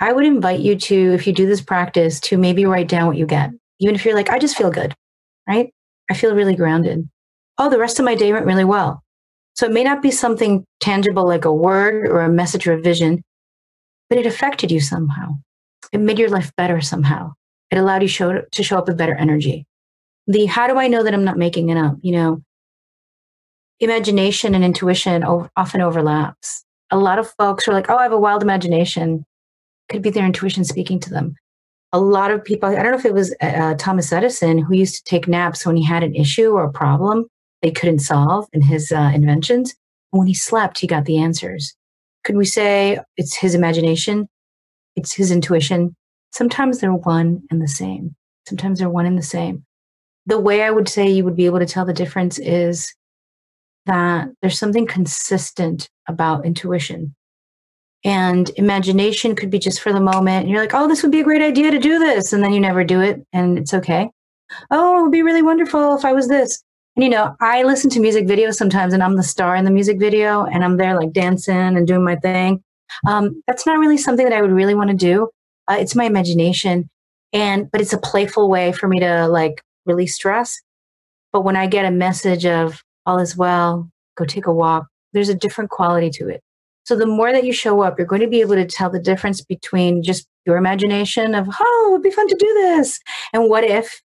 I 0.00 0.12
would 0.12 0.24
invite 0.24 0.60
you 0.60 0.76
to, 0.76 1.14
if 1.14 1.26
you 1.26 1.32
do 1.32 1.46
this 1.46 1.60
practice, 1.60 2.20
to 2.20 2.36
maybe 2.36 2.64
write 2.64 2.88
down 2.88 3.06
what 3.06 3.16
you 3.16 3.26
get. 3.26 3.50
Even 3.80 3.94
if 3.94 4.04
you're 4.04 4.14
like, 4.14 4.30
I 4.30 4.38
just 4.38 4.56
feel 4.56 4.70
good, 4.70 4.94
right? 5.48 5.72
I 6.10 6.14
feel 6.14 6.34
really 6.34 6.56
grounded. 6.56 7.08
Oh, 7.58 7.70
the 7.70 7.78
rest 7.78 7.98
of 7.98 8.04
my 8.04 8.14
day 8.14 8.32
went 8.32 8.46
really 8.46 8.64
well. 8.64 9.02
So 9.54 9.66
it 9.66 9.72
may 9.72 9.84
not 9.84 10.02
be 10.02 10.10
something 10.10 10.64
tangible 10.80 11.26
like 11.26 11.44
a 11.44 11.54
word 11.54 12.08
or 12.08 12.22
a 12.22 12.28
message 12.28 12.66
or 12.66 12.72
a 12.72 12.80
vision, 12.80 13.22
but 14.10 14.18
it 14.18 14.26
affected 14.26 14.70
you 14.70 14.80
somehow. 14.80 15.36
It 15.92 16.00
made 16.00 16.18
your 16.18 16.30
life 16.30 16.50
better 16.56 16.80
somehow. 16.80 17.34
It 17.70 17.78
allowed 17.78 18.02
you 18.02 18.08
show, 18.08 18.42
to 18.50 18.62
show 18.62 18.78
up 18.78 18.88
with 18.88 18.98
better 18.98 19.14
energy. 19.14 19.66
The 20.26 20.46
how 20.46 20.66
do 20.66 20.76
I 20.76 20.88
know 20.88 21.02
that 21.04 21.14
I'm 21.14 21.24
not 21.24 21.38
making 21.38 21.68
it 21.68 21.76
up? 21.76 21.96
You 22.02 22.12
know, 22.12 22.42
imagination 23.78 24.54
and 24.54 24.64
intuition 24.64 25.22
often 25.22 25.80
overlaps 25.80 26.63
a 26.90 26.98
lot 26.98 27.18
of 27.18 27.32
folks 27.38 27.66
are 27.66 27.72
like, 27.72 27.90
oh, 27.90 27.96
I 27.96 28.02
have 28.02 28.12
a 28.12 28.18
wild 28.18 28.42
imagination. 28.42 29.24
Could 29.88 30.02
be 30.02 30.10
their 30.10 30.26
intuition 30.26 30.64
speaking 30.64 31.00
to 31.00 31.10
them. 31.10 31.34
A 31.92 32.00
lot 32.00 32.30
of 32.30 32.44
people, 32.44 32.68
I 32.68 32.82
don't 32.82 32.92
know 32.92 32.98
if 32.98 33.04
it 33.04 33.14
was 33.14 33.34
uh, 33.40 33.74
Thomas 33.78 34.12
Edison 34.12 34.58
who 34.58 34.74
used 34.74 34.96
to 34.96 35.04
take 35.04 35.28
naps 35.28 35.64
when 35.64 35.76
he 35.76 35.84
had 35.84 36.02
an 36.02 36.14
issue 36.14 36.52
or 36.52 36.64
a 36.64 36.72
problem 36.72 37.26
they 37.64 37.70
couldn't 37.70 38.00
solve 38.00 38.46
in 38.52 38.60
his 38.60 38.92
uh, 38.92 39.10
inventions. 39.14 39.74
When 40.10 40.26
he 40.26 40.34
slept, 40.34 40.78
he 40.78 40.86
got 40.86 41.06
the 41.06 41.18
answers. 41.18 41.74
Could 42.22 42.36
we 42.36 42.44
say 42.44 42.98
it's 43.16 43.34
his 43.34 43.54
imagination? 43.54 44.28
It's 44.96 45.14
his 45.14 45.30
intuition. 45.30 45.96
Sometimes 46.32 46.80
they're 46.80 46.92
one 46.92 47.42
and 47.50 47.62
the 47.62 47.68
same. 47.68 48.14
Sometimes 48.46 48.78
they're 48.78 48.90
one 48.90 49.06
and 49.06 49.16
the 49.16 49.22
same. 49.22 49.64
The 50.26 50.38
way 50.38 50.62
I 50.62 50.70
would 50.70 50.88
say 50.88 51.08
you 51.08 51.24
would 51.24 51.36
be 51.36 51.46
able 51.46 51.58
to 51.58 51.66
tell 51.66 51.86
the 51.86 51.94
difference 51.94 52.38
is 52.38 52.94
that 53.86 54.28
there's 54.42 54.58
something 54.58 54.86
consistent 54.86 55.88
about 56.08 56.44
intuition. 56.44 57.14
And 58.04 58.50
imagination 58.56 59.34
could 59.34 59.50
be 59.50 59.58
just 59.58 59.80
for 59.80 59.92
the 59.92 60.00
moment. 60.00 60.48
You're 60.48 60.60
like, 60.60 60.74
oh, 60.74 60.86
this 60.86 61.02
would 61.02 61.12
be 61.12 61.20
a 61.20 61.24
great 61.24 61.40
idea 61.40 61.70
to 61.70 61.78
do 61.78 61.98
this. 61.98 62.32
And 62.32 62.44
then 62.44 62.52
you 62.52 62.60
never 62.60 62.84
do 62.84 63.00
it, 63.00 63.24
and 63.32 63.58
it's 63.58 63.72
okay. 63.72 64.10
Oh, 64.70 64.98
it 64.98 65.02
would 65.02 65.12
be 65.12 65.22
really 65.22 65.42
wonderful 65.42 65.96
if 65.96 66.04
I 66.04 66.12
was 66.12 66.28
this. 66.28 66.62
And 66.96 67.02
you 67.02 67.10
know, 67.10 67.34
I 67.40 67.62
listen 67.62 67.90
to 67.90 68.00
music 68.00 68.26
videos 68.26 68.54
sometimes, 68.54 68.92
and 68.92 69.02
I'm 69.02 69.16
the 69.16 69.22
star 69.22 69.56
in 69.56 69.64
the 69.64 69.70
music 69.70 69.98
video, 69.98 70.44
and 70.44 70.62
I'm 70.62 70.76
there 70.76 70.98
like 70.98 71.12
dancing 71.12 71.54
and 71.54 71.86
doing 71.86 72.04
my 72.04 72.16
thing. 72.16 72.62
Um, 73.06 73.42
that's 73.46 73.66
not 73.66 73.78
really 73.78 73.98
something 73.98 74.24
that 74.24 74.36
I 74.36 74.42
would 74.42 74.52
really 74.52 74.74
want 74.74 74.90
to 74.90 74.96
do. 74.96 75.30
Uh, 75.66 75.76
it's 75.80 75.96
my 75.96 76.04
imagination, 76.04 76.88
and 77.32 77.70
but 77.70 77.80
it's 77.80 77.94
a 77.94 77.98
playful 77.98 78.48
way 78.48 78.72
for 78.72 78.86
me 78.86 79.00
to 79.00 79.26
like 79.28 79.62
release 79.86 80.14
stress. 80.14 80.60
But 81.32 81.42
when 81.42 81.56
I 81.56 81.66
get 81.66 81.84
a 81.84 81.90
message 81.90 82.46
of 82.46 82.82
all 83.06 83.18
is 83.18 83.36
well, 83.36 83.90
go 84.16 84.24
take 84.24 84.46
a 84.46 84.52
walk. 84.52 84.86
There's 85.14 85.30
a 85.30 85.34
different 85.34 85.70
quality 85.70 86.10
to 86.10 86.28
it. 86.28 86.42
So 86.84 86.96
the 86.96 87.06
more 87.06 87.32
that 87.32 87.44
you 87.44 87.52
show 87.52 87.80
up, 87.80 87.98
you're 87.98 88.06
going 88.06 88.20
to 88.20 88.28
be 88.28 88.42
able 88.42 88.56
to 88.56 88.66
tell 88.66 88.90
the 88.90 89.00
difference 89.00 89.40
between 89.40 90.02
just 90.02 90.26
your 90.44 90.58
imagination 90.58 91.34
of, 91.34 91.48
oh, 91.58 91.90
it'd 91.92 92.02
be 92.02 92.10
fun 92.10 92.28
to 92.28 92.36
do 92.38 92.52
this, 92.54 93.00
and 93.32 93.48
what 93.48 93.64
if 93.64 94.02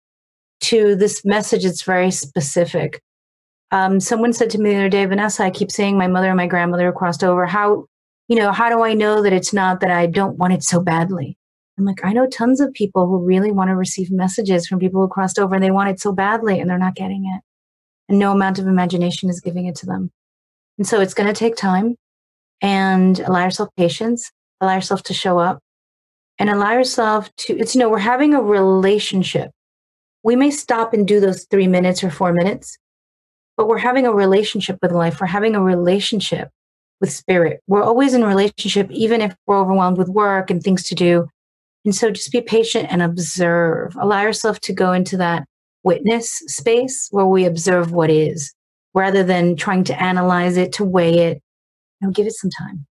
to 0.61 0.95
this 0.95 1.23
message 1.25 1.65
it's 1.65 1.83
very 1.83 2.11
specific. 2.11 3.01
Um, 3.71 3.99
someone 3.99 4.33
said 4.33 4.49
to 4.51 4.57
me 4.57 4.71
the 4.71 4.77
other 4.77 4.89
day, 4.89 5.05
Vanessa, 5.05 5.43
I 5.43 5.51
keep 5.51 5.71
saying 5.71 5.97
my 5.97 6.07
mother 6.07 6.27
and 6.27 6.37
my 6.37 6.47
grandmother 6.47 6.91
crossed 6.91 7.23
over. 7.23 7.45
How, 7.45 7.85
you 8.27 8.35
know, 8.35 8.51
how 8.51 8.69
do 8.69 8.83
I 8.83 8.93
know 8.93 9.21
that 9.21 9.33
it's 9.33 9.53
not 9.53 9.79
that 9.81 9.91
I 9.91 10.07
don't 10.07 10.37
want 10.37 10.53
it 10.53 10.63
so 10.63 10.81
badly? 10.81 11.37
I'm 11.77 11.85
like, 11.85 12.03
I 12.03 12.11
know 12.11 12.27
tons 12.27 12.59
of 12.59 12.73
people 12.73 13.07
who 13.07 13.25
really 13.25 13.51
want 13.51 13.69
to 13.69 13.75
receive 13.75 14.11
messages 14.11 14.67
from 14.67 14.79
people 14.79 15.01
who 15.01 15.07
crossed 15.07 15.39
over 15.39 15.55
and 15.55 15.63
they 15.63 15.71
want 15.71 15.89
it 15.89 15.99
so 15.99 16.11
badly 16.11 16.59
and 16.59 16.69
they're 16.69 16.77
not 16.77 16.95
getting 16.95 17.25
it. 17.25 17.41
And 18.09 18.19
no 18.19 18.31
amount 18.31 18.59
of 18.59 18.67
imagination 18.67 19.29
is 19.29 19.39
giving 19.39 19.65
it 19.65 19.75
to 19.77 19.85
them. 19.85 20.11
And 20.79 20.87
so 20.87 21.01
it's 21.01 21.13
going 21.13 21.27
to 21.27 21.33
take 21.33 21.57
time 21.57 21.95
and 22.61 23.19
allow 23.19 23.43
yourself 23.43 23.69
patience, 23.77 24.31
allow 24.61 24.75
yourself 24.75 25.03
to 25.03 25.13
show 25.13 25.37
up 25.37 25.59
and 26.39 26.49
allow 26.49 26.71
yourself 26.71 27.29
to, 27.35 27.57
it's, 27.57 27.75
you 27.75 27.79
know, 27.79 27.89
we're 27.89 27.99
having 27.99 28.33
a 28.33 28.41
relationship. 28.41 29.51
We 30.23 30.37
may 30.37 30.51
stop 30.51 30.93
and 30.93 31.05
do 31.05 31.19
those 31.19 31.45
three 31.51 31.67
minutes 31.67 32.01
or 32.01 32.09
four 32.09 32.31
minutes, 32.31 32.77
but 33.57 33.67
we're 33.67 33.77
having 33.77 34.07
a 34.07 34.13
relationship 34.13 34.79
with 34.81 34.93
life. 34.93 35.19
We're 35.19 35.27
having 35.27 35.53
a 35.53 35.61
relationship 35.61 36.49
with 37.01 37.11
spirit. 37.11 37.59
We're 37.67 37.83
always 37.83 38.13
in 38.13 38.23
relationship, 38.23 38.89
even 38.89 39.21
if 39.21 39.35
we're 39.47 39.59
overwhelmed 39.59 39.97
with 39.97 40.07
work 40.07 40.49
and 40.49 40.63
things 40.63 40.83
to 40.83 40.95
do. 40.95 41.27
And 41.83 41.93
so 41.93 42.09
just 42.09 42.31
be 42.31 42.41
patient 42.41 42.87
and 42.89 43.01
observe. 43.01 43.95
Allow 43.99 44.21
yourself 44.21 44.61
to 44.61 44.73
go 44.73 44.93
into 44.93 45.17
that 45.17 45.45
witness 45.83 46.29
space 46.47 47.09
where 47.11 47.25
we 47.25 47.45
observe 47.45 47.91
what 47.91 48.09
is 48.09 48.53
rather 48.93 49.23
than 49.23 49.55
trying 49.55 49.83
to 49.85 50.01
analyze 50.01 50.57
it, 50.57 50.73
to 50.73 50.83
weigh 50.83 51.19
it. 51.19 51.41
You 52.01 52.07
know, 52.07 52.11
give 52.11 52.27
it 52.27 52.33
some 52.33 52.49
time. 52.51 52.85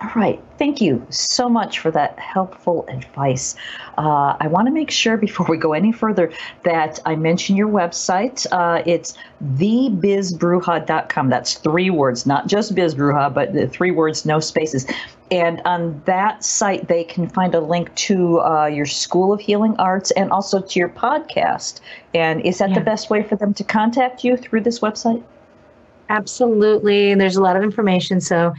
All 0.00 0.10
right. 0.16 0.42
Thank 0.56 0.80
you 0.80 1.06
so 1.10 1.46
much 1.48 1.78
for 1.78 1.90
that 1.90 2.18
helpful 2.18 2.86
advice. 2.88 3.54
Uh, 3.98 4.34
I 4.40 4.46
want 4.46 4.66
to 4.66 4.72
make 4.72 4.90
sure 4.90 5.18
before 5.18 5.46
we 5.46 5.58
go 5.58 5.74
any 5.74 5.92
further 5.92 6.32
that 6.62 6.98
I 7.04 7.16
mention 7.16 7.54
your 7.54 7.68
website. 7.68 8.46
Uh, 8.50 8.82
it's 8.86 9.18
thebizbruja.com. 9.56 11.28
That's 11.28 11.54
three 11.54 11.90
words, 11.90 12.24
not 12.24 12.46
just 12.46 12.74
bizbruja, 12.74 13.34
but 13.34 13.52
the 13.52 13.68
three 13.68 13.90
words, 13.90 14.24
no 14.24 14.40
spaces. 14.40 14.86
And 15.30 15.60
on 15.66 16.00
that 16.06 16.44
site, 16.44 16.88
they 16.88 17.04
can 17.04 17.28
find 17.28 17.54
a 17.54 17.60
link 17.60 17.94
to 17.96 18.40
uh, 18.40 18.66
your 18.66 18.86
School 18.86 19.34
of 19.34 19.40
Healing 19.40 19.76
Arts 19.78 20.12
and 20.12 20.30
also 20.30 20.62
to 20.62 20.78
your 20.78 20.88
podcast. 20.88 21.80
And 22.14 22.40
is 22.40 22.56
that 22.58 22.70
yeah. 22.70 22.76
the 22.76 22.84
best 22.84 23.10
way 23.10 23.22
for 23.22 23.36
them 23.36 23.52
to 23.54 23.64
contact 23.64 24.24
you 24.24 24.38
through 24.38 24.62
this 24.62 24.80
website? 24.80 25.22
Absolutely. 26.08 27.14
There's 27.14 27.36
a 27.36 27.42
lot 27.42 27.56
of 27.56 27.62
information. 27.62 28.20
So 28.20 28.54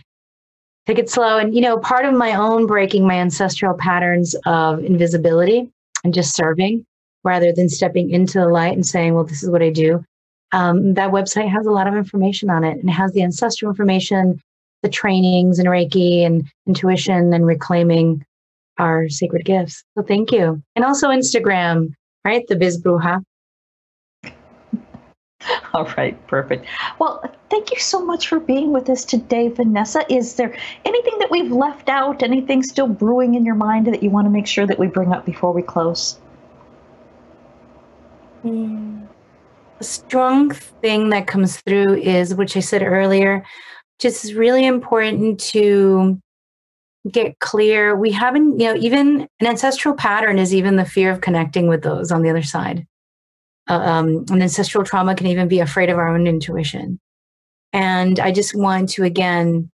take 0.87 0.99
it 0.99 1.09
slow. 1.09 1.37
And, 1.37 1.53
you 1.53 1.61
know, 1.61 1.77
part 1.77 2.05
of 2.05 2.13
my 2.13 2.33
own 2.33 2.65
breaking 2.65 3.05
my 3.05 3.15
ancestral 3.15 3.75
patterns 3.75 4.35
of 4.45 4.83
invisibility 4.83 5.69
and 6.03 6.13
just 6.13 6.35
serving 6.35 6.85
rather 7.23 7.51
than 7.51 7.69
stepping 7.69 8.09
into 8.09 8.39
the 8.39 8.47
light 8.47 8.73
and 8.73 8.85
saying, 8.85 9.13
well, 9.13 9.23
this 9.23 9.43
is 9.43 9.49
what 9.49 9.61
I 9.61 9.69
do. 9.69 10.03
Um, 10.53 10.95
that 10.95 11.11
website 11.11 11.49
has 11.49 11.65
a 11.65 11.71
lot 11.71 11.87
of 11.87 11.95
information 11.95 12.49
on 12.49 12.63
it 12.63 12.77
and 12.79 12.89
it 12.89 12.93
has 12.93 13.13
the 13.13 13.23
ancestral 13.23 13.69
information, 13.69 14.41
the 14.81 14.89
trainings 14.89 15.59
and 15.59 15.67
Reiki 15.67 16.25
and 16.25 16.45
intuition 16.67 17.33
and 17.33 17.45
reclaiming 17.45 18.25
our 18.77 19.07
sacred 19.07 19.45
gifts. 19.45 19.83
So 19.95 20.03
thank 20.03 20.31
you. 20.31 20.61
And 20.75 20.83
also 20.83 21.09
Instagram, 21.09 21.93
right? 22.25 22.45
The 22.47 22.55
Biz 22.55 22.81
Bruja. 22.81 23.23
All 25.73 25.85
right, 25.97 26.15
perfect. 26.27 26.65
Well, 26.99 27.23
thank 27.49 27.71
you 27.71 27.79
so 27.79 28.03
much 28.03 28.27
for 28.27 28.39
being 28.39 28.71
with 28.71 28.89
us 28.89 29.05
today, 29.05 29.47
Vanessa. 29.49 30.03
Is 30.11 30.35
there 30.35 30.55
anything 30.85 31.17
that 31.19 31.31
we've 31.31 31.51
left 31.51 31.89
out, 31.89 32.23
anything 32.23 32.63
still 32.63 32.87
brewing 32.87 33.35
in 33.35 33.45
your 33.45 33.55
mind 33.55 33.87
that 33.87 34.03
you 34.03 34.09
want 34.09 34.25
to 34.25 34.29
make 34.29 34.47
sure 34.47 34.67
that 34.67 34.79
we 34.79 34.87
bring 34.87 35.11
up 35.11 35.25
before 35.25 35.51
we 35.51 35.61
close? 35.61 36.19
Mm. 38.43 39.07
A 39.79 39.83
strong 39.83 40.51
thing 40.51 41.09
that 41.09 41.27
comes 41.27 41.57
through 41.61 41.95
is, 41.95 42.35
which 42.35 42.55
I 42.55 42.59
said 42.59 42.83
earlier, 42.83 43.43
just 43.99 44.33
really 44.33 44.65
important 44.65 45.39
to 45.39 46.19
get 47.09 47.39
clear. 47.39 47.95
We 47.95 48.11
haven't, 48.11 48.59
you 48.59 48.67
know, 48.67 48.75
even 48.75 49.27
an 49.39 49.47
ancestral 49.47 49.95
pattern 49.95 50.37
is 50.37 50.53
even 50.53 50.75
the 50.75 50.85
fear 50.85 51.11
of 51.11 51.21
connecting 51.21 51.67
with 51.67 51.81
those 51.81 52.11
on 52.11 52.21
the 52.21 52.29
other 52.29 52.43
side. 52.43 52.85
Um, 53.71 54.25
an 54.29 54.41
ancestral 54.41 54.83
trauma 54.83 55.15
can 55.15 55.27
even 55.27 55.47
be 55.47 55.61
afraid 55.61 55.89
of 55.89 55.97
our 55.97 56.09
own 56.13 56.27
intuition. 56.27 56.99
And 57.71 58.19
I 58.19 58.33
just 58.33 58.53
want 58.53 58.89
to 58.89 59.03
again 59.03 59.71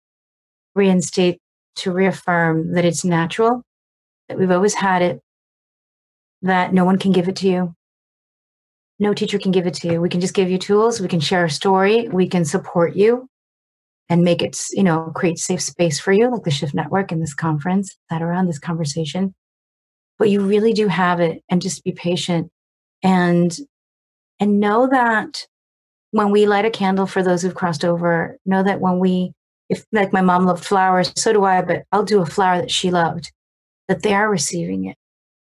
reinstate 0.76 1.40
to 1.78 1.92
reaffirm 1.92 2.74
that 2.74 2.86
it's 2.86 3.04
natural, 3.04 3.64
that 4.30 4.38
we've 4.38 4.52
always 4.52 4.76
had 4.76 5.02
it, 5.02 5.20
that 6.44 6.74
no 6.74 6.86
one 6.86 7.00
can 7.00 7.12
give 7.12 7.28
it 7.28 7.38
to 7.38 7.48
you. 7.48 7.74
No 9.00 9.16
teacher 9.16 9.40
can 9.40 9.52
give 9.52 9.66
it 9.66 9.74
to 9.76 9.92
you. 9.92 10.00
We 10.00 10.10
can 10.10 10.22
just 10.22 10.36
give 10.36 10.52
you 10.52 10.60
tools. 10.60 11.02
We 11.02 11.08
can 11.08 11.20
share 11.20 11.46
a 11.46 11.50
story. 11.50 12.08
We 12.08 12.28
can 12.28 12.46
support 12.46 12.96
you 12.96 13.28
and 14.10 14.24
make 14.24 14.44
it, 14.44 14.60
you 14.72 14.84
know, 14.84 15.12
create 15.16 15.40
safe 15.40 15.62
space 15.62 16.00
for 16.00 16.12
you, 16.12 16.32
like 16.32 16.44
the 16.44 16.52
Shift 16.52 16.76
Network 16.76 17.12
and 17.12 17.22
this 17.22 17.34
conference, 17.34 17.96
that 18.12 18.22
around 18.22 18.46
this 18.46 18.60
conversation. 18.60 19.34
But 20.20 20.30
you 20.30 20.42
really 20.42 20.74
do 20.74 20.88
have 20.88 21.20
it 21.20 21.44
and 21.50 21.62
just 21.62 21.84
be 21.84 21.92
patient 21.92 22.52
and 23.04 23.58
and 24.40 24.60
know 24.60 24.88
that 24.88 25.48
when 26.12 26.32
we 26.32 26.46
light 26.46 26.66
a 26.66 26.70
candle 26.70 27.06
for 27.06 27.22
those 27.22 27.42
who've 27.42 27.56
crossed 27.56 27.84
over, 27.84 28.38
know 28.46 28.64
that 28.64 28.80
when 28.80 29.00
we, 29.00 29.34
if 29.70 29.86
like 29.92 30.14
my 30.14 30.22
mom 30.22 30.46
loved 30.46 30.66
flowers, 30.66 31.12
so 31.16 31.34
do 31.34 31.44
I, 31.44 31.62
but 31.62 31.84
I'll 31.92 32.04
do 32.04 32.22
a 32.22 32.26
flower 32.26 32.58
that 32.58 32.72
she 32.72 32.92
loved, 32.92 33.32
that 33.88 34.04
they 34.04 34.14
are 34.14 34.30
receiving 34.30 34.86
it 34.86 34.98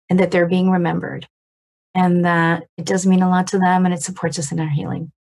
and 0.10 0.20
that 0.20 0.32
they're 0.32 0.48
being 0.48 0.70
remembered 0.70 1.28
and 1.96 2.26
that 2.26 2.64
it 2.78 2.86
does 2.86 3.06
mean 3.06 3.22
a 3.22 3.30
lot 3.30 3.48
to 3.48 3.60
them 3.60 3.86
and 3.86 3.94
it 3.94 4.02
supports 4.02 4.40
us 4.40 4.52
in 4.52 4.60
our 4.60 4.70
healing. 4.70 5.12